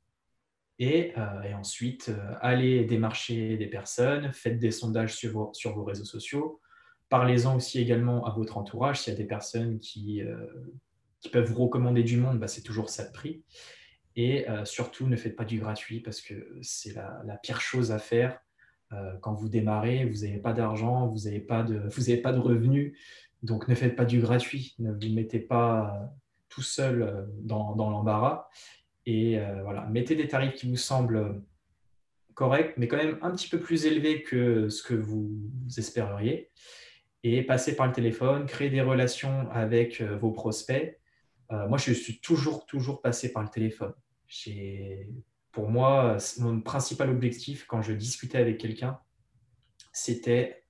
Et, 0.78 1.14
euh, 1.16 1.54
ensuite, 1.54 2.10
allez 2.42 2.84
démarcher 2.84 3.56
des 3.56 3.66
personnes, 3.66 4.32
faites 4.32 4.58
des 4.58 4.70
sondages 4.70 5.14
sur 5.14 5.32
vos, 5.32 5.84
réseaux 5.84 6.04
sociaux, 6.04 6.60
parlez-en 7.08 7.56
aussi 7.56 7.80
également 7.80 8.26
à 8.26 8.32
votre 8.32 8.58
entourage. 8.58 9.00
S'il 9.00 9.14
y 9.14 9.16
a 9.16 9.18
des 9.18 9.26
personnes 9.26 9.78
qui, 9.78 10.22
peuvent 11.32 11.50
vous 11.50 11.62
recommander 11.62 12.02
du 12.02 12.18
monde, 12.18 12.38
bah, 12.38 12.48
c'est 12.48 12.62
toujours 12.62 12.90
ça 12.90 13.06
de 13.06 13.12
prix. 13.12 13.44
Et 14.16 14.46
surtout, 14.64 15.06
ne 15.06 15.16
faites 15.16 15.36
pas 15.36 15.44
du 15.44 15.58
gratuit 15.58 16.00
parce 16.00 16.20
que 16.20 16.58
c'est 16.60 16.92
la, 16.92 17.22
la, 17.24 17.36
pire 17.36 17.60
chose 17.60 17.92
à 17.92 17.98
faire. 17.98 18.40
quand 19.20 19.32
vous 19.32 19.48
démarrez, 19.48 20.04
vous 20.06 20.26
n'avez 20.26 20.38
pas 20.38 20.52
d'argent, 20.52 21.06
vous 21.06 21.24
n'avez 21.24 21.40
pas, 21.40 21.62
pas 21.62 22.32
de 22.32 22.40
revenus. 22.40 22.98
Donc 23.44 23.68
ne 23.68 23.74
faites 23.74 23.94
pas 23.94 24.06
du 24.06 24.20
gratuit, 24.20 24.74
ne 24.78 24.90
vous 24.90 25.14
mettez 25.14 25.38
pas 25.38 25.94
euh, 25.94 26.06
tout 26.48 26.62
seul 26.62 27.02
euh, 27.02 27.24
dans, 27.42 27.74
l'embarras. 27.76 28.48
Et 29.04 29.38
euh, 29.38 29.62
voilà, 29.62 29.84
mettez 29.84 30.16
des 30.16 30.26
tarifs 30.28 30.54
qui 30.54 30.66
vous 30.66 30.78
semblent 30.78 31.42
corrects, 32.32 32.72
mais 32.78 32.88
quand 32.88 32.96
même 32.96 33.18
un 33.20 33.32
petit 33.32 33.50
peu 33.50 33.60
plus 33.60 33.84
élevés 33.84 34.22
que 34.22 34.70
ce 34.70 34.82
que 34.82 34.94
vous 34.94 35.30
espéreriez. 35.76 36.50
Et 37.22 37.42
passez 37.42 37.76
par 37.76 37.86
le 37.86 37.92
téléphone, 37.92 38.46
créez 38.46 38.70
des 38.70 38.80
relations 38.80 39.50
avec 39.50 40.02
vos 40.02 40.30
prospects. 40.30 40.98
moi, 41.50 41.78
je 41.78 41.92
suis 41.92 42.20
toujours, 42.20 42.66
toujours 42.66 43.00
passé 43.00 43.32
par 43.32 43.42
le 43.42 43.48
téléphone. 43.48 43.94
Pour 45.52 45.70
moi, 45.70 46.18
mon 46.38 46.60
principal 46.60 47.08
objectif 47.08 47.66
quand 47.66 47.80
je 47.80 47.92
discutais 47.92 48.38
avec 48.38 48.58
quelqu'un, 48.58 48.98
c'était 49.92 50.63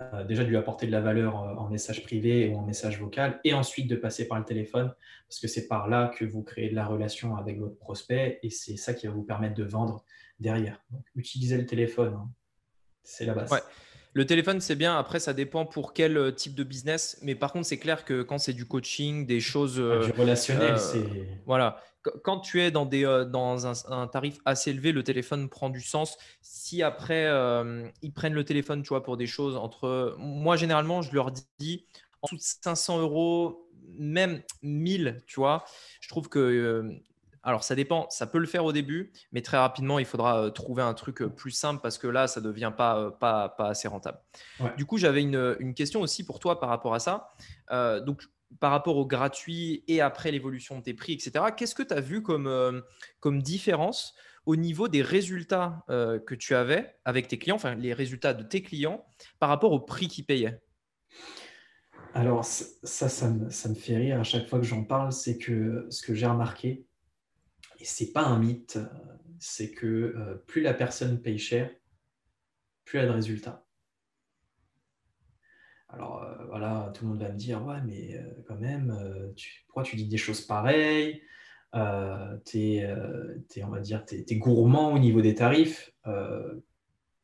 euh, 0.00 0.24
déjà 0.24 0.44
de 0.44 0.48
lui 0.48 0.56
apporter 0.56 0.86
de 0.86 0.92
la 0.92 1.00
valeur 1.00 1.42
euh, 1.42 1.54
en 1.54 1.68
message 1.68 2.02
privé 2.02 2.48
ou 2.48 2.56
en 2.56 2.62
message 2.62 2.98
vocal, 2.98 3.40
et 3.44 3.52
ensuite 3.54 3.88
de 3.88 3.96
passer 3.96 4.26
par 4.26 4.38
le 4.38 4.44
téléphone, 4.44 4.94
parce 5.28 5.40
que 5.40 5.48
c'est 5.48 5.68
par 5.68 5.88
là 5.88 6.10
que 6.16 6.24
vous 6.24 6.42
créez 6.42 6.70
de 6.70 6.74
la 6.74 6.86
relation 6.86 7.36
avec 7.36 7.58
votre 7.58 7.76
prospect, 7.76 8.38
et 8.42 8.50
c'est 8.50 8.76
ça 8.76 8.94
qui 8.94 9.06
va 9.06 9.12
vous 9.12 9.22
permettre 9.22 9.54
de 9.54 9.64
vendre 9.64 10.04
derrière. 10.38 10.82
Donc, 10.90 11.04
utilisez 11.16 11.56
le 11.56 11.66
téléphone, 11.66 12.14
hein. 12.14 12.30
c'est 13.02 13.26
la 13.26 13.34
base. 13.34 13.50
Le 14.12 14.26
téléphone, 14.26 14.60
c'est 14.60 14.74
bien. 14.74 14.98
Après, 14.98 15.20
ça 15.20 15.32
dépend 15.32 15.66
pour 15.66 15.92
quel 15.92 16.16
euh, 16.16 16.32
type 16.32 16.54
de 16.54 16.64
business. 16.64 17.18
Mais 17.22 17.34
par 17.34 17.52
contre, 17.52 17.66
c'est 17.66 17.78
clair 17.78 18.04
que 18.04 18.22
quand 18.22 18.38
c'est 18.38 18.52
du 18.52 18.66
coaching, 18.66 19.26
des 19.26 19.40
choses. 19.40 19.76
du 19.76 20.12
relationnel, 20.12 20.78
c'est. 20.78 21.04
Voilà 21.46 21.80
quand 22.22 22.40
tu 22.40 22.60
es 22.60 22.70
dans, 22.70 22.86
des, 22.86 23.04
euh, 23.04 23.24
dans 23.24 23.66
un, 23.92 24.06
tarif 24.06 24.38
assez 24.44 24.70
élevé, 24.70 24.92
le 24.92 25.02
téléphone 25.02 25.48
prend 25.48 25.70
du 25.70 25.80
sens. 25.80 26.16
Si 26.40 26.82
après, 26.82 27.26
euh, 27.26 27.86
ils 28.02 28.12
prennent 28.12 28.34
le 28.34 28.44
téléphone, 28.44 28.82
tu 28.82 28.88
vois, 28.88 29.02
pour 29.02 29.16
des 29.16 29.26
choses 29.26 29.56
entre... 29.56 30.14
Moi, 30.18 30.56
généralement, 30.56 31.02
je 31.02 31.14
leur 31.14 31.30
dis, 31.58 31.86
en 32.22 32.28
dessous 32.28 32.36
de 32.36 32.64
500 32.64 33.00
euros, 33.00 33.68
même 33.98 34.42
1000, 34.62 35.22
tu 35.26 35.40
vois, 35.40 35.64
je 36.00 36.08
trouve 36.08 36.28
que... 36.28 36.38
Euh, 36.38 37.02
alors, 37.42 37.64
ça 37.64 37.74
dépend, 37.74 38.06
ça 38.10 38.26
peut 38.26 38.38
le 38.38 38.46
faire 38.46 38.64
au 38.64 38.72
début, 38.72 39.12
mais 39.32 39.40
très 39.40 39.56
rapidement, 39.56 39.98
il 39.98 40.04
faudra 40.04 40.50
trouver 40.50 40.82
un 40.82 40.92
truc 40.92 41.22
plus 41.24 41.52
simple 41.52 41.80
parce 41.82 41.96
que 41.96 42.06
là, 42.06 42.26
ça 42.26 42.40
ne 42.40 42.44
devient 42.44 42.72
pas, 42.76 43.12
pas, 43.12 43.48
pas 43.48 43.68
assez 43.68 43.88
rentable. 43.88 44.18
Du 44.76 44.84
coup, 44.84 44.98
j'avais 44.98 45.22
une, 45.22 45.56
une, 45.58 45.72
question 45.72 46.02
aussi 46.02 46.24
pour 46.24 46.38
toi 46.38 46.60
par 46.60 46.68
rapport 46.68 46.94
à 46.94 47.00
ça. 47.00 47.30
donc, 48.04 48.24
par 48.58 48.72
rapport 48.72 48.96
au 48.96 49.06
gratuit 49.06 49.84
et 49.86 50.00
après 50.00 50.32
l'évolution 50.32 50.78
de 50.78 50.82
tes 50.82 50.94
prix, 50.94 51.12
etc. 51.12 51.44
Qu'est-ce 51.56 51.74
que 51.74 51.82
tu 51.82 51.94
as 51.94 52.00
vu 52.00 52.22
comme, 52.22 52.46
euh, 52.46 52.80
comme 53.20 53.42
différence 53.42 54.14
au 54.46 54.56
niveau 54.56 54.88
des 54.88 55.02
résultats 55.02 55.84
euh, 55.90 56.18
que 56.18 56.34
tu 56.34 56.54
avais 56.54 56.96
avec 57.04 57.28
tes 57.28 57.38
clients, 57.38 57.56
enfin 57.56 57.74
les 57.74 57.92
résultats 57.92 58.34
de 58.34 58.42
tes 58.42 58.62
clients 58.62 59.04
par 59.38 59.50
rapport 59.50 59.72
au 59.72 59.80
prix 59.80 60.08
qu'ils 60.08 60.24
payaient? 60.24 60.60
Alors 62.12 62.44
ça, 62.44 63.08
ça 63.08 63.30
me, 63.30 63.74
fait 63.74 63.96
rire 63.96 64.18
à 64.18 64.24
chaque 64.24 64.48
fois 64.48 64.58
que 64.58 64.66
j'en 64.66 64.82
parle, 64.82 65.12
c'est 65.12 65.38
que 65.38 65.86
ce 65.90 66.02
que 66.02 66.12
j'ai 66.12 66.26
remarqué, 66.26 66.84
et 67.80 67.84
c'est 67.84 68.12
pas 68.12 68.22
un 68.22 68.38
mythe, 68.38 68.78
c'est 69.38 69.72
que 69.72 69.86
euh, 69.86 70.34
plus 70.46 70.62
la 70.62 70.74
personne 70.74 71.20
paye 71.20 71.38
cher, 71.38 71.70
plus 72.84 72.98
elle 72.98 73.06
a 73.06 73.08
de 73.08 73.14
résultats. 73.14 73.66
Alors 75.92 76.22
euh, 76.22 76.44
voilà, 76.48 76.92
tout 76.94 77.04
le 77.04 77.10
monde 77.10 77.20
va 77.20 77.30
me 77.30 77.36
dire, 77.36 77.64
ouais, 77.64 77.80
mais 77.84 78.16
euh, 78.16 78.22
quand 78.46 78.56
même, 78.56 78.90
euh, 78.90 79.32
pourquoi 79.66 79.82
tu 79.82 79.96
dis 79.96 80.06
des 80.06 80.16
choses 80.16 80.40
pareilles? 80.40 81.22
Tu 82.44 82.58
es, 82.58 83.64
on 83.64 83.68
va 83.68 83.80
dire, 83.80 84.04
es, 84.10 84.36
gourmand 84.36 84.92
au 84.92 84.98
niveau 84.98 85.20
des 85.20 85.34
tarifs. 85.34 85.92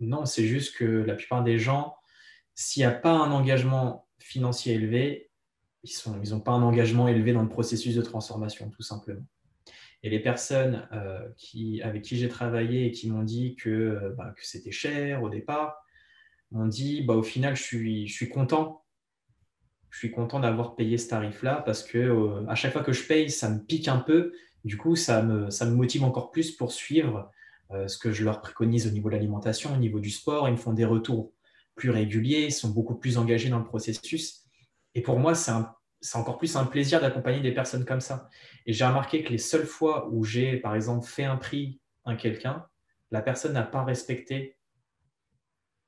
non, 0.01 0.25
c'est 0.25 0.45
juste 0.45 0.77
que 0.77 0.85
la 0.85 1.15
plupart 1.15 1.43
des 1.43 1.59
gens, 1.59 1.97
s'il 2.55 2.83
n'y 2.83 2.87
a 2.87 2.93
pas 2.93 3.13
un 3.13 3.33
engagement 3.33 4.07
financier 4.19 4.75
élevé, 4.75 5.31
ils 5.83 6.11
n'ont 6.11 6.21
ils 6.23 6.43
pas 6.43 6.53
un 6.53 6.63
engagement 6.63 7.09
élevé 7.09 7.33
dans 7.33 7.43
le 7.43 7.49
processus 7.49 7.95
de 7.95 8.03
transformation, 8.03 8.71
tout 8.71 8.83
simplement. 8.83 9.25
Et 10.07 10.09
les 10.09 10.21
personnes 10.21 10.89
qui, 11.37 11.83
avec 11.83 12.03
qui 12.03 12.17
j'ai 12.17 12.29
travaillé 12.29 12.87
et 12.87 12.93
qui 12.93 13.11
m'ont 13.11 13.25
dit 13.25 13.57
que, 13.57 14.15
bah, 14.17 14.33
que 14.37 14.47
c'était 14.47 14.71
cher 14.71 15.25
au 15.25 15.29
départ, 15.29 15.83
on 16.53 16.67
dit 16.67 17.03
bah, 17.03 17.15
au 17.15 17.25
final, 17.25 17.57
je 17.57 17.63
suis, 17.65 18.07
je 18.07 18.15
suis 18.15 18.29
content. 18.29 18.85
Je 19.91 19.99
suis 19.99 20.13
content 20.13 20.39
d'avoir 20.39 20.77
payé 20.77 20.97
ce 20.97 21.09
tarif-là 21.09 21.61
parce 21.67 21.83
que 21.83 21.99
euh, 21.99 22.47
à 22.47 22.55
chaque 22.55 22.73
fois 22.73 22.85
que 22.85 22.93
je 22.93 23.03
paye, 23.03 23.31
ça 23.31 23.51
me 23.51 23.59
pique 23.59 23.89
un 23.89 23.99
peu. 23.99 24.33
Du 24.65 24.77
coup, 24.77 24.95
ça 24.95 25.23
me, 25.23 25.51
ça 25.51 25.67
me 25.67 25.75
motive 25.75 26.05
encore 26.05 26.31
plus 26.31 26.53
pour 26.53 26.71
suivre 26.71 27.29
euh, 27.73 27.89
ce 27.89 27.99
que 27.99 28.13
je 28.13 28.25
leur 28.25 28.41
préconise 28.41 28.87
au 28.87 28.91
niveau 28.91 29.09
de 29.09 29.15
l'alimentation, 29.17 29.75
au 29.75 29.77
niveau 29.77 29.99
du 29.99 30.11
sport. 30.11 30.49
Ils 30.49 30.53
me 30.53 30.57
font 30.57 30.73
des 30.73 30.85
retours 30.85 31.33
plus 31.75 31.91
réguliers, 31.91 32.45
ils 32.45 32.53
sont 32.53 32.71
beaucoup 32.71 32.95
plus 32.95 33.19
engagés 33.19 33.49
dans 33.49 33.59
le 33.59 33.65
processus. 33.65 34.45
Et 34.95 35.03
pour 35.03 35.19
moi, 35.19 35.35
c'est 35.35 35.51
encore 36.15 36.39
plus 36.39 36.57
un 36.57 36.65
plaisir 36.65 37.01
d'accompagner 37.01 37.41
des 37.41 37.53
personnes 37.53 37.85
comme 37.85 38.01
ça. 38.01 38.29
Et 38.67 38.73
j'ai 38.73 38.85
remarqué 38.85 39.25
que 39.25 39.31
les 39.31 39.39
seules 39.39 39.67
fois 39.67 40.09
où 40.11 40.25
j'ai, 40.25 40.57
par 40.57 40.75
exemple, 40.75 41.07
fait 41.07 41.25
un 41.25 41.37
prix 41.37 41.81
à 42.05 42.15
quelqu'un, 42.15 42.67
la 43.11 43.23
personne 43.23 43.53
n'a 43.53 43.63
pas 43.63 43.85
respecté 43.85 44.57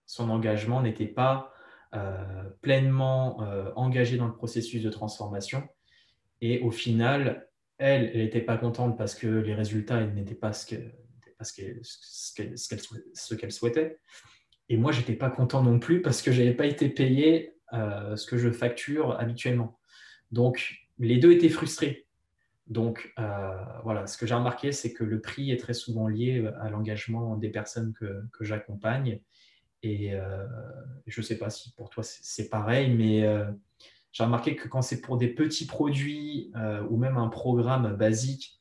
son 0.08 0.30
engagement 0.30 0.82
n'était 0.82 1.06
pas 1.06 1.52
euh, 1.94 2.50
pleinement 2.62 3.40
euh, 3.42 3.70
engagé 3.76 4.16
dans 4.16 4.26
le 4.26 4.34
processus 4.34 4.82
de 4.82 4.90
transformation. 4.90 5.62
Et 6.40 6.60
au 6.60 6.70
final, 6.70 7.48
elle, 7.76 8.10
elle 8.12 8.22
n'était 8.22 8.40
pas 8.40 8.56
contente 8.56 8.98
parce 8.98 9.14
que 9.14 9.26
les 9.26 9.54
résultats 9.54 10.04
n'étaient 10.04 10.34
pas 10.34 10.52
ce 10.52 10.66
qu'elle 13.36 13.52
souhaitait. 13.52 14.00
Et 14.70 14.76
moi, 14.76 14.92
je 14.92 15.00
n'étais 15.00 15.14
pas 15.14 15.30
content 15.30 15.62
non 15.62 15.78
plus 15.78 16.02
parce 16.02 16.22
que 16.22 16.32
je 16.32 16.42
n'avais 16.42 16.54
pas 16.54 16.66
été 16.66 16.88
payé 16.88 17.54
euh, 17.74 18.16
ce 18.16 18.26
que 18.26 18.38
je 18.38 18.50
facture 18.50 19.20
habituellement. 19.20 19.77
Donc, 20.32 20.88
les 20.98 21.18
deux 21.18 21.32
étaient 21.32 21.48
frustrés. 21.48 22.06
Donc, 22.66 23.12
voilà, 23.82 24.06
ce 24.06 24.18
que 24.18 24.26
j'ai 24.26 24.34
remarqué, 24.34 24.72
c'est 24.72 24.92
que 24.92 25.04
le 25.04 25.20
prix 25.20 25.50
est 25.50 25.56
très 25.56 25.74
souvent 25.74 26.06
lié 26.06 26.48
à 26.60 26.68
l'engagement 26.68 27.36
des 27.36 27.48
personnes 27.50 27.94
que, 27.94 28.44
j'accompagne 28.44 29.20
Et 29.82 30.12
je 31.06 31.20
ne 31.20 31.24
sais 31.24 31.38
pas 31.38 31.50
si 31.50 31.72
pour 31.72 31.90
toi 31.90 32.02
c'est 32.04 32.48
pareil, 32.48 32.94
mais 32.94 33.22
j'ai 34.12 34.24
remarqué 34.24 34.54
que 34.54 34.68
quand 34.68 34.82
c'est 34.82 35.00
pour 35.00 35.16
des 35.16 35.28
petits 35.28 35.66
produits 35.66 36.52
ou 36.90 36.96
même 36.98 37.16
un 37.16 37.28
programme 37.28 37.96
basique 37.96 38.60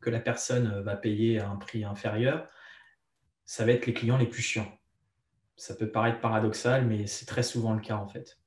que 0.00 0.10
la 0.10 0.20
personne 0.20 0.80
va 0.80 0.96
payer 0.96 1.38
à 1.38 1.48
un 1.48 1.56
prix 1.56 1.84
inférieur, 1.84 2.46
ça 3.44 3.64
va 3.64 3.72
être 3.72 3.86
les 3.86 3.94
clients 3.94 4.18
les 4.18 4.26
plus 4.26 4.42
chiants. 4.42 4.70
Ça 5.56 5.74
peut 5.74 5.90
paraître 5.90 6.20
paradoxal, 6.20 6.86
mais 6.86 7.06
c'est 7.06 7.26
très 7.26 7.42
souvent 7.42 7.72
le 7.72 7.80
cas 7.80 7.96
en 7.96 8.06
fait. 8.06 8.37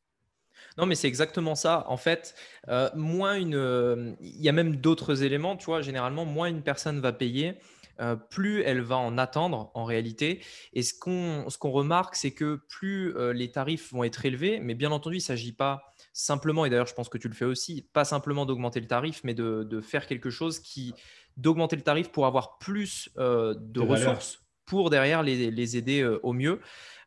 Non, 0.77 0.85
mais 0.85 0.95
c'est 0.95 1.07
exactement 1.07 1.55
ça. 1.55 1.85
En 1.87 1.97
fait, 1.97 2.35
euh, 2.69 2.89
moins 2.95 3.35
une, 3.35 3.55
euh, 3.55 4.13
il 4.21 4.41
y 4.41 4.49
a 4.49 4.51
même 4.51 4.77
d'autres 4.77 5.23
éléments. 5.23 5.57
Tu 5.57 5.65
vois, 5.65 5.81
généralement, 5.81 6.25
moins 6.25 6.47
une 6.47 6.63
personne 6.63 6.99
va 6.99 7.11
payer, 7.11 7.55
euh, 7.99 8.15
plus 8.15 8.61
elle 8.63 8.81
va 8.81 8.97
en 8.97 9.17
attendre 9.17 9.71
en 9.73 9.83
réalité. 9.83 10.43
Et 10.73 10.81
ce 10.81 10.93
qu'on 10.97 11.49
ce 11.49 11.57
qu'on 11.57 11.71
remarque, 11.71 12.15
c'est 12.15 12.31
que 12.31 12.61
plus 12.69 13.13
les 13.33 13.51
tarifs 13.51 13.91
vont 13.91 14.03
être 14.03 14.25
élevés, 14.25 14.59
mais 14.59 14.73
bien 14.73 14.91
entendu, 14.91 15.17
il 15.17 15.19
ne 15.19 15.23
s'agit 15.23 15.53
pas 15.53 15.83
simplement, 16.13 16.65
et 16.65 16.69
d'ailleurs, 16.69 16.87
je 16.87 16.93
pense 16.93 17.09
que 17.09 17.17
tu 17.17 17.29
le 17.29 17.33
fais 17.33 17.45
aussi, 17.45 17.87
pas 17.93 18.03
simplement 18.03 18.45
d'augmenter 18.45 18.81
le 18.81 18.87
tarif, 18.87 19.21
mais 19.23 19.33
de, 19.33 19.63
de, 19.63 19.79
faire 19.79 20.07
quelque 20.07 20.29
chose 20.29 20.59
qui 20.59 20.93
d'augmenter 21.37 21.77
le 21.77 21.81
tarif 21.83 22.11
pour 22.11 22.25
avoir 22.25 22.57
plus 22.57 23.09
de, 23.15 23.79
ressources 23.79 24.39
pour 24.65 24.89
derrière 24.89 25.23
les, 25.23 25.49
les 25.49 25.77
aider 25.77 26.03
au 26.23 26.33
mieux. 26.33 26.59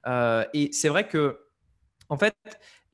et 0.07 0.71
c'est 0.73 0.89
vrai 0.89 1.07
que 1.09 1.39
en 2.09 2.19
fait, 2.19 2.35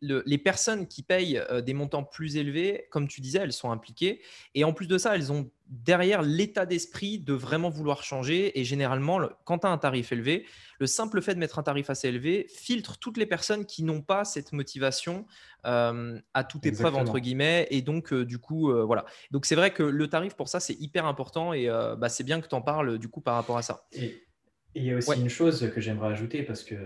les 0.03 0.38
personnes 0.38 0.86
qui 0.86 1.03
payent 1.03 1.38
euh, 1.38 1.61
des 1.61 1.74
montants 1.74 2.05
plus 2.05 2.36
élevés, 2.36 2.86
comme 2.90 3.07
tu 3.07 3.20
disais, 3.20 3.40
elles 3.40 3.53
sont 3.53 3.70
impliquées. 3.70 4.22
Et 4.55 4.64
en 4.64 4.72
plus 4.72 4.86
de 4.86 4.96
ça, 4.98 5.14
elles 5.14 5.30
ont 5.30 5.51
derrière 5.66 6.22
l'état 6.22 6.66
d'esprit 6.66 7.18
de 7.18 7.32
vraiment 7.32 7.68
vouloir 7.68 8.03
changer. 8.03 8.59
Et 8.59 8.64
généralement, 8.64 9.20
quand 9.44 9.59
tu 9.61 9.66
as 9.66 9.70
un 9.70 9.78
tarif 9.78 10.11
élevé, 10.12 10.46
le 10.78 10.86
simple 10.86 11.20
fait 11.20 11.34
de 11.34 11.38
mettre 11.38 11.59
un 11.59 11.62
tarif 11.62 11.90
assez 11.90 12.09
élevé 12.09 12.46
filtre 12.48 12.98
toutes 12.98 13.18
les 13.18 13.26
personnes 13.26 13.66
qui 13.66 13.82
n'ont 13.82 14.01
pas 14.01 14.24
cette 14.24 14.53
motivation 14.53 15.26
euh, 15.66 16.18
à 16.32 16.44
toute 16.44 16.64
épreuve, 16.64 16.96
entre 16.96 17.18
guillemets. 17.18 17.68
Et 17.70 17.82
donc, 17.82 18.12
euh, 18.12 18.24
du 18.24 18.38
coup, 18.38 18.72
voilà. 18.86 19.05
Donc, 19.30 19.44
c'est 19.44 19.55
vrai 19.55 19.72
que 19.72 19.82
le 19.82 20.09
tarif, 20.09 20.34
pour 20.34 20.48
ça, 20.48 20.61
c'est 20.61 20.74
hyper 20.80 21.05
important. 21.05 21.53
Et 21.53 21.66
bah, 21.66 22.09
c'est 22.09 22.24
bien 22.24 22.40
que 22.40 22.48
tu 22.48 22.55
en 22.55 22.62
parles, 22.62 22.98
du 22.98 23.09
coup, 23.09 23.20
par 23.20 23.34
rapport 23.34 23.59
à 23.59 23.62
ça. 23.62 23.86
Et 23.92 24.26
il 24.74 24.84
y 24.84 24.92
a 24.92 24.96
aussi 24.96 25.20
une 25.20 25.28
chose 25.28 25.70
que 25.74 25.80
j'aimerais 25.80 26.09
ajouter, 26.09 26.42
parce 26.42 26.62
que 26.62 26.76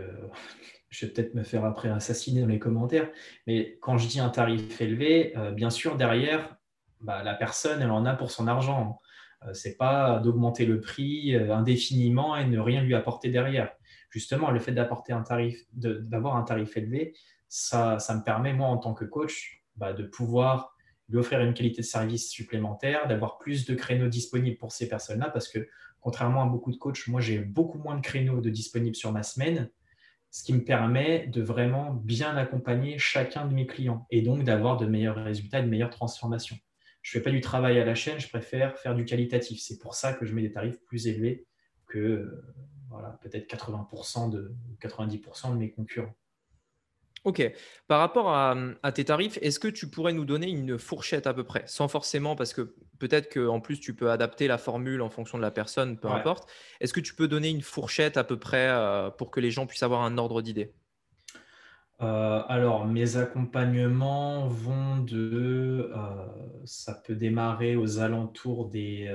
je 0.94 1.06
vais 1.06 1.12
peut-être 1.12 1.34
me 1.34 1.42
faire 1.42 1.64
après 1.64 1.88
assassiner 1.88 2.40
dans 2.40 2.46
les 2.46 2.60
commentaires, 2.60 3.10
mais 3.48 3.78
quand 3.80 3.98
je 3.98 4.06
dis 4.06 4.20
un 4.20 4.28
tarif 4.28 4.80
élevé, 4.80 5.36
euh, 5.36 5.50
bien 5.50 5.70
sûr, 5.70 5.96
derrière, 5.96 6.56
bah, 7.00 7.24
la 7.24 7.34
personne, 7.34 7.82
elle 7.82 7.90
en 7.90 8.06
a 8.06 8.14
pour 8.14 8.30
son 8.30 8.46
argent. 8.46 9.00
Euh, 9.44 9.54
Ce 9.54 9.68
n'est 9.68 9.74
pas 9.74 10.20
d'augmenter 10.20 10.66
le 10.66 10.80
prix 10.80 11.34
euh, 11.34 11.52
indéfiniment 11.52 12.36
et 12.36 12.46
ne 12.46 12.60
rien 12.60 12.80
lui 12.82 12.94
apporter 12.94 13.28
derrière. 13.28 13.72
Justement, 14.08 14.52
le 14.52 14.60
fait 14.60 14.70
d'apporter 14.70 15.12
un 15.12 15.24
d'avoir 15.72 16.36
un 16.36 16.42
tarif 16.44 16.76
élevé, 16.76 17.16
ça, 17.48 17.98
ça, 17.98 18.14
me 18.14 18.22
permet, 18.22 18.52
moi, 18.52 18.68
en 18.68 18.78
tant 18.78 18.94
que 18.94 19.04
coach, 19.04 19.64
bah, 19.74 19.92
de 19.92 20.04
pouvoir 20.04 20.76
lui 21.08 21.18
offrir 21.18 21.40
une 21.40 21.54
qualité 21.54 21.82
de 21.82 21.86
service 21.86 22.30
supplémentaire, 22.30 23.08
d'avoir 23.08 23.38
plus 23.38 23.66
de 23.66 23.74
créneaux 23.74 24.08
disponibles 24.08 24.58
pour 24.58 24.70
ces 24.70 24.88
personnes-là, 24.88 25.30
parce 25.30 25.48
que 25.48 25.68
contrairement 26.00 26.44
à 26.44 26.46
beaucoup 26.46 26.70
de 26.70 26.76
coachs, 26.76 27.08
moi, 27.08 27.20
j'ai 27.20 27.40
beaucoup 27.40 27.78
moins 27.78 27.96
de 27.96 28.00
créneaux 28.00 28.40
de 28.40 28.48
disponibles 28.48 28.94
sur 28.94 29.10
ma 29.10 29.24
semaine 29.24 29.68
ce 30.34 30.42
qui 30.42 30.52
me 30.52 30.64
permet 30.64 31.28
de 31.28 31.40
vraiment 31.42 31.92
bien 31.92 32.36
accompagner 32.36 32.98
chacun 32.98 33.46
de 33.46 33.54
mes 33.54 33.68
clients 33.68 34.04
et 34.10 34.20
donc 34.20 34.42
d'avoir 34.42 34.76
de 34.76 34.84
meilleurs 34.84 35.14
résultats, 35.14 35.62
de 35.62 35.68
meilleures 35.68 35.90
transformations. 35.90 36.56
Je 37.02 37.16
ne 37.16 37.20
fais 37.20 37.24
pas 37.24 37.30
du 37.30 37.40
travail 37.40 37.78
à 37.78 37.84
la 37.84 37.94
chaîne, 37.94 38.18
je 38.18 38.28
préfère 38.28 38.76
faire 38.76 38.96
du 38.96 39.04
qualitatif. 39.04 39.60
C'est 39.62 39.78
pour 39.78 39.94
ça 39.94 40.12
que 40.12 40.26
je 40.26 40.34
mets 40.34 40.42
des 40.42 40.50
tarifs 40.50 40.82
plus 40.86 41.06
élevés 41.06 41.46
que 41.86 42.42
voilà, 42.90 43.16
peut-être 43.22 43.48
80% 43.48 44.28
de 44.28 44.56
90% 44.80 45.52
de 45.52 45.56
mes 45.56 45.70
concurrents. 45.70 46.16
Ok. 47.24 47.42
Par 47.88 48.00
rapport 48.00 48.34
à, 48.34 48.92
tes 48.92 49.06
tarifs, 49.06 49.38
est-ce 49.40 49.58
que 49.58 49.68
tu 49.68 49.88
pourrais 49.88 50.12
nous 50.12 50.26
donner 50.26 50.50
une 50.50 50.78
fourchette 50.78 51.26
à 51.26 51.32
peu 51.32 51.42
près? 51.42 51.64
Sans 51.66 51.88
forcément, 51.88 52.36
parce 52.36 52.52
que 52.52 52.74
peut-être 52.98 53.32
qu'en 53.32 53.60
plus, 53.60 53.80
tu 53.80 53.94
peux 53.94 54.10
adapter 54.10 54.46
la 54.46 54.58
formule 54.58 55.00
en 55.00 55.08
fonction 55.08 55.38
de 55.38 55.42
la 55.42 55.50
personne, 55.50 55.96
peu 55.98 56.08
importe. 56.08 56.48
Est-ce 56.80 56.92
que 56.92 57.00
tu 57.00 57.14
peux 57.14 57.26
donner 57.26 57.48
une 57.48 57.62
fourchette 57.62 58.18
à 58.18 58.24
peu 58.24 58.38
près 58.38 58.68
euh, 58.68 59.10
pour 59.10 59.30
que 59.30 59.40
les 59.40 59.50
gens 59.50 59.66
puissent 59.66 59.82
avoir 59.82 60.02
un 60.02 60.18
ordre 60.18 60.42
d'idée? 60.42 60.74
Euh, 62.02 62.42
alors, 62.46 62.84
mes 62.84 63.16
accompagnements 63.16 64.46
vont 64.46 64.98
de. 64.98 65.90
Euh, 65.96 66.26
ça 66.66 66.94
peut 67.06 67.14
démarrer 67.14 67.74
aux 67.76 68.00
alentours 68.00 68.68
des. 68.68 69.10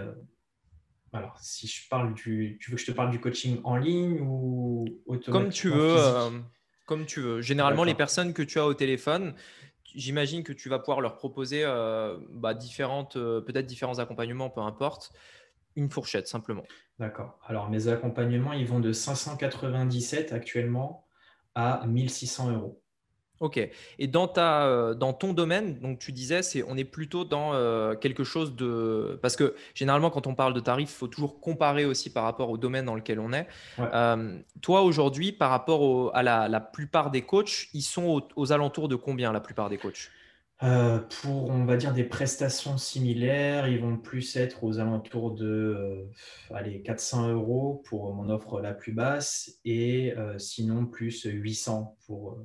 alors, 1.14 1.38
si 1.39 1.68
je 1.68 1.88
parle 1.88 2.16
du. 2.16 2.57
Tu 2.60 2.72
veux 2.72 2.78
que 2.78 2.82
je 2.82 2.88
te 2.88 2.95
parle 2.95 3.12
du 3.12 3.20
coaching 3.20 3.62
en 3.64 3.76
ligne 3.76 4.20
ou 4.22 4.88
Comme 5.28 5.49
tu 5.49 5.70
veux. 5.70 6.41
Comme 6.90 7.06
tu 7.06 7.22
veux. 7.22 7.40
Généralement, 7.40 7.84
les 7.84 7.94
personnes 7.94 8.34
que 8.34 8.42
tu 8.42 8.58
as 8.58 8.66
au 8.66 8.74
téléphone, 8.74 9.36
j'imagine 9.94 10.42
que 10.42 10.52
tu 10.52 10.70
vas 10.70 10.80
pouvoir 10.80 11.02
leur 11.02 11.18
proposer 11.18 11.62
euh, 11.64 12.18
bah, 12.32 12.56
différentes, 12.56 13.16
euh, 13.16 13.42
peut-être 13.42 13.68
différents 13.68 14.00
accompagnements, 14.00 14.50
peu 14.50 14.62
importe, 14.62 15.12
une 15.76 15.92
fourchette 15.92 16.28
simplement. 16.28 16.64
D'accord. 16.98 17.38
Alors 17.46 17.70
mes 17.70 17.90
accompagnements, 17.90 18.54
ils 18.54 18.66
vont 18.66 18.80
de 18.80 18.92
597 18.92 20.34
actuellement 20.34 21.06
à 21.54 21.86
1600 21.86 22.54
euros. 22.54 22.82
Ok. 23.40 23.58
Et 24.00 24.08
dans, 24.08 24.28
ta, 24.28 24.66
euh, 24.66 24.94
dans 24.94 25.14
ton 25.14 25.32
domaine, 25.32 25.80
donc 25.80 26.00
tu 26.00 26.12
disais, 26.12 26.42
c'est, 26.42 26.64
on 26.68 26.76
est 26.76 26.84
plutôt 26.84 27.24
dans 27.24 27.54
euh, 27.54 27.96
quelque 27.96 28.26
chose 28.26 28.56
de... 28.56 29.18
Parce 29.22 29.38
que 29.38 29.56
généralement, 29.74 30.10
quand 30.10 30.28
on 30.28 30.36
parle 30.36 30.54
de 30.54 30.60
tarifs, 30.60 30.90
il 30.92 30.98
faut 30.98 31.08
toujours 31.08 31.40
comparer 31.40 31.86
aussi 31.86 32.12
par 32.12 32.26
rapport 32.26 32.50
au 32.50 32.58
domaine 32.58 32.86
dans 32.86 32.96
lequel 32.96 33.20
on 33.20 33.32
est. 33.32 33.48
Euh, 33.80 34.38
toi, 34.62 34.82
aujourd'hui, 34.82 35.32
par 35.32 35.52
rapport 35.52 36.14
à 36.16 36.22
la, 36.22 36.60
plupart 36.60 37.12
des 37.12 37.22
coachs, 37.22 37.70
ils 37.74 37.82
sont 37.82 38.22
aux, 38.36 38.52
alentours 38.52 38.90
de 38.90 38.96
combien 38.96 39.32
la 39.32 39.40
plupart 39.40 39.70
des 39.70 39.78
coachs? 39.78 40.12
Pour, 40.60 41.50
on 41.50 41.64
va 41.64 41.78
dire, 41.78 41.94
des 41.94 42.04
prestations 42.04 42.78
similaires, 42.78 43.70
ils 43.70 43.80
vont 43.80 43.96
plus 43.96 44.36
être 44.36 44.66
aux 44.66 44.80
alentours 44.80 45.32
de 45.32 46.10
allez, 46.54 46.82
400 46.82 47.30
euros 47.30 47.82
pour 47.86 48.14
mon 48.14 48.30
offre 48.30 48.60
la 48.60 48.74
plus 48.74 48.92
basse 48.92 49.54
et 49.64 50.14
sinon 50.38 50.86
plus 50.86 51.24
800 51.24 51.96
pour 52.06 52.38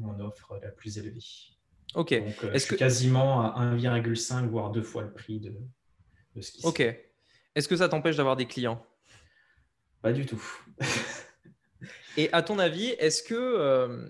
mon 0.00 0.18
offre 0.20 0.58
la 0.62 0.70
plus 0.70 0.98
élevée. 0.98 1.20
Ok. 1.94 2.14
Donc, 2.14 2.44
euh, 2.44 2.50
je 2.52 2.58
suis 2.58 2.76
quasiment 2.76 3.42
à 3.42 3.74
1,5 3.74 4.48
voire 4.48 4.70
deux 4.70 4.82
fois 4.82 5.02
le 5.02 5.12
prix 5.12 5.40
de, 5.40 5.54
de 6.34 6.40
ce 6.40 6.52
qui 6.52 6.66
Ok. 6.66 6.80
Est-ce 6.80 7.68
que 7.68 7.76
ça 7.76 7.88
t'empêche 7.88 8.16
d'avoir 8.16 8.36
des 8.36 8.46
clients? 8.46 8.84
Pas 10.02 10.12
du 10.12 10.24
tout. 10.24 10.42
Et 12.16 12.32
à 12.32 12.42
ton 12.42 12.58
avis, 12.58 12.88
est-ce 12.98 13.22
que, 13.22 13.34
euh, 13.34 14.08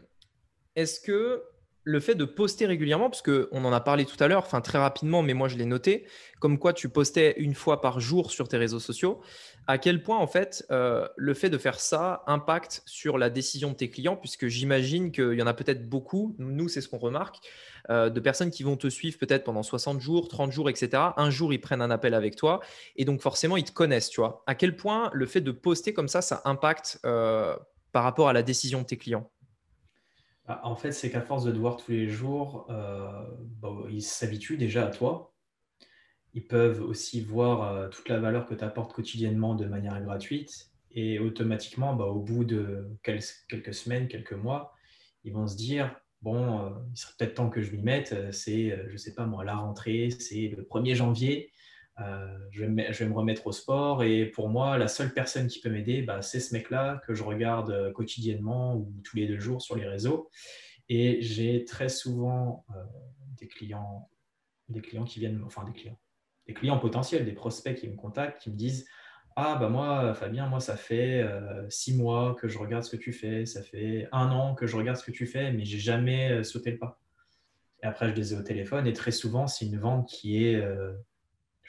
est-ce 0.77 1.01
que 1.01 1.43
le 1.91 2.01
fait 2.01 2.15
de 2.15 2.25
poster 2.25 2.67
régulièrement, 2.67 3.11
parce 3.11 3.23
qu'on 3.23 3.65
en 3.65 3.73
a 3.73 3.81
parlé 3.81 4.05
tout 4.05 4.17
à 4.23 4.29
l'heure, 4.29 4.45
enfin 4.45 4.61
très 4.61 4.79
rapidement, 4.79 5.23
mais 5.23 5.35
moi 5.35 5.49
je 5.49 5.57
l'ai 5.57 5.65
noté, 5.65 6.07
comme 6.39 6.59
quoi 6.59 6.73
tu 6.73 6.89
postais 6.89 7.35
une 7.39 7.55
fois 7.55 7.81
par 7.81 7.99
jour 7.99 8.31
sur 8.31 8.47
tes 8.47 8.57
réseaux 8.57 8.79
sociaux, 8.79 9.21
à 9.67 9.77
quel 9.77 10.03
point 10.03 10.19
en 10.19 10.27
fait 10.27 10.65
euh, 10.71 11.09
le 11.17 11.35
fait 11.35 11.51
de 11.51 11.59
faire 11.59 11.81
ça 11.81 12.23
impacte 12.27 12.83
sur 12.87 13.19
la 13.19 13.29
décision 13.29 13.71
de 13.71 13.75
tes 13.75 13.91
clients, 13.91 14.17
puisque 14.17 14.47
j'imagine 14.47 15.11
qu'il 15.11 15.35
y 15.35 15.43
en 15.43 15.49
a 15.49 15.55
peut-être 15.55 15.89
beaucoup, 15.89 16.37
nous 16.39 16.69
c'est 16.69 16.81
ce 16.81 16.89
qu'on 16.89 16.99
remarque, 16.99 17.39
euh, 17.91 18.09
de 18.09 18.21
personnes 18.21 18.53
qui 18.53 18.63
vont 18.63 18.77
te 18.77 18.89
suivre 18.89 19.19
peut-être 19.19 19.43
pendant 19.43 19.65
60 19.65 20.01
jours, 20.01 20.29
30 20.29 20.53
jours, 20.53 20.71
etc. 20.71 21.03
Un 21.17 21.31
jour, 21.31 21.53
ils 21.53 21.61
prennent 21.61 21.83
un 21.83 21.91
appel 21.91 22.15
avec 22.15 22.37
toi 22.37 22.61
et 22.97 23.05
donc 23.05 23.21
forcément, 23.21 23.57
ils 23.57 23.65
te 23.65 23.73
connaissent, 23.73 24.11
tu 24.11 24.21
vois. 24.21 24.45
À 24.47 24.55
quel 24.55 24.77
point 24.77 25.11
le 25.13 25.27
fait 25.27 25.41
de 25.41 25.51
poster 25.51 25.93
comme 25.93 26.09
ça, 26.09 26.23
ça 26.23 26.41
impacte 26.45 27.01
euh, 27.05 27.57
par 27.91 28.05
rapport 28.05 28.29
à 28.29 28.33
la 28.33 28.43
décision 28.43 28.83
de 28.83 28.87
tes 28.87 28.97
clients? 28.97 29.29
Bah, 30.51 30.61
en 30.65 30.75
fait, 30.75 30.91
c'est 30.91 31.13
qu'à 31.13 31.21
force 31.21 31.45
de 31.45 31.53
te 31.53 31.59
voir 31.59 31.77
tous 31.77 31.93
les 31.93 32.09
jours, 32.09 32.67
euh, 32.71 33.25
ils 33.89 34.03
s'habituent 34.03 34.57
déjà 34.57 34.89
à 34.89 34.91
toi. 34.91 35.33
Ils 36.35 36.45
peuvent 36.45 36.83
aussi 36.83 37.21
voir 37.21 37.73
euh, 37.73 37.89
toute 37.89 38.09
la 38.09 38.19
valeur 38.19 38.47
que 38.47 38.55
tu 38.55 38.65
apportes 38.65 38.93
quotidiennement 38.93 39.55
de 39.55 39.67
manière 39.67 40.03
gratuite. 40.03 40.73
Et 40.91 41.21
automatiquement, 41.21 41.95
bah, 41.95 42.07
au 42.07 42.19
bout 42.19 42.43
de 42.43 42.99
quelques 43.05 43.73
semaines, 43.73 44.09
quelques 44.09 44.33
mois, 44.33 44.75
ils 45.23 45.33
vont 45.33 45.47
se 45.47 45.55
dire, 45.55 45.95
bon, 46.21 46.59
euh, 46.59 46.71
il 46.93 46.99
serait 46.99 47.13
peut-être 47.17 47.35
temps 47.35 47.49
que 47.49 47.63
je 47.63 47.71
m'y 47.71 47.83
mette. 47.83 48.33
C'est, 48.33 48.77
je 48.89 48.93
ne 48.93 48.99
sais 48.99 49.15
pas 49.15 49.27
moi, 49.27 49.45
la 49.45 49.55
rentrée, 49.55 50.11
c'est 50.11 50.49
le 50.49 50.65
1er 50.65 50.97
janvier. 50.97 51.53
Euh, 52.01 52.39
je, 52.51 52.65
vais 52.65 52.69
me, 52.69 53.13
remettre 53.13 53.47
au 53.47 53.53
sport 53.53 54.03
et 54.03 54.27
pour 54.27 54.49
moi, 54.49 54.79
la 54.79 54.89
seule 54.89 55.13
personne 55.13 55.49
qui 55.49 55.61
peut 55.61 55.69
m'aider, 55.69 56.03
bah, 56.03 56.23
c'est 56.23 56.41
ce 56.41 56.55
mec-là 56.55 57.01
que 57.07 57.15
je 57.15 57.23
regarde 57.23 57.71
euh, 57.71 57.93
quotidiennement 57.93 58.77
ou 58.77 58.93
tous 59.05 59.17
les 59.17 59.27
deux 59.27 59.39
jours 59.39 59.61
sur 59.61 59.77
les 59.77 59.87
réseaux. 59.87 60.31
Et 60.89 61.21
j'ai 61.21 61.65
très 61.65 61.89
souvent 61.89 62.65
euh, 62.71 62.83
des 63.39 63.49
clients, 63.49 64.09
des 64.69 64.81
clients 64.81 65.05
qui 65.05 65.21
viennent, 65.21 65.43
enfin 65.45 65.65
des 65.65 65.73
clients, 65.73 65.99
des 66.47 66.55
clients 66.55 66.79
potentiels, 66.79 67.25
des 67.25 67.33
prospects 67.33 67.77
qui 67.77 67.89
me 67.89 67.97
contactent, 67.97 68.41
qui 68.41 68.51
me 68.51 68.57
disent 68.57 68.89
ah 69.37 69.57
bah 69.57 69.69
moi 69.69 70.13
Fabien, 70.15 70.49
moi 70.49 70.59
ça 70.59 70.77
fait 70.77 71.25
six 71.69 71.97
mois 71.97 72.35
que 72.35 72.49
je 72.49 72.59
regarde 72.59 72.83
ce 72.83 72.91
que 72.91 73.01
tu 73.01 73.13
fais, 73.13 73.47
ça 73.47 73.63
fait 73.63 74.09
un 74.11 74.31
an 74.33 74.57
que 74.57 74.67
je 74.67 74.77
regarde 74.77 74.99
ce 74.99 75.05
que 75.05 75.13
tu 75.13 75.25
fais, 75.25 75.53
mais 75.53 75.65
j'ai 75.65 75.79
jamais 75.79 76.43
sauté 76.43 76.73
le 76.73 76.79
pas. 76.79 77.01
Et 77.83 77.87
après 77.87 78.11
je 78.11 78.15
les 78.17 78.35
ai 78.35 78.37
au 78.37 78.43
téléphone 78.43 78.89
et 78.89 78.93
très 78.93 79.13
souvent 79.13 79.47
c'est 79.47 79.67
une 79.67 79.79
vente 79.79 80.09
qui 80.09 80.45
est 80.45 80.61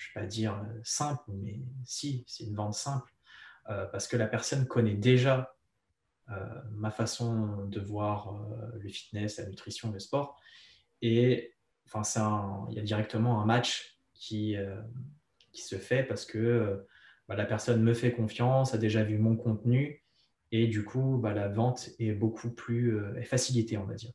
je 0.02 0.10
ne 0.10 0.14
vais 0.16 0.26
pas 0.26 0.28
dire 0.28 0.54
euh, 0.54 0.80
simple, 0.84 1.24
mais 1.28 1.60
si, 1.86 2.24
c'est 2.28 2.44
une 2.44 2.56
vente 2.56 2.74
simple, 2.74 3.14
euh, 3.70 3.86
parce 3.86 4.08
que 4.08 4.18
la 4.18 4.28
personne 4.28 4.66
connaît 4.68 4.96
déjà 4.96 5.56
ma 6.72 6.92
façon 6.92 7.66
de 7.66 7.82
voir 7.82 8.42
le 8.80 8.88
fitness, 8.88 9.38
la 9.38 9.48
nutrition, 9.48 9.92
le 9.92 10.00
sport. 10.00 10.40
Et 11.02 11.54
enfin, 11.86 12.66
il 12.70 12.76
y 12.78 12.80
a 12.80 12.84
directement 12.84 13.42
un 13.42 13.46
match 13.46 14.00
qui, 14.14 14.56
qui 15.52 15.62
se 15.62 15.76
fait 15.76 16.04
parce 16.04 16.24
que 16.24 16.88
bah, 17.28 17.36
la 17.36 17.44
personne 17.44 17.84
me 17.84 17.94
fait 17.94 18.14
confiance, 18.14 18.74
a 18.74 18.78
déjà 18.78 19.04
vu 19.04 19.18
mon 19.18 19.36
contenu 19.36 20.06
et 20.54 20.68
du 20.68 20.86
coup, 20.86 21.18
bah, 21.22 21.34
la 21.34 21.50
vente 21.50 21.90
est 22.00 22.14
beaucoup 22.14 22.50
plus 22.50 22.98
facilitée, 23.26 23.78
on 23.78 23.84
va 23.84 23.96
dire. 23.96 24.14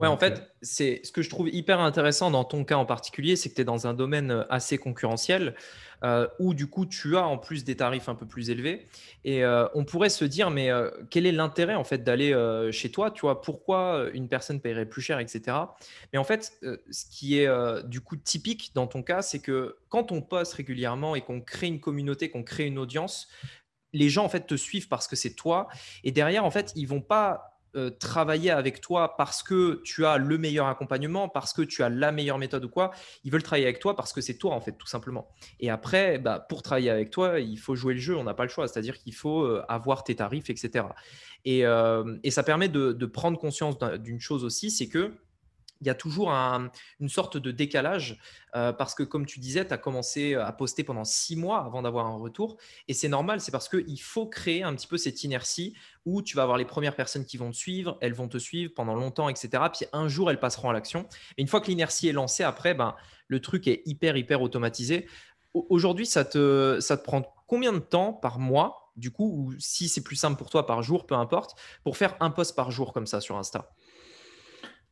Ouais, 0.00 0.08
en 0.08 0.18
fait, 0.18 0.50
c'est 0.60 1.00
ce 1.04 1.12
que 1.12 1.22
je 1.22 1.30
trouve 1.30 1.48
hyper 1.48 1.78
intéressant 1.78 2.28
dans 2.32 2.42
ton 2.42 2.64
cas 2.64 2.76
en 2.76 2.84
particulier, 2.84 3.36
c'est 3.36 3.48
que 3.48 3.54
tu 3.54 3.60
es 3.60 3.64
dans 3.64 3.86
un 3.86 3.94
domaine 3.94 4.32
euh, 4.32 4.44
assez 4.50 4.76
concurrentiel 4.76 5.54
euh, 6.02 6.26
où 6.40 6.52
du 6.52 6.66
coup 6.66 6.84
tu 6.84 7.16
as 7.16 7.24
en 7.24 7.38
plus 7.38 7.62
des 7.62 7.76
tarifs 7.76 8.08
un 8.08 8.16
peu 8.16 8.26
plus 8.26 8.50
élevés. 8.50 8.88
Et 9.22 9.44
euh, 9.44 9.68
on 9.74 9.84
pourrait 9.84 10.08
se 10.08 10.24
dire, 10.24 10.50
mais 10.50 10.68
quel 11.10 11.26
est 11.26 11.32
l'intérêt 11.32 11.76
en 11.76 11.84
fait 11.84 12.02
d'aller 12.02 12.34
chez 12.72 12.90
toi 12.90 13.12
Tu 13.12 13.20
vois, 13.20 13.40
pourquoi 13.40 14.08
une 14.12 14.28
personne 14.28 14.60
paierait 14.60 14.86
plus 14.86 15.00
cher, 15.00 15.20
etc. 15.20 15.56
Mais 16.12 16.18
en 16.18 16.24
fait, 16.24 16.58
ce 16.90 17.04
qui 17.10 17.38
est 17.38 17.48
du 17.86 18.00
coup 18.00 18.16
typique 18.16 18.72
dans 18.74 18.88
ton 18.88 19.02
cas, 19.02 19.22
c'est 19.22 19.38
que 19.38 19.78
quand 19.88 20.10
on 20.10 20.20
poste 20.20 20.54
régulièrement 20.54 21.14
et 21.14 21.20
qu'on 21.20 21.40
crée 21.40 21.68
une 21.68 21.80
communauté, 21.80 22.30
qu'on 22.30 22.42
crée 22.42 22.66
une 22.66 22.78
audience, 22.78 23.28
les 23.92 24.08
gens 24.08 24.24
en 24.24 24.28
fait 24.28 24.46
te 24.46 24.56
suivent 24.56 24.88
parce 24.88 25.06
que 25.06 25.16
c'est 25.16 25.34
toi. 25.34 25.68
Et 26.02 26.10
derrière, 26.10 26.44
en 26.44 26.50
fait, 26.50 26.72
ils 26.74 26.86
vont 26.86 27.00
pas 27.00 27.53
euh, 27.76 27.90
travailler 27.90 28.50
avec 28.50 28.80
toi 28.80 29.16
parce 29.16 29.42
que 29.42 29.80
tu 29.84 30.06
as 30.06 30.18
le 30.18 30.38
meilleur 30.38 30.66
accompagnement, 30.66 31.28
parce 31.28 31.52
que 31.52 31.62
tu 31.62 31.82
as 31.82 31.88
la 31.88 32.12
meilleure 32.12 32.38
méthode 32.38 32.64
ou 32.64 32.68
quoi. 32.68 32.92
Ils 33.24 33.32
veulent 33.32 33.42
travailler 33.42 33.66
avec 33.66 33.80
toi 33.80 33.96
parce 33.96 34.12
que 34.12 34.20
c'est 34.20 34.34
toi, 34.34 34.54
en 34.54 34.60
fait, 34.60 34.72
tout 34.72 34.86
simplement. 34.86 35.28
Et 35.60 35.70
après, 35.70 36.18
bah, 36.18 36.38
pour 36.38 36.62
travailler 36.62 36.90
avec 36.90 37.10
toi, 37.10 37.40
il 37.40 37.58
faut 37.58 37.74
jouer 37.74 37.94
le 37.94 38.00
jeu. 38.00 38.16
On 38.16 38.24
n'a 38.24 38.34
pas 38.34 38.44
le 38.44 38.48
choix. 38.48 38.68
C'est-à-dire 38.68 38.98
qu'il 38.98 39.14
faut 39.14 39.42
euh, 39.42 39.64
avoir 39.68 40.04
tes 40.04 40.14
tarifs, 40.14 40.50
etc. 40.50 40.86
Euh, 41.46 42.18
et, 42.22 42.30
ça 42.30 42.42
permet 42.42 42.68
de, 42.68 42.92
de 42.92 43.06
prendre 43.06 43.38
conscience 43.38 43.76
d'une 43.98 44.20
chose 44.20 44.44
aussi, 44.44 44.70
c'est 44.70 44.88
que 44.88 45.12
il 45.80 45.86
y 45.86 45.90
a 45.90 45.94
toujours 45.94 46.30
une 46.30 47.08
sorte 47.08 47.36
de 47.36 47.50
décalage 47.50 48.18
euh, 48.54 48.72
parce 48.72 48.94
que, 48.94 49.02
comme 49.02 49.26
tu 49.26 49.40
disais, 49.40 49.66
tu 49.66 49.74
as 49.74 49.78
commencé 49.78 50.34
à 50.34 50.50
poster 50.52 50.84
pendant 50.84 51.04
six 51.04 51.36
mois 51.36 51.64
avant 51.64 51.82
d'avoir 51.82 52.06
un 52.06 52.16
retour. 52.16 52.56
Et 52.88 52.94
c'est 52.94 53.08
normal, 53.08 53.40
c'est 53.40 53.52
parce 53.52 53.68
qu'il 53.68 54.00
faut 54.00 54.26
créer 54.26 54.62
un 54.62 54.74
petit 54.74 54.86
peu 54.86 54.96
cette 54.96 55.22
inertie 55.24 55.74
où 56.06 56.22
tu 56.22 56.36
vas 56.36 56.42
avoir 56.42 56.58
les 56.58 56.64
premières 56.64 56.96
personnes 56.96 57.24
qui 57.24 57.36
vont 57.36 57.50
te 57.50 57.56
suivre, 57.56 57.98
elles 58.00 58.14
vont 58.14 58.28
te 58.28 58.38
suivre 58.38 58.72
pendant 58.74 58.94
longtemps, 58.94 59.28
etc. 59.28 59.64
Puis 59.72 59.86
un 59.92 60.08
jour, 60.08 60.30
elles 60.30 60.40
passeront 60.40 60.70
à 60.70 60.72
l'action. 60.72 61.06
Et 61.36 61.42
une 61.42 61.48
fois 61.48 61.60
que 61.60 61.66
l'inertie 61.66 62.08
est 62.08 62.12
lancée, 62.12 62.44
après, 62.44 62.74
ben, 62.74 62.94
le 63.28 63.40
truc 63.40 63.66
est 63.66 63.82
hyper, 63.86 64.16
hyper 64.16 64.42
automatisé. 64.42 65.06
Aujourd'hui, 65.54 66.06
ça 66.06 66.24
te, 66.24 66.78
ça 66.80 66.96
te 66.96 67.04
prend 67.04 67.22
combien 67.46 67.72
de 67.72 67.78
temps 67.78 68.12
par 68.12 68.38
mois, 68.38 68.92
du 68.96 69.10
coup, 69.10 69.30
ou 69.30 69.54
si 69.58 69.88
c'est 69.88 70.02
plus 70.02 70.16
simple 70.16 70.36
pour 70.36 70.50
toi 70.50 70.66
par 70.66 70.82
jour, 70.82 71.06
peu 71.06 71.14
importe, 71.14 71.58
pour 71.82 71.96
faire 71.96 72.16
un 72.20 72.30
post 72.30 72.56
par 72.56 72.70
jour 72.70 72.92
comme 72.92 73.06
ça 73.06 73.20
sur 73.20 73.36
Insta? 73.36 73.70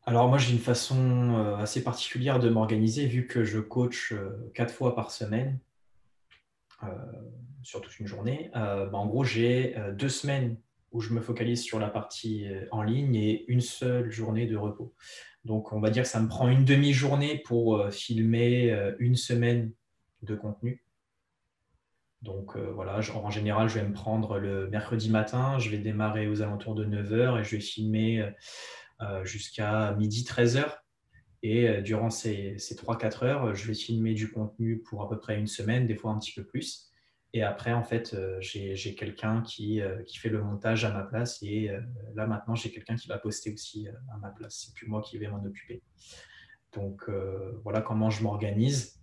Alors 0.04 0.28
moi, 0.28 0.38
j'ai 0.38 0.52
une 0.52 0.58
façon 0.58 1.34
euh, 1.34 1.56
assez 1.56 1.84
particulière 1.84 2.40
de 2.40 2.48
m'organiser 2.48 3.06
vu 3.06 3.26
que 3.26 3.44
je 3.44 3.60
coach 3.60 4.12
euh, 4.12 4.50
quatre 4.52 4.74
fois 4.74 4.96
par 4.96 5.12
semaine 5.12 5.60
euh, 6.82 6.88
sur 7.62 7.80
toute 7.80 8.00
une 8.00 8.08
journée. 8.08 8.50
Bah, 8.52 8.90
en 8.94 9.06
gros, 9.06 9.22
j'ai 9.22 9.76
deux 9.92 10.08
semaines 10.08 10.56
où 10.90 11.00
je 11.00 11.14
me 11.14 11.20
focalise 11.20 11.62
sur 11.62 11.78
la 11.78 11.88
partie 11.88 12.46
en 12.72 12.82
ligne 12.82 13.14
et 13.14 13.44
une 13.48 13.60
seule 13.60 14.10
journée 14.10 14.46
de 14.46 14.56
repos. 14.56 14.92
Donc, 15.44 15.72
on 15.72 15.80
va 15.80 15.90
dire 15.90 16.02
que 16.02 16.08
ça 16.08 16.20
me 16.20 16.28
prend 16.28 16.48
une 16.48 16.64
demi-journée 16.64 17.38
pour 17.38 17.88
filmer 17.90 18.92
une 18.98 19.14
semaine 19.14 19.72
de 20.22 20.34
contenu. 20.34 20.84
Donc 22.20 22.56
voilà, 22.56 23.00
en 23.14 23.30
général, 23.30 23.68
je 23.68 23.78
vais 23.78 23.86
me 23.86 23.92
prendre 23.92 24.38
le 24.38 24.68
mercredi 24.68 25.08
matin, 25.08 25.58
je 25.60 25.70
vais 25.70 25.78
démarrer 25.78 26.26
aux 26.26 26.42
alentours 26.42 26.74
de 26.74 26.84
9h 26.84 27.40
et 27.40 27.44
je 27.44 27.56
vais 27.56 27.60
filmer 27.60 28.28
jusqu'à 29.24 29.92
midi 29.94 30.24
13h. 30.24 30.82
Et 31.42 31.68
euh, 31.68 31.80
durant 31.80 32.10
ces, 32.10 32.56
ces 32.58 32.74
3-4 32.74 33.24
heures, 33.24 33.54
je 33.54 33.66
vais 33.66 33.74
filmer 33.74 34.14
du 34.14 34.30
contenu 34.30 34.78
pour 34.78 35.02
à 35.02 35.08
peu 35.08 35.18
près 35.18 35.38
une 35.38 35.48
semaine, 35.48 35.86
des 35.86 35.96
fois 35.96 36.12
un 36.12 36.18
petit 36.18 36.32
peu 36.32 36.44
plus. 36.44 36.88
Et 37.34 37.42
après, 37.42 37.72
en 37.72 37.82
fait, 37.82 38.14
euh, 38.14 38.36
j'ai 38.40 38.94
quelqu'un 38.94 39.40
qui, 39.42 39.80
qui, 40.06 40.18
fait 40.18 40.28
le 40.28 40.42
montage 40.42 40.84
à 40.84 40.92
ma 40.92 41.02
place. 41.02 41.42
Et 41.42 41.70
là, 42.14 42.26
maintenant, 42.26 42.54
j'ai 42.54 42.70
quelqu'un 42.70 42.94
qui 42.94 43.08
va 43.08 43.18
poster 43.18 43.52
aussi 43.52 43.88
à 44.12 44.18
ma 44.18 44.28
place. 44.28 44.64
C'est 44.66 44.74
plus 44.74 44.86
moi 44.86 45.02
qui 45.02 45.18
vais 45.18 45.28
m'en 45.28 45.42
occuper. 45.44 45.82
Donc, 46.74 47.10
voilà 47.64 47.80
comment 47.80 48.10
je 48.10 48.22
m'organise. 48.22 49.00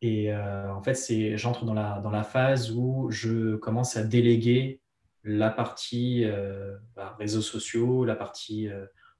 Et 0.00 0.34
en 0.34 0.82
fait, 0.82 0.96
j'entre 1.36 1.66
dans 1.66 1.74
la, 1.74 2.00
dans 2.00 2.10
la 2.10 2.24
phase 2.24 2.72
où 2.72 3.10
je 3.10 3.56
commence 3.56 3.98
à 3.98 4.02
déléguer 4.02 4.80
la 5.24 5.50
partie 5.50 6.24
bah, 6.96 7.16
réseaux 7.18 7.42
sociaux, 7.42 8.06
la 8.06 8.16
partie 8.16 8.70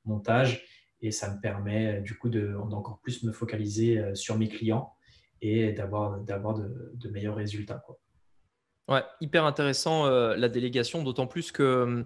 montage 0.08 0.64
et 1.00 1.10
ça 1.10 1.32
me 1.34 1.40
permet 1.40 2.00
du 2.00 2.16
coup 2.16 2.28
d'encore 2.28 3.00
plus 3.00 3.22
me 3.22 3.32
focaliser 3.32 3.98
euh, 3.98 4.14
sur 4.14 4.36
mes 4.36 4.48
clients 4.48 4.94
et 5.40 5.72
d'avoir 5.72 6.18
de, 6.20 6.92
de, 6.94 7.08
meilleurs 7.10 7.36
résultats. 7.36 7.84
Ouais, 8.88 9.02
hyper 9.20 9.44
intéressant 9.44 10.06
euh, 10.06 10.34
la 10.36 10.48
délégation, 10.48 11.04
d'autant 11.04 11.28
plus 11.28 11.52
que 11.52 11.62
euh, 11.62 12.04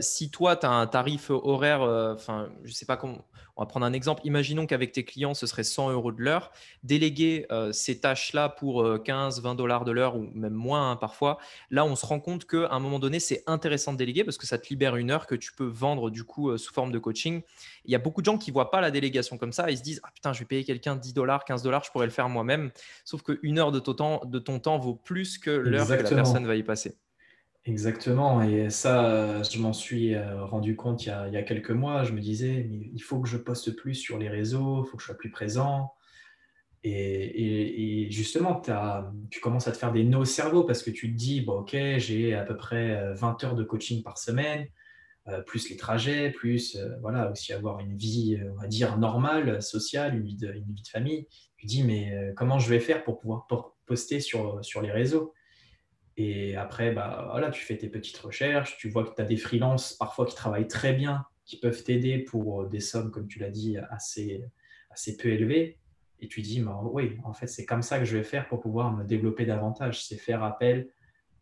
si 0.00 0.30
toi, 0.30 0.56
tu 0.56 0.66
as 0.66 0.70
un 0.70 0.86
tarif 0.86 1.30
horaire, 1.30 1.82
enfin, 1.82 2.48
je 2.64 2.72
sais 2.72 2.86
pas 2.86 2.96
comment, 2.96 3.24
on 3.60 3.64
va 3.64 3.66
prendre 3.66 3.84
un 3.84 3.92
exemple. 3.92 4.22
Imaginons 4.24 4.66
qu'avec 4.66 4.90
tes 4.92 5.04
clients, 5.04 5.34
ce 5.34 5.46
serait 5.46 5.64
100 5.64 5.90
euros 5.90 6.12
de 6.12 6.22
l'heure. 6.22 6.50
Déléguer 6.82 7.44
euh, 7.52 7.72
ces 7.72 8.00
tâches-là 8.00 8.48
pour 8.48 9.02
15, 9.04 9.38
euh, 9.38 9.42
20 9.42 9.54
dollars 9.54 9.84
de 9.84 9.92
l'heure 9.92 10.16
ou 10.16 10.30
même 10.32 10.54
moins 10.54 10.92
hein, 10.92 10.96
parfois, 10.96 11.38
là, 11.70 11.84
on 11.84 11.94
se 11.94 12.06
rend 12.06 12.20
compte 12.20 12.46
qu'à 12.46 12.70
un 12.70 12.80
moment 12.80 12.98
donné, 12.98 13.20
c'est 13.20 13.42
intéressant 13.46 13.92
de 13.92 13.98
déléguer 13.98 14.24
parce 14.24 14.38
que 14.38 14.46
ça 14.46 14.56
te 14.56 14.68
libère 14.70 14.96
une 14.96 15.10
heure 15.10 15.26
que 15.26 15.34
tu 15.34 15.52
peux 15.52 15.66
vendre 15.66 16.08
du 16.08 16.24
coup 16.24 16.48
euh, 16.48 16.56
sous 16.56 16.72
forme 16.72 16.90
de 16.90 16.98
coaching. 16.98 17.42
Il 17.84 17.90
y 17.92 17.94
a 17.94 17.98
beaucoup 17.98 18.22
de 18.22 18.26
gens 18.26 18.38
qui 18.38 18.50
ne 18.50 18.54
voient 18.54 18.70
pas 18.70 18.80
la 18.80 18.90
délégation 18.90 19.36
comme 19.36 19.52
ça. 19.52 19.70
Ils 19.70 19.76
se 19.76 19.82
disent 19.82 20.00
Ah 20.04 20.10
putain, 20.14 20.32
je 20.32 20.38
vais 20.38 20.46
payer 20.46 20.64
quelqu'un 20.64 20.96
10 20.96 21.12
dollars, 21.12 21.44
15 21.44 21.62
dollars, 21.62 21.84
je 21.84 21.90
pourrais 21.90 22.06
le 22.06 22.12
faire 22.12 22.30
moi-même. 22.30 22.70
Sauf 23.04 23.22
qu'une 23.22 23.58
heure 23.58 23.72
de 23.72 23.78
ton, 23.78 23.92
temps, 23.92 24.22
de 24.24 24.38
ton 24.38 24.58
temps 24.58 24.78
vaut 24.78 24.94
plus 24.94 25.36
que 25.36 25.50
l'heure 25.50 25.86
que 25.86 25.92
la 25.92 26.10
personne 26.14 26.46
va 26.46 26.56
y 26.56 26.62
passer. 26.62 26.96
Exactement, 27.70 28.42
et 28.42 28.68
ça, 28.68 29.44
je 29.44 29.60
m'en 29.60 29.72
suis 29.72 30.16
euh, 30.16 30.44
rendu 30.44 30.74
compte 30.74 31.06
il 31.06 31.08
y, 31.08 31.36
a, 31.36 31.42
quelques 31.44 31.70
mois. 31.70 32.02
Je 32.02 32.12
me 32.12 32.20
disais, 32.20 32.68
il 32.68 33.00
faut 33.00 33.20
que 33.20 33.28
je 33.28 33.36
poste 33.36 33.76
plus 33.76 33.94
sur 33.94 34.18
les 34.18 34.28
réseaux, 34.28 34.84
il 34.84 34.88
faut 34.88 34.96
que 34.96 35.02
je 35.04 35.06
sois 35.06 35.16
plus 35.16 35.30
présent. 35.30 35.92
Et, 36.82 38.08
justement, 38.10 38.60
tu 39.30 39.38
commences 39.38 39.68
à 39.68 39.72
te 39.72 39.76
faire 39.76 39.92
des 39.92 40.02
nœuds 40.02 40.18
au 40.18 40.24
cerveau 40.24 40.64
parce 40.64 40.82
que 40.82 40.90
tu 40.90 41.12
te 41.12 41.16
dis, 41.16 41.42
bon, 41.42 41.60
ok, 41.60 41.76
j'ai 41.98 42.34
à 42.34 42.42
peu 42.42 42.56
près 42.56 43.14
20 43.14 43.44
euh, 43.44 43.46
heures 43.46 43.54
de 43.54 43.62
coaching 43.62 44.02
par 44.02 44.18
semaine, 44.18 44.66
euh, 45.28 45.40
plus 45.40 45.70
les 45.70 45.76
trajets, 45.76 46.30
plus 46.30 46.76
voilà, 47.02 47.30
aussi 47.30 47.52
avoir 47.52 47.78
une 47.78 47.96
vie, 47.96 48.36
on 48.50 48.60
va 48.60 48.66
dire, 48.66 48.98
normale, 48.98 49.62
sociale, 49.62 50.16
une 50.16 50.24
vie 50.24 50.36
de, 50.36 50.52
une 50.52 50.72
vie 50.72 50.82
de 50.82 50.88
famille. 50.88 51.28
Tu 51.56 51.66
te 51.66 51.70
dis, 51.70 51.84
mais 51.84 52.32
comment 52.36 52.58
je 52.58 52.68
vais 52.68 52.80
faire 52.80 53.04
pour 53.04 53.20
pouvoir 53.20 53.46
poster 53.86 54.18
sur, 54.18 54.58
sur 54.64 54.82
les 54.82 54.90
réseaux? 54.90 55.34
Et 56.22 56.54
après, 56.54 56.92
bah, 56.92 57.28
voilà, 57.30 57.50
tu 57.50 57.64
fais 57.64 57.78
tes 57.78 57.88
petites 57.88 58.18
recherches, 58.18 58.76
tu 58.76 58.90
vois 58.90 59.04
que 59.04 59.14
tu 59.14 59.22
as 59.22 59.24
des 59.24 59.38
freelances 59.38 59.94
parfois 59.94 60.26
qui 60.26 60.34
travaillent 60.34 60.68
très 60.68 60.92
bien, 60.92 61.24
qui 61.46 61.58
peuvent 61.58 61.82
t'aider 61.82 62.18
pour 62.18 62.62
euh, 62.62 62.68
des 62.68 62.80
sommes, 62.80 63.10
comme 63.10 63.26
tu 63.26 63.38
l'as 63.38 63.48
dit, 63.48 63.78
assez, 63.88 64.44
assez 64.90 65.16
peu 65.16 65.30
élevées. 65.30 65.78
Et 66.20 66.28
tu 66.28 66.42
dis, 66.42 66.60
bah, 66.60 66.78
oui, 66.82 67.16
en 67.24 67.32
fait, 67.32 67.46
c'est 67.46 67.64
comme 67.64 67.80
ça 67.80 67.98
que 67.98 68.04
je 68.04 68.18
vais 68.18 68.22
faire 68.22 68.48
pour 68.48 68.60
pouvoir 68.60 68.92
me 68.92 69.02
développer 69.02 69.46
davantage. 69.46 70.04
C'est 70.04 70.18
faire 70.18 70.44
appel 70.44 70.90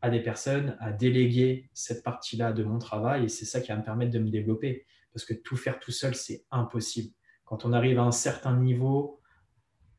à 0.01 0.11
des 0.11 0.23
personnes, 0.23 0.77
à 0.79 0.93
déléguer 0.93 1.69
cette 1.75 2.05
partie-là 2.05 2.53
de 2.53 2.63
mon 2.63 2.79
travail. 2.79 3.25
Et 3.25 3.29
c'est 3.29 3.47
ça 3.47 3.61
qui 3.61 3.73
va 3.73 3.79
me 3.79 3.83
permettre 3.83 4.13
de 4.13 4.21
me 4.21 4.31
développer. 4.31 4.87
Parce 5.13 5.25
que 5.25 5.35
tout 5.35 5.57
faire 5.57 5.81
tout 5.81 5.91
seul, 5.91 6.15
c'est 6.15 6.45
impossible. 6.53 7.13
Quand 7.45 7.65
on 7.65 7.73
arrive 7.73 7.99
à 7.99 8.03
un 8.03 8.13
certain 8.13 8.57
niveau, 8.57 9.21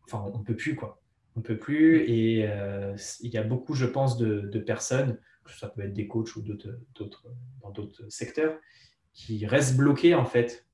enfin, 0.05 0.23
on 0.33 0.39
ne 0.39 0.43
peut 0.45 0.55
plus, 0.55 0.75
quoi 0.75 0.98
peut 1.41 1.57
plus. 1.57 2.01
Et 2.09 2.47
euh, 2.47 2.95
il 3.21 3.31
y 3.31 3.37
a 3.37 3.43
beaucoup, 3.43 3.73
je 3.73 3.85
pense, 3.85 4.17
de, 4.17 4.59
personnes, 4.59 5.17
que 5.43 5.51
ça 5.51 5.67
peut 5.67 5.81
être 5.81 5.93
des 5.93 6.07
coachs 6.07 6.35
ou 6.35 6.41
d'autres, 6.41 7.25
dans 7.61 7.71
d'autres 7.71 8.03
secteurs, 8.09 8.57
qui 9.13 9.45
restent 9.45 9.77
bloqués 9.77 10.15
en 10.15 10.25
fait, 10.25 10.67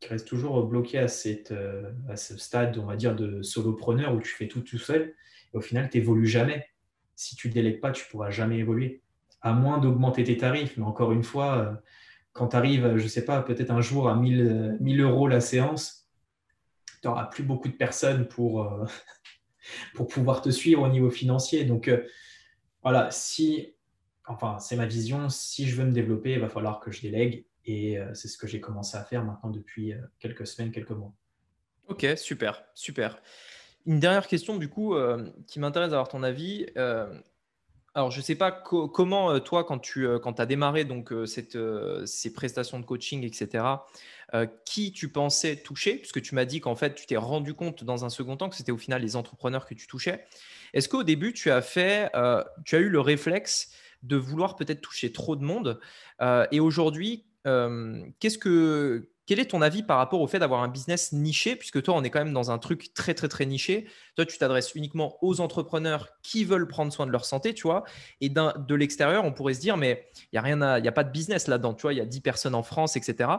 qui 0.00 0.08
restent 0.08 0.28
toujours 0.28 0.66
bloqués 0.66 0.98
à, 0.98 1.08
cette, 1.08 1.52
euh, 1.52 1.92
à 2.08 2.16
ce 2.16 2.36
stade, 2.36 2.78
on 2.78 2.86
va 2.86 2.96
dire, 2.96 3.14
de 3.14 3.42
solopreneur 3.42 4.14
où 4.14 4.20
tu 4.20 4.30
fais 4.30 4.48
tout 4.48 4.60
tout 4.60 4.78
seul. 4.78 5.14
Et 5.52 5.56
au 5.56 5.60
final, 5.60 5.88
tu 5.90 5.98
n'évolues 5.98 6.26
jamais. 6.26 6.66
Si 7.16 7.36
tu 7.36 7.48
ne 7.48 7.52
délègues 7.52 7.80
pas, 7.80 7.92
tu 7.92 8.04
ne 8.06 8.10
pourras 8.10 8.30
jamais 8.30 8.58
évoluer. 8.58 9.02
À 9.40 9.52
moins 9.52 9.78
d'augmenter 9.78 10.24
tes 10.24 10.36
tarifs. 10.36 10.76
Mais 10.76 10.84
encore 10.84 11.12
une 11.12 11.22
fois, 11.22 11.58
euh, 11.58 11.72
quand 12.32 12.48
tu 12.48 12.56
arrives, 12.56 12.96
je 12.96 13.02
ne 13.02 13.08
sais 13.08 13.24
pas, 13.24 13.42
peut-être 13.42 13.70
un 13.70 13.80
jour 13.80 14.08
à 14.08 14.16
1000, 14.16 14.78
1000 14.80 15.00
euros 15.00 15.28
la 15.28 15.40
séance, 15.40 16.08
tu 17.00 17.08
n'auras 17.08 17.26
plus 17.26 17.44
beaucoup 17.44 17.68
de 17.68 17.74
personnes 17.74 18.26
pour, 18.26 18.66
pour 19.94 20.08
pouvoir 20.08 20.42
te 20.42 20.50
suivre 20.50 20.82
au 20.82 20.88
niveau 20.88 21.10
financier. 21.10 21.64
Donc 21.64 21.88
euh, 21.88 22.06
voilà, 22.82 23.10
si, 23.10 23.74
enfin 24.26 24.58
c'est 24.58 24.76
ma 24.76 24.86
vision, 24.86 25.28
si 25.28 25.66
je 25.66 25.76
veux 25.76 25.84
me 25.84 25.92
développer, 25.92 26.32
il 26.32 26.40
va 26.40 26.48
falloir 26.48 26.80
que 26.80 26.90
je 26.90 27.02
délègue 27.02 27.46
et 27.64 27.98
euh, 27.98 28.12
c'est 28.14 28.28
ce 28.28 28.36
que 28.36 28.46
j'ai 28.46 28.60
commencé 28.60 28.96
à 28.96 29.04
faire 29.04 29.24
maintenant 29.24 29.50
depuis 29.50 29.92
euh, 29.92 29.98
quelques 30.18 30.46
semaines, 30.46 30.70
quelques 30.70 30.90
mois. 30.90 31.12
Ok, 31.88 32.06
super, 32.16 32.64
super. 32.74 33.20
Une 33.86 34.00
dernière 34.00 34.26
question 34.26 34.56
du 34.56 34.70
coup 34.70 34.96
qui 35.46 35.60
m'intéresse 35.60 35.90
d'avoir 35.90 36.08
ton 36.08 36.22
avis. 36.22 36.64
Alors, 37.96 38.10
je 38.10 38.18
ne 38.18 38.22
sais 38.24 38.34
pas 38.34 38.50
comment, 38.50 39.30
euh, 39.30 39.38
toi, 39.38 39.62
quand 39.62 39.78
tu 39.78 40.04
euh, 40.04 40.18
quand 40.18 40.40
as 40.40 40.46
démarré 40.46 40.84
donc, 40.84 41.12
euh, 41.12 41.26
cette, 41.26 41.56
ces 42.06 42.32
prestations 42.32 42.80
de 42.80 42.84
coaching, 42.84 43.24
etc., 43.24 43.64
qui 44.64 44.90
tu 44.90 45.12
pensais 45.12 45.54
toucher? 45.54 45.94
Puisque 45.94 46.20
tu 46.20 46.34
m'as 46.34 46.44
dit 46.44 46.60
qu'en 46.60 46.74
fait, 46.74 46.96
tu 46.96 47.06
t'es 47.06 47.16
rendu 47.16 47.54
compte 47.54 47.84
dans 47.84 48.04
un 48.04 48.08
second 48.08 48.36
temps 48.36 48.48
que 48.48 48.56
c'était 48.56 48.72
au 48.72 48.76
final 48.76 49.00
les 49.00 49.14
entrepreneurs 49.14 49.64
que 49.64 49.74
tu 49.74 49.86
touchais. 49.86 50.24
Est-ce 50.72 50.88
qu'au 50.88 51.04
début, 51.04 51.32
tu 51.32 51.52
as, 51.52 51.62
fait, 51.62 52.10
tu 52.64 52.74
as 52.74 52.80
eu 52.80 52.88
le 52.88 52.98
réflexe 52.98 53.70
de 54.02 54.16
vouloir 54.16 54.56
peut-être 54.56 54.80
toucher 54.80 55.12
trop 55.12 55.36
de 55.36 55.44
monde 55.44 55.78
Et 56.50 56.58
aujourd'hui, 56.58 57.26
qu'est-ce 57.44 58.38
que 58.38 59.08
quel 59.26 59.38
est 59.40 59.46
ton 59.46 59.62
avis 59.62 59.82
par 59.82 59.98
rapport 59.98 60.20
au 60.20 60.26
fait 60.26 60.38
d'avoir 60.38 60.62
un 60.62 60.68
business 60.68 61.12
niché 61.12 61.56
Puisque 61.56 61.82
toi, 61.82 61.94
on 61.96 62.02
est 62.04 62.10
quand 62.10 62.18
même 62.18 62.32
dans 62.32 62.50
un 62.50 62.58
truc 62.58 62.92
très, 62.94 63.14
très, 63.14 63.28
très 63.28 63.46
niché. 63.46 63.86
Toi, 64.16 64.26
tu 64.26 64.36
t'adresses 64.36 64.74
uniquement 64.74 65.16
aux 65.22 65.40
entrepreneurs 65.40 66.08
qui 66.22 66.44
veulent 66.44 66.68
prendre 66.68 66.92
soin 66.92 67.06
de 67.06 67.10
leur 67.10 67.24
santé, 67.24 67.54
tu 67.54 67.62
vois. 67.62 67.84
Et 68.20 68.28
de 68.28 68.74
l'extérieur, 68.74 69.24
on 69.24 69.32
pourrait 69.32 69.54
se 69.54 69.60
dire, 69.60 69.76
mais 69.76 70.08
il 70.32 70.40
n'y 70.40 70.62
a, 70.62 70.72
a 70.72 70.92
pas 70.92 71.04
de 71.04 71.10
business 71.10 71.48
là-dedans, 71.48 71.74
tu 71.74 71.82
vois. 71.82 71.92
Il 71.92 71.98
y 71.98 72.02
a 72.02 72.06
10 72.06 72.20
personnes 72.20 72.54
en 72.54 72.62
France, 72.62 72.96
etc. 72.96 73.30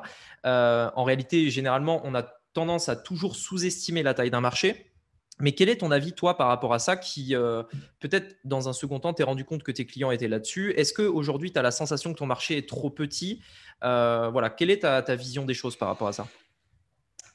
Euh, 0.46 0.90
en 0.96 1.04
réalité, 1.04 1.50
généralement, 1.50 2.02
on 2.04 2.16
a 2.16 2.24
tendance 2.54 2.90
à 2.90 2.96
toujours 2.96 3.36
sous-estimer 3.36 4.02
la 4.02 4.14
taille 4.14 4.32
d'un 4.32 4.42
marché. 4.42 4.92
Mais 5.40 5.52
quel 5.52 5.68
est 5.68 5.78
ton 5.78 5.92
avis, 5.92 6.14
toi, 6.14 6.38
par 6.38 6.48
rapport 6.48 6.74
à 6.74 6.80
ça, 6.80 6.96
qui 6.96 7.36
euh, 7.36 7.64
peut-être 8.00 8.38
dans 8.46 8.70
un 8.70 8.74
second 8.74 9.00
temps, 9.00 9.14
t'es 9.14 9.24
rendu 9.24 9.44
compte 9.44 9.64
que 9.64 9.72
tes 9.72 9.86
clients 9.86 10.12
étaient 10.12 10.30
là-dessus? 10.30 10.72
Est-ce 10.78 10.94
qu'aujourd'hui, 10.94 11.52
tu 11.52 11.60
as 11.60 11.62
la 11.62 11.72
sensation 11.72 12.14
que 12.14 12.18
ton 12.18 12.26
marché 12.26 12.58
est 12.58 12.70
trop 12.70 12.90
petit? 12.90 13.42
Euh, 13.84 14.30
Voilà, 14.30 14.50
quelle 14.50 14.72
est 14.72 14.80
ta, 14.80 15.16
vision 15.16 15.46
des 15.46 15.54
choses 15.54 15.76
par 15.76 15.90
rapport 15.90 16.08
à 16.08 16.14
ça? 16.14 16.28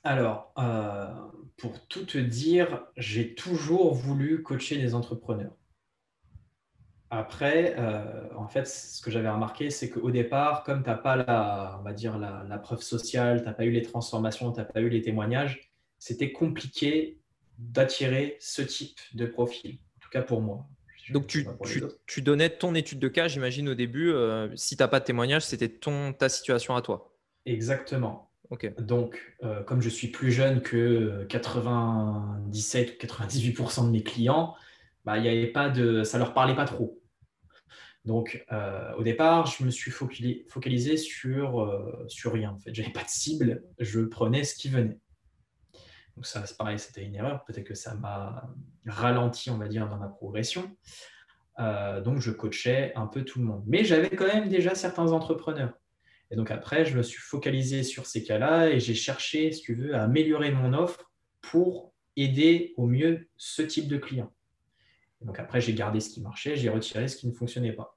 Alors, 0.02 0.54
euh, 0.58 1.08
pour 1.58 1.86
tout 1.88 2.06
te 2.06 2.16
dire, 2.16 2.86
j'ai 2.96 3.34
toujours 3.34 3.92
voulu 3.92 4.42
coacher 4.42 4.78
des 4.78 4.94
entrepreneurs. 4.94 5.52
Après, 7.10 7.76
en 8.36 8.46
fait, 8.46 8.68
ce 8.68 9.02
que 9.02 9.10
j'avais 9.10 9.28
remarqué, 9.28 9.68
c'est 9.70 9.90
qu'au 9.90 10.12
départ, 10.12 10.62
comme 10.62 10.84
tu 10.84 10.88
n'as 10.88 10.96
pas 10.96 11.16
la, 11.16 11.76
on 11.80 11.82
va 11.82 11.92
dire, 11.92 12.16
la, 12.16 12.44
la 12.48 12.58
preuve 12.58 12.82
sociale, 12.82 13.40
tu 13.40 13.46
n'as 13.46 13.52
pas 13.52 13.64
eu 13.64 13.72
les 13.72 13.82
transformations, 13.82 14.52
tu 14.52 14.60
n'as 14.60 14.64
pas 14.64 14.80
eu 14.80 14.88
les 14.88 15.02
témoignages, 15.02 15.72
c'était 15.98 16.30
compliqué 16.30 17.19
d'attirer 17.60 18.36
ce 18.40 18.62
type 18.62 18.98
de 19.14 19.26
profil, 19.26 19.78
en 19.96 20.00
tout 20.00 20.10
cas 20.10 20.22
pour 20.22 20.40
moi. 20.40 20.66
Donc 21.10 21.26
tu, 21.26 21.46
tu, 22.06 22.22
donnais 22.22 22.50
ton 22.50 22.74
étude 22.74 22.98
de 23.00 23.08
cas, 23.08 23.26
j'imagine 23.26 23.68
au 23.68 23.74
début, 23.74 24.12
euh, 24.12 24.48
si 24.54 24.76
tu 24.76 24.82
n'as 24.82 24.88
pas 24.88 25.00
de 25.00 25.04
témoignage, 25.04 25.44
c'était 25.44 25.68
ton, 25.68 26.12
ta 26.12 26.28
situation 26.28 26.76
à 26.76 26.82
toi. 26.82 27.12
Exactement. 27.46 28.30
Donc, 28.78 29.36
euh, 29.44 29.62
comme 29.62 29.80
je 29.80 29.88
suis 29.88 30.08
plus 30.08 30.32
jeune 30.32 30.60
que 30.60 31.24
97 31.28 32.90
ou 32.90 33.06
98% 33.06 33.86
de 33.86 33.90
mes 33.90 34.02
clients, 34.02 34.56
bah, 35.04 35.18
y 35.18 35.28
avait 35.28 35.46
pas 35.46 35.68
de, 35.68 36.02
ça 36.02 36.18
leur 36.18 36.32
parlait 36.32 36.56
pas 36.56 36.64
trop. 36.64 37.00
Donc, 38.04 38.44
euh, 38.50 38.92
au 38.96 39.02
départ, 39.02 39.46
je 39.46 39.64
me 39.64 39.70
suis 39.70 39.90
focalisé 39.90 40.96
sur, 40.96 42.04
sur 42.08 42.32
rien. 42.32 42.52
En 42.52 42.58
fait, 42.58 42.74
j'avais 42.74 42.90
pas 42.90 43.04
de 43.04 43.08
cible, 43.08 43.64
je 43.78 44.00
prenais 44.00 44.44
ce 44.44 44.54
qui 44.54 44.68
venait. 44.68 44.98
Donc 46.16 46.26
ça, 46.26 46.44
c'est 46.46 46.56
pareil, 46.56 46.78
c'était 46.78 47.04
une 47.04 47.14
erreur. 47.14 47.44
Peut-être 47.44 47.66
que 47.66 47.74
ça 47.74 47.94
m'a 47.94 48.48
ralenti, 48.86 49.50
on 49.50 49.58
va 49.58 49.68
dire, 49.68 49.88
dans 49.88 49.96
ma 49.96 50.08
progression. 50.08 50.76
Euh, 51.58 52.00
donc 52.00 52.20
je 52.20 52.30
coachais 52.30 52.92
un 52.94 53.06
peu 53.06 53.24
tout 53.24 53.38
le 53.38 53.44
monde. 53.44 53.64
Mais 53.66 53.84
j'avais 53.84 54.10
quand 54.10 54.26
même 54.26 54.48
déjà 54.48 54.74
certains 54.74 55.12
entrepreneurs. 55.12 55.72
Et 56.30 56.36
donc 56.36 56.50
après, 56.50 56.84
je 56.84 56.96
me 56.96 57.02
suis 57.02 57.20
focalisé 57.20 57.82
sur 57.82 58.06
ces 58.06 58.22
cas-là 58.22 58.70
et 58.70 58.80
j'ai 58.80 58.94
cherché, 58.94 59.50
si 59.52 59.62
tu 59.62 59.74
veux, 59.74 59.94
à 59.94 60.04
améliorer 60.04 60.52
mon 60.52 60.72
offre 60.72 61.10
pour 61.40 61.92
aider 62.16 62.74
au 62.76 62.86
mieux 62.86 63.28
ce 63.36 63.62
type 63.62 63.88
de 63.88 63.96
client. 63.96 64.32
donc 65.22 65.38
après, 65.38 65.60
j'ai 65.60 65.74
gardé 65.74 66.00
ce 66.00 66.10
qui 66.10 66.20
marchait, 66.20 66.56
j'ai 66.56 66.68
retiré 66.68 67.08
ce 67.08 67.16
qui 67.16 67.26
ne 67.26 67.32
fonctionnait 67.32 67.72
pas. 67.72 67.96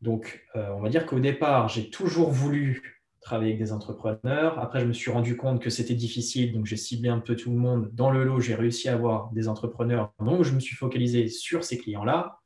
Donc, 0.00 0.46
euh, 0.56 0.70
on 0.70 0.80
va 0.80 0.88
dire 0.88 1.06
qu'au 1.06 1.20
départ, 1.20 1.68
j'ai 1.68 1.90
toujours 1.90 2.30
voulu 2.30 2.97
travailler 3.20 3.52
avec 3.52 3.62
des 3.62 3.72
entrepreneurs. 3.72 4.58
Après, 4.58 4.80
je 4.80 4.86
me 4.86 4.92
suis 4.92 5.10
rendu 5.10 5.36
compte 5.36 5.60
que 5.60 5.70
c'était 5.70 5.94
difficile, 5.94 6.52
donc 6.52 6.66
j'ai 6.66 6.76
ciblé 6.76 7.08
un 7.08 7.18
peu 7.18 7.36
tout 7.36 7.50
le 7.50 7.56
monde. 7.56 7.90
Dans 7.92 8.10
le 8.10 8.24
lot, 8.24 8.40
j'ai 8.40 8.54
réussi 8.54 8.88
à 8.88 8.94
avoir 8.94 9.30
des 9.32 9.48
entrepreneurs, 9.48 10.12
donc 10.20 10.42
je 10.42 10.54
me 10.54 10.60
suis 10.60 10.76
focalisé 10.76 11.28
sur 11.28 11.64
ces 11.64 11.78
clients-là. 11.78 12.40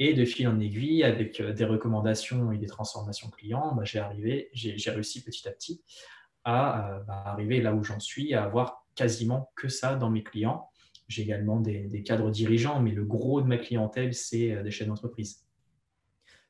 Et 0.00 0.12
de 0.12 0.24
fil 0.24 0.48
en 0.48 0.58
aiguille, 0.58 1.04
avec 1.04 1.40
euh, 1.40 1.52
des 1.52 1.64
recommandations 1.64 2.50
et 2.50 2.58
des 2.58 2.66
transformations 2.66 3.30
clients, 3.30 3.74
bah, 3.76 3.84
j'ai 3.84 4.00
arrivé, 4.00 4.50
j'ai 4.52 4.90
réussi 4.90 5.22
petit 5.22 5.46
à 5.46 5.52
petit 5.52 5.84
à 6.44 6.90
euh, 6.90 7.00
bah, 7.00 7.22
arriver 7.26 7.60
là 7.60 7.74
où 7.74 7.82
j'en 7.82 8.00
suis, 8.00 8.34
à 8.34 8.44
avoir 8.44 8.84
quasiment 8.94 9.52
que 9.56 9.68
ça 9.68 9.94
dans 9.94 10.10
mes 10.10 10.22
clients. 10.22 10.68
J'ai 11.08 11.22
également 11.22 11.60
des, 11.60 11.84
des, 11.84 12.02
cadres 12.02 12.30
dirigeants, 12.30 12.80
mais 12.80 12.90
le 12.90 13.04
gros 13.04 13.40
de 13.40 13.46
ma 13.46 13.58
clientèle, 13.58 14.14
c'est 14.14 14.52
euh, 14.52 14.62
des 14.62 14.70
chaînes 14.70 14.88
d'entreprise. 14.88 15.44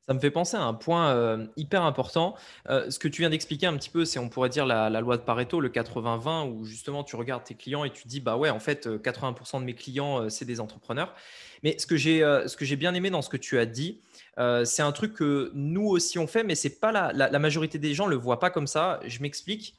Ça 0.06 0.12
me 0.12 0.18
fait 0.18 0.30
penser 0.30 0.56
à 0.58 0.62
un 0.62 0.74
point 0.74 1.10
euh, 1.14 1.46
hyper 1.56 1.82
important. 1.82 2.34
Euh, 2.68 2.90
ce 2.90 2.98
que 2.98 3.08
tu 3.08 3.22
viens 3.22 3.30
d'expliquer 3.30 3.66
un 3.66 3.76
petit 3.76 3.88
peu, 3.88 4.04
c'est 4.04 4.18
on 4.18 4.28
pourrait 4.28 4.50
dire 4.50 4.66
la, 4.66 4.90
loi 5.00 5.16
de 5.16 5.22
Pareto, 5.22 5.60
le 5.60 5.70
80-20, 5.70 6.50
où 6.50 6.64
justement 6.64 7.04
tu 7.04 7.16
regardes 7.16 7.44
tes 7.44 7.54
clients 7.54 7.84
et 7.84 7.90
tu 7.90 8.06
dis 8.06 8.20
bah 8.20 8.36
ouais, 8.36 8.50
en 8.50 8.60
fait, 8.60 8.86
80% 8.86 9.56
euh, 9.56 9.60
de 9.60 9.64
mes 9.64 9.74
clients, 9.74 10.28
c'est 10.28 10.44
des 10.44 10.60
entrepreneurs. 10.60 11.14
Mais 11.62 11.76
ce 11.78 11.86
que 11.86 11.96
j'ai 11.96 12.76
bien 12.76 12.92
aimé 12.92 13.08
dans 13.08 13.22
ce 13.22 13.30
que 13.30 13.38
tu 13.38 13.58
as 13.58 13.64
dit, 13.64 14.02
c'est 14.36 14.82
un 14.82 14.92
truc 14.92 15.14
que 15.14 15.50
nous 15.54 15.86
aussi 15.86 16.18
on 16.18 16.26
fait, 16.26 16.44
mais 16.44 16.54
c'est 16.54 16.78
pas 16.80 16.92
la, 16.92 17.12
la, 17.12 17.38
majorité 17.38 17.78
des 17.78 17.94
gens 17.94 18.06
le 18.06 18.16
voient 18.16 18.40
pas 18.40 18.50
comme 18.50 18.66
ça. 18.66 19.00
Je 19.06 19.22
m'explique. 19.22 19.78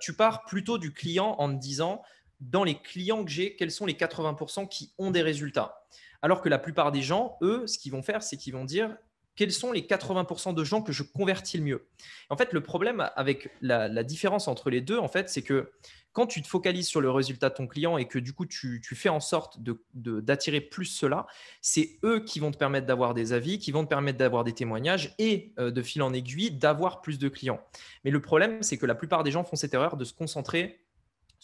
tu 0.00 0.14
pars 0.14 0.44
plutôt 0.46 0.78
du 0.78 0.92
client 0.92 1.36
en 1.38 1.48
te 1.54 1.60
disant 1.60 2.02
dans 2.40 2.64
les 2.64 2.74
clients 2.74 3.24
que 3.24 3.30
j'ai, 3.30 3.54
quels 3.54 3.70
sont 3.70 3.86
les 3.86 3.94
80% 3.94 4.68
qui 4.68 4.92
ont 4.98 5.12
des 5.12 5.22
résultats? 5.22 5.84
Alors 6.22 6.40
que 6.40 6.48
la 6.48 6.58
plupart 6.58 6.90
des 6.90 7.02
gens, 7.02 7.36
eux, 7.42 7.66
ce 7.66 7.78
qu'ils 7.78 7.92
vont 7.92 8.02
faire, 8.02 8.22
c'est 8.22 8.36
qu'ils 8.36 8.54
vont 8.54 8.64
dire 8.64 8.96
quels 9.36 9.52
sont 9.52 9.72
les 9.72 9.82
80% 9.82 10.54
de 10.54 10.64
gens 10.64 10.82
que 10.82 10.92
je 10.92 11.02
convertis 11.02 11.58
le 11.58 11.64
mieux. 11.64 11.86
En 12.30 12.36
fait, 12.36 12.52
le 12.52 12.62
problème 12.62 13.10
avec 13.16 13.50
la, 13.60 13.88
différence 14.04 14.48
entre 14.48 14.70
les 14.70 14.80
deux, 14.80 14.98
en 14.98 15.08
fait, 15.08 15.28
c'est 15.28 15.42
que 15.42 15.72
quand 16.12 16.26
tu 16.26 16.42
te 16.42 16.46
focalises 16.46 16.86
sur 16.86 17.00
le 17.00 17.10
résultat 17.10 17.48
de 17.48 17.54
ton 17.54 17.66
client 17.66 17.98
et 17.98 18.06
que 18.06 18.20
du 18.20 18.32
coup 18.32 18.46
tu, 18.46 18.80
fais 18.94 19.08
en 19.08 19.18
sorte 19.18 19.58
d'attirer 19.94 20.60
plus 20.60 20.84
cela, 20.84 21.26
c'est 21.60 21.98
eux 22.04 22.20
qui 22.20 22.38
vont 22.38 22.52
te 22.52 22.56
permettre 22.56 22.86
d'avoir 22.86 23.14
des 23.14 23.32
avis, 23.32 23.58
qui 23.58 23.72
vont 23.72 23.82
te 23.82 23.88
permettre 23.88 24.18
d'avoir 24.18 24.44
des 24.44 24.52
témoignages 24.52 25.14
et 25.18 25.52
euh, 25.58 25.72
de 25.72 25.82
fil 25.82 26.02
en 26.02 26.12
aiguille 26.12 26.52
d'avoir 26.52 27.00
plus 27.00 27.18
de 27.18 27.28
clients. 27.28 27.60
Mais 28.04 28.12
le 28.12 28.20
problème, 28.20 28.62
c'est 28.62 28.78
que 28.78 28.86
la 28.86 28.94
plupart 28.94 29.24
des 29.24 29.32
gens 29.32 29.42
font 29.42 29.56
cette 29.56 29.74
erreur 29.74 29.96
de 29.96 30.04
se 30.04 30.12
concentrer 30.12 30.83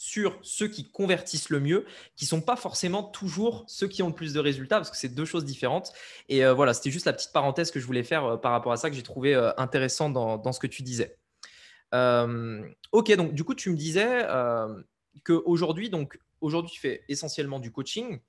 sur 0.00 0.38
ceux 0.40 0.66
qui 0.66 0.90
convertissent 0.90 1.50
le 1.50 1.60
mieux, 1.60 1.84
qui 2.16 2.24
sont 2.24 2.40
pas 2.40 2.56
forcément 2.56 3.02
toujours 3.02 3.66
ceux 3.68 3.86
qui 3.86 4.02
ont 4.02 4.08
le 4.08 4.14
plus 4.14 4.32
de 4.32 4.40
résultats, 4.40 4.76
parce 4.76 4.90
que 4.90 4.96
c'est 4.96 5.10
deux 5.14 5.26
choses 5.26 5.44
différentes. 5.44 5.92
Et 6.30 6.42
euh, 6.42 6.54
voilà, 6.54 6.72
c'était 6.72 6.90
juste 6.90 7.04
la 7.04 7.12
petite 7.12 7.34
parenthèse 7.34 7.70
que 7.70 7.78
je 7.78 7.84
voulais 7.84 8.02
faire 8.02 8.24
euh, 8.24 8.36
par 8.38 8.52
rapport 8.52 8.72
à 8.72 8.78
ça, 8.78 8.88
que 8.88 8.96
j'ai 8.96 9.02
trouvé 9.02 9.34
euh, 9.34 9.50
intéressant 9.58 10.08
dans, 10.08 10.52
ce 10.52 10.58
que 10.58 10.66
tu 10.66 10.82
disais. 10.82 11.18
ok, 11.92 13.12
donc 13.14 13.34
du 13.34 13.44
coup, 13.44 13.54
tu 13.54 13.68
me 13.68 13.76
disais 13.76 14.24
qu'aujourd'hui, 15.22 15.90
donc 15.90 16.18
aujourd'hui, 16.40 16.72
tu 16.72 16.80
fais 16.80 17.04
essentiellement 17.10 17.60
du 17.60 17.70
coaching. 17.70 18.20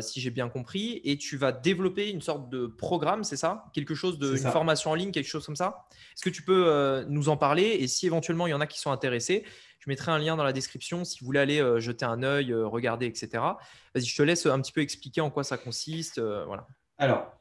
Si 0.00 0.20
j'ai 0.20 0.30
bien 0.30 0.48
compris, 0.48 1.00
et 1.04 1.16
tu 1.16 1.36
vas 1.36 1.52
développer 1.52 2.10
une 2.10 2.20
sorte 2.20 2.48
de 2.50 2.66
programme, 2.66 3.24
c'est 3.24 3.36
ça? 3.36 3.66
Quelque 3.72 3.94
chose 3.94 4.18
de, 4.18 4.32
une 4.32 4.50
formation 4.50 4.90
en 4.90 4.94
ligne, 4.94 5.12
quelque 5.12 5.28
chose 5.28 5.46
comme 5.46 5.56
ça? 5.56 5.86
Est-ce 6.14 6.24
que 6.24 6.30
tu 6.30 6.42
peux 6.42 7.04
nous 7.08 7.28
en 7.28 7.36
parler? 7.36 7.62
Et 7.80 7.86
si 7.88 8.06
éventuellement 8.06 8.46
il 8.46 8.50
y 8.50 8.54
en 8.54 8.60
a 8.60 8.66
qui 8.66 8.80
sont 8.80 8.90
intéressés, 8.90 9.44
je 9.80 9.88
mettrai 9.88 10.12
un 10.12 10.18
lien 10.18 10.36
dans 10.36 10.44
la 10.44 10.52
description 10.52 11.04
si 11.04 11.20
vous 11.20 11.26
voulez 11.26 11.40
aller 11.40 11.60
euh, 11.60 11.80
jeter 11.80 12.04
un 12.04 12.22
œil, 12.22 12.52
euh, 12.52 12.66
regarder, 12.66 13.06
etc. 13.06 13.42
Vas-y, 13.94 14.04
je 14.04 14.16
te 14.16 14.22
laisse 14.22 14.46
un 14.46 14.60
petit 14.60 14.72
peu 14.72 14.82
expliquer 14.82 15.22
en 15.22 15.30
quoi 15.30 15.42
ça 15.42 15.56
consiste. 15.56 16.18
Euh, 16.18 16.44
voilà. 16.44 16.66
Alors, 16.98 17.32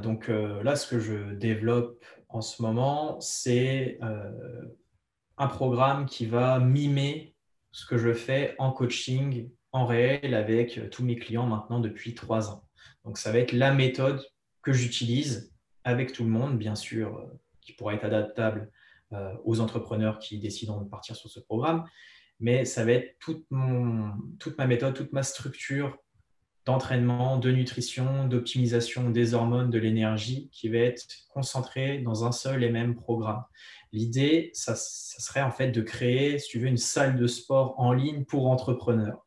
donc 0.00 0.28
là, 0.28 0.76
ce 0.76 0.86
que 0.86 1.00
je 1.00 1.34
développe 1.34 2.04
en 2.28 2.40
ce 2.40 2.62
moment, 2.62 3.20
c'est 3.20 3.98
un 5.36 5.48
programme 5.48 6.06
qui 6.06 6.26
va 6.26 6.60
mimer 6.60 7.34
ce 7.72 7.84
que 7.84 7.98
je 7.98 8.12
fais 8.12 8.54
en 8.58 8.70
coaching 8.70 9.50
en 9.72 9.86
réel 9.86 10.34
avec 10.34 10.90
tous 10.90 11.04
mes 11.04 11.16
clients 11.16 11.46
maintenant 11.46 11.80
depuis 11.80 12.14
trois 12.14 12.50
ans. 12.50 12.64
Donc, 13.04 13.18
ça 13.18 13.32
va 13.32 13.38
être 13.38 13.52
la 13.52 13.72
méthode 13.72 14.24
que 14.62 14.72
j'utilise 14.72 15.54
avec 15.84 16.12
tout 16.12 16.24
le 16.24 16.30
monde, 16.30 16.58
bien 16.58 16.74
sûr, 16.74 17.24
qui 17.60 17.72
pourra 17.72 17.94
être 17.94 18.04
adaptable 18.04 18.70
euh, 19.12 19.32
aux 19.44 19.60
entrepreneurs 19.60 20.18
qui 20.18 20.38
décident 20.38 20.80
de 20.80 20.88
partir 20.88 21.14
sur 21.14 21.30
ce 21.30 21.40
programme. 21.40 21.84
Mais 22.40 22.64
ça 22.64 22.84
va 22.84 22.92
être 22.92 23.16
toute, 23.20 23.46
ma 23.50 24.66
méthode, 24.66 24.94
toute 24.94 25.12
ma 25.12 25.22
structure 25.22 25.96
d'entraînement, 26.64 27.38
de 27.38 27.52
nutrition, 27.52 28.26
d'optimisation 28.26 29.10
des 29.10 29.34
hormones, 29.34 29.70
de 29.70 29.78
l'énergie 29.78 30.50
qui 30.50 30.68
va 30.68 30.78
être 30.78 31.04
concentrée 31.28 31.98
dans 31.98 32.24
un 32.24 32.32
seul 32.32 32.64
et 32.64 32.70
même 32.70 32.96
programme. 32.96 33.44
L'idée, 33.92 34.50
ça, 34.52 34.74
serait 34.76 35.42
en 35.42 35.52
fait 35.52 35.70
de 35.70 35.80
créer, 35.80 36.38
si 36.38 36.48
tu 36.48 36.58
veux, 36.58 36.66
une 36.66 36.76
salle 36.76 37.16
de 37.16 37.26
sport 37.26 37.78
en 37.78 37.92
ligne 37.92 38.24
pour 38.24 38.50
entrepreneurs. 38.50 39.25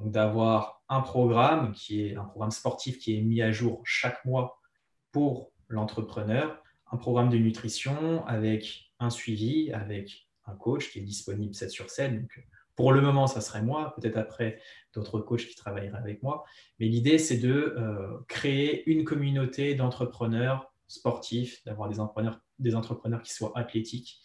Donc 0.00 0.12
d'avoir 0.12 0.82
un 0.88 1.00
programme 1.00 1.72
qui 1.72 2.06
est 2.06 2.16
un 2.16 2.24
programme 2.24 2.50
sportif 2.50 2.98
qui 2.98 3.16
est 3.16 3.22
mis 3.22 3.42
à 3.42 3.52
jour 3.52 3.82
chaque 3.84 4.24
mois 4.24 4.58
pour 5.12 5.52
l'entrepreneur 5.68 6.60
un 6.92 6.96
programme 6.96 7.30
de 7.30 7.38
nutrition 7.38 8.26
avec 8.26 8.92
un 8.98 9.10
suivi, 9.10 9.72
avec 9.72 10.28
un 10.46 10.54
coach 10.54 10.90
qui 10.90 10.98
est 10.98 11.02
disponible 11.02 11.54
7 11.54 11.70
sur 11.70 11.90
7. 11.90 12.20
Donc, 12.20 12.46
pour 12.76 12.92
le 12.92 13.00
moment, 13.00 13.26
ça 13.26 13.40
serait 13.40 13.62
moi, 13.62 13.94
peut-être 13.96 14.16
après 14.16 14.58
d'autres 14.94 15.20
coachs 15.20 15.46
qui 15.46 15.54
travailleraient 15.54 15.98
avec 15.98 16.22
moi. 16.22 16.44
Mais 16.78 16.86
l'idée, 16.86 17.18
c'est 17.18 17.36
de 17.36 17.76
créer 18.26 18.88
une 18.90 19.04
communauté 19.04 19.74
d'entrepreneurs 19.74 20.72
sportifs, 20.88 21.62
d'avoir 21.64 21.88
des 21.88 22.00
entrepreneurs, 22.00 22.40
des 22.58 22.74
entrepreneurs 22.74 23.22
qui 23.22 23.32
soient 23.32 23.52
athlétiques. 23.54 24.20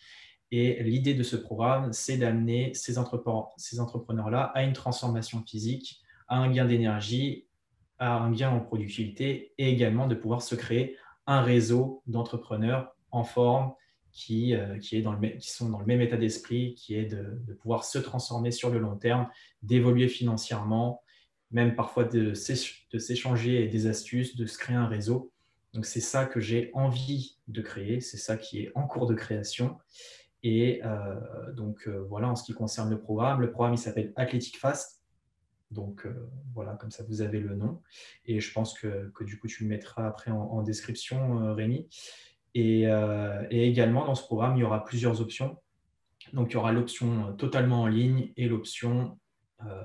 Et 0.52 0.84
l'idée 0.84 1.14
de 1.14 1.24
ce 1.24 1.36
programme, 1.36 1.92
c'est 1.92 2.18
d'amener 2.18 2.72
ces 2.74 2.98
entrepreneurs-là 2.98 4.52
à 4.54 4.64
une 4.64 4.74
transformation 4.74 5.44
physique, 5.44 6.02
à 6.28 6.38
un 6.38 6.52
gain 6.52 6.66
d'énergie, 6.66 7.48
à 8.00 8.18
un 8.18 8.32
gain 8.32 8.52
en 8.52 8.60
productivité 8.60 9.54
et 9.58 9.70
également 9.70 10.08
de 10.08 10.16
pouvoir 10.16 10.42
se 10.42 10.56
créer 10.56 10.98
un 11.28 11.42
réseau 11.42 12.04
d'entrepreneurs 12.08 12.96
en 13.12 13.24
forme 13.24 13.74
qui, 14.12 14.56
euh, 14.56 14.78
qui, 14.80 15.04
sont 15.42 15.70
dans 15.70 15.80
le 15.80 15.86
même 15.86 16.02
état 16.02 16.18
d'esprit, 16.18 16.76
qui 16.76 16.96
est 16.96 17.06
de, 17.06 17.54
pouvoir 17.62 17.84
se 17.84 17.98
transformer 17.98 18.52
sur 18.52 18.70
le 18.70 18.80
long 18.80 18.96
terme, 18.96 19.28
d'évoluer 19.62 20.08
financièrement, 20.08 21.04
même 21.52 21.76
parfois 21.76 22.06
de 22.06 22.34
s'échanger 22.34 23.68
des 23.68 23.88
astuces, 23.88 24.36
de 24.36 24.46
se 24.46 24.58
créer 24.58 24.76
un 24.76 24.88
réseau. 24.88 25.32
Donc 25.74 25.86
c'est 25.86 26.02
ça 26.02 26.26
que 26.26 26.40
j'ai 26.40 26.72
envie 26.74 27.38
de 27.48 27.62
créer, 27.62 28.00
c'est 28.00 28.18
ça 28.18 28.38
qui 28.38 28.62
est 28.62 28.72
en 28.76 28.88
cours 28.88 29.08
de 29.08 29.14
création. 29.14 29.78
Et 30.46 30.82
euh, 30.86 31.52
donc 31.54 31.88
euh, 31.88 32.06
voilà 32.08 32.30
en 32.30 32.36
ce 32.36 32.44
qui 32.44 32.54
concerne 32.54 32.90
le 32.90 33.02
programme. 33.02 33.42
Le 33.42 33.52
programme 33.52 33.74
il 33.74 33.80
s'appelle 33.80 34.14
Athletic 34.16 34.58
Fast. 34.58 35.02
Donc 35.72 36.08
voilà, 36.54 36.74
comme 36.76 36.92
ça 36.92 37.04
vous 37.04 37.22
avez 37.22 37.40
le 37.40 37.56
nom. 37.56 37.82
Et 38.26 38.40
je 38.40 38.54
pense 38.54 38.78
que, 38.80 39.12
du 39.24 39.40
coup 39.40 39.48
tu 39.48 39.64
le 39.64 39.70
mettras 39.70 40.08
après 40.08 40.32
en, 40.32 40.62
description, 40.62 41.54
Rémi. 41.54 41.90
Euh, 42.58 43.46
et, 43.50 43.68
également, 43.68 44.06
dans 44.06 44.16
ce 44.16 44.24
programme, 44.24 44.56
il 44.58 44.62
y 44.62 44.64
aura 44.64 44.84
plusieurs 44.84 45.22
options. 45.22 45.58
Donc, 46.34 46.52
il 46.52 46.54
y 46.54 46.58
aura 46.58 46.72
l'option 46.72 47.34
totalement 47.36 47.84
en 47.84 47.88
ligne 47.88 48.32
et 48.38 48.48
l'option 48.48 49.20
euh, 49.66 49.84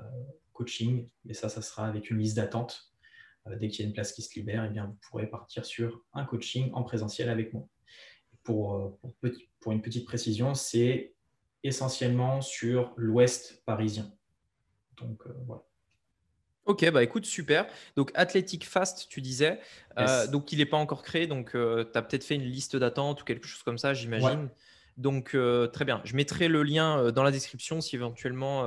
coaching. 0.53 1.07
Et 1.27 1.33
ça, 1.33 1.49
ça 1.49 1.61
sera 1.61 1.87
avec 1.87 2.09
une 2.09 2.17
liste 2.17 2.37
d'attente. 2.37 2.91
Euh, 3.47 3.57
dès 3.57 3.69
qu'il 3.69 3.83
y 3.83 3.85
a 3.85 3.87
une 3.87 3.93
place 3.93 4.13
qui 4.13 4.21
se 4.21 4.33
libère, 4.35 4.65
eh 4.65 4.69
bien, 4.69 4.85
vous 4.85 4.97
pourrez 5.09 5.27
partir 5.27 5.65
sur 5.65 6.01
un 6.13 6.25
coaching 6.25 6.71
en 6.73 6.83
présentiel 6.83 7.29
avec 7.29 7.53
moi. 7.53 7.67
Pour, 8.43 8.97
pour 9.59 9.71
une 9.71 9.81
petite 9.81 10.05
précision, 10.05 10.53
c'est 10.55 11.13
essentiellement 11.63 12.41
sur 12.41 12.93
l'ouest 12.97 13.63
parisien. 13.65 14.11
Donc, 14.97 15.23
voilà. 15.45 15.63
Ok, 16.65 16.89
bah 16.91 17.03
écoute, 17.03 17.25
super. 17.25 17.65
Donc 17.95 18.11
Athletic 18.13 18.65
Fast, 18.65 19.07
tu 19.09 19.19
disais. 19.19 19.59
Euh, 19.97 20.27
donc 20.27 20.51
il 20.51 20.59
n'est 20.59 20.65
pas 20.65 20.77
encore 20.77 21.01
créé, 21.01 21.25
donc 21.27 21.55
euh, 21.55 21.83
tu 21.91 21.97
as 21.97 22.01
peut-être 22.01 22.23
fait 22.23 22.35
une 22.35 22.43
liste 22.43 22.75
d'attente 22.75 23.21
ou 23.21 23.25
quelque 23.25 23.47
chose 23.47 23.63
comme 23.63 23.77
ça, 23.79 23.93
j'imagine. 23.93 24.49
Donc 24.97 25.33
euh, 25.33 25.67
très 25.67 25.85
bien. 25.85 26.01
Je 26.03 26.15
mettrai 26.15 26.47
le 26.47 26.61
lien 26.61 27.11
dans 27.11 27.23
la 27.23 27.31
description 27.31 27.81
si 27.81 27.95
éventuellement 27.95 28.63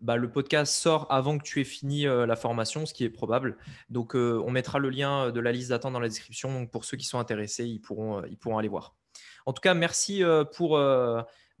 bah, 0.00 0.16
le 0.16 0.30
podcast 0.30 0.72
sort 0.72 1.06
avant 1.10 1.36
que 1.36 1.42
tu 1.42 1.60
aies 1.60 1.64
fini 1.64 2.04
la 2.04 2.36
formation, 2.36 2.86
ce 2.86 2.94
qui 2.94 3.04
est 3.04 3.10
probable. 3.10 3.58
Donc 3.90 4.14
on 4.14 4.50
mettra 4.50 4.78
le 4.78 4.88
lien 4.88 5.30
de 5.30 5.40
la 5.40 5.52
liste 5.52 5.68
d'attente 5.68 5.92
dans 5.92 6.00
la 6.00 6.08
description. 6.08 6.50
Donc 6.52 6.70
pour 6.70 6.84
ceux 6.86 6.96
qui 6.96 7.04
sont 7.04 7.18
intéressés, 7.18 7.66
ils 7.66 7.80
pourront, 7.80 8.24
ils 8.24 8.38
pourront 8.38 8.56
aller 8.56 8.68
voir. 8.68 8.96
En 9.48 9.52
tout 9.52 9.62
cas, 9.62 9.72
merci 9.72 10.22
pour 10.54 10.76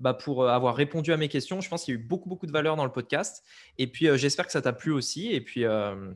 bah, 0.00 0.14
pour 0.14 0.44
euh, 0.44 0.48
avoir 0.48 0.76
répondu 0.76 1.12
à 1.12 1.16
mes 1.16 1.28
questions. 1.28 1.60
Je 1.60 1.68
pense 1.68 1.84
qu'il 1.84 1.94
y 1.94 1.96
a 1.96 2.00
eu 2.00 2.04
beaucoup, 2.04 2.28
beaucoup 2.28 2.46
de 2.46 2.52
valeur 2.52 2.76
dans 2.76 2.84
le 2.84 2.92
podcast. 2.92 3.44
Et 3.78 3.88
puis, 3.88 4.06
euh, 4.06 4.16
j'espère 4.16 4.46
que 4.46 4.52
ça 4.52 4.62
t'a 4.62 4.72
plu 4.72 4.92
aussi. 4.92 5.32
Et 5.32 5.40
puis, 5.40 5.64
euh, 5.64 6.12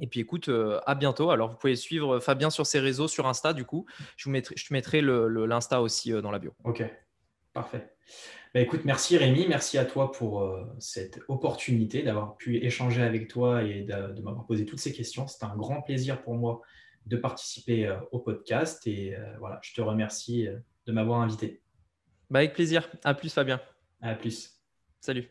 et 0.00 0.08
puis 0.08 0.20
écoute, 0.20 0.50
à 0.86 0.94
bientôt. 0.96 1.30
Alors, 1.30 1.50
vous 1.50 1.56
pouvez 1.56 1.76
suivre 1.76 2.18
Fabien 2.18 2.50
sur 2.50 2.66
ses 2.66 2.80
réseaux, 2.80 3.06
sur 3.06 3.28
Insta, 3.28 3.52
du 3.52 3.64
coup. 3.64 3.86
Je, 4.16 4.28
vous 4.28 4.36
je 4.36 4.66
te 4.66 4.72
mettrai 4.72 5.00
l'Insta 5.00 5.80
aussi 5.80 6.10
dans 6.10 6.32
la 6.32 6.40
bio. 6.40 6.52
Ok, 6.64 6.82
parfait. 7.52 7.92
Bah, 8.52 8.60
écoute, 8.60 8.80
merci 8.84 9.16
Rémi, 9.16 9.46
merci 9.48 9.78
à 9.78 9.84
toi 9.84 10.10
pour 10.10 10.44
cette 10.80 11.20
opportunité 11.28 12.02
d'avoir 12.02 12.36
pu 12.36 12.56
échanger 12.56 13.02
avec 13.02 13.28
toi 13.28 13.62
et 13.62 13.82
de, 13.82 14.12
de 14.12 14.22
m'avoir 14.22 14.44
posé 14.44 14.66
toutes 14.66 14.80
ces 14.80 14.92
questions. 14.92 15.28
C'était 15.28 15.44
un 15.44 15.56
grand 15.56 15.82
plaisir 15.82 16.20
pour 16.22 16.34
moi 16.34 16.62
de 17.06 17.16
participer 17.16 17.96
au 18.10 18.18
podcast 18.18 18.84
et 18.88 19.14
voilà, 19.38 19.60
je 19.62 19.72
te 19.72 19.80
remercie 19.80 20.48
de 20.86 20.92
m'avoir 20.92 21.20
invité. 21.20 21.62
Bah 22.30 22.40
avec 22.40 22.54
plaisir. 22.54 22.88
À 23.04 23.14
plus, 23.14 23.32
Fabien. 23.32 23.60
À 24.00 24.14
plus. 24.14 24.58
Salut. 25.00 25.28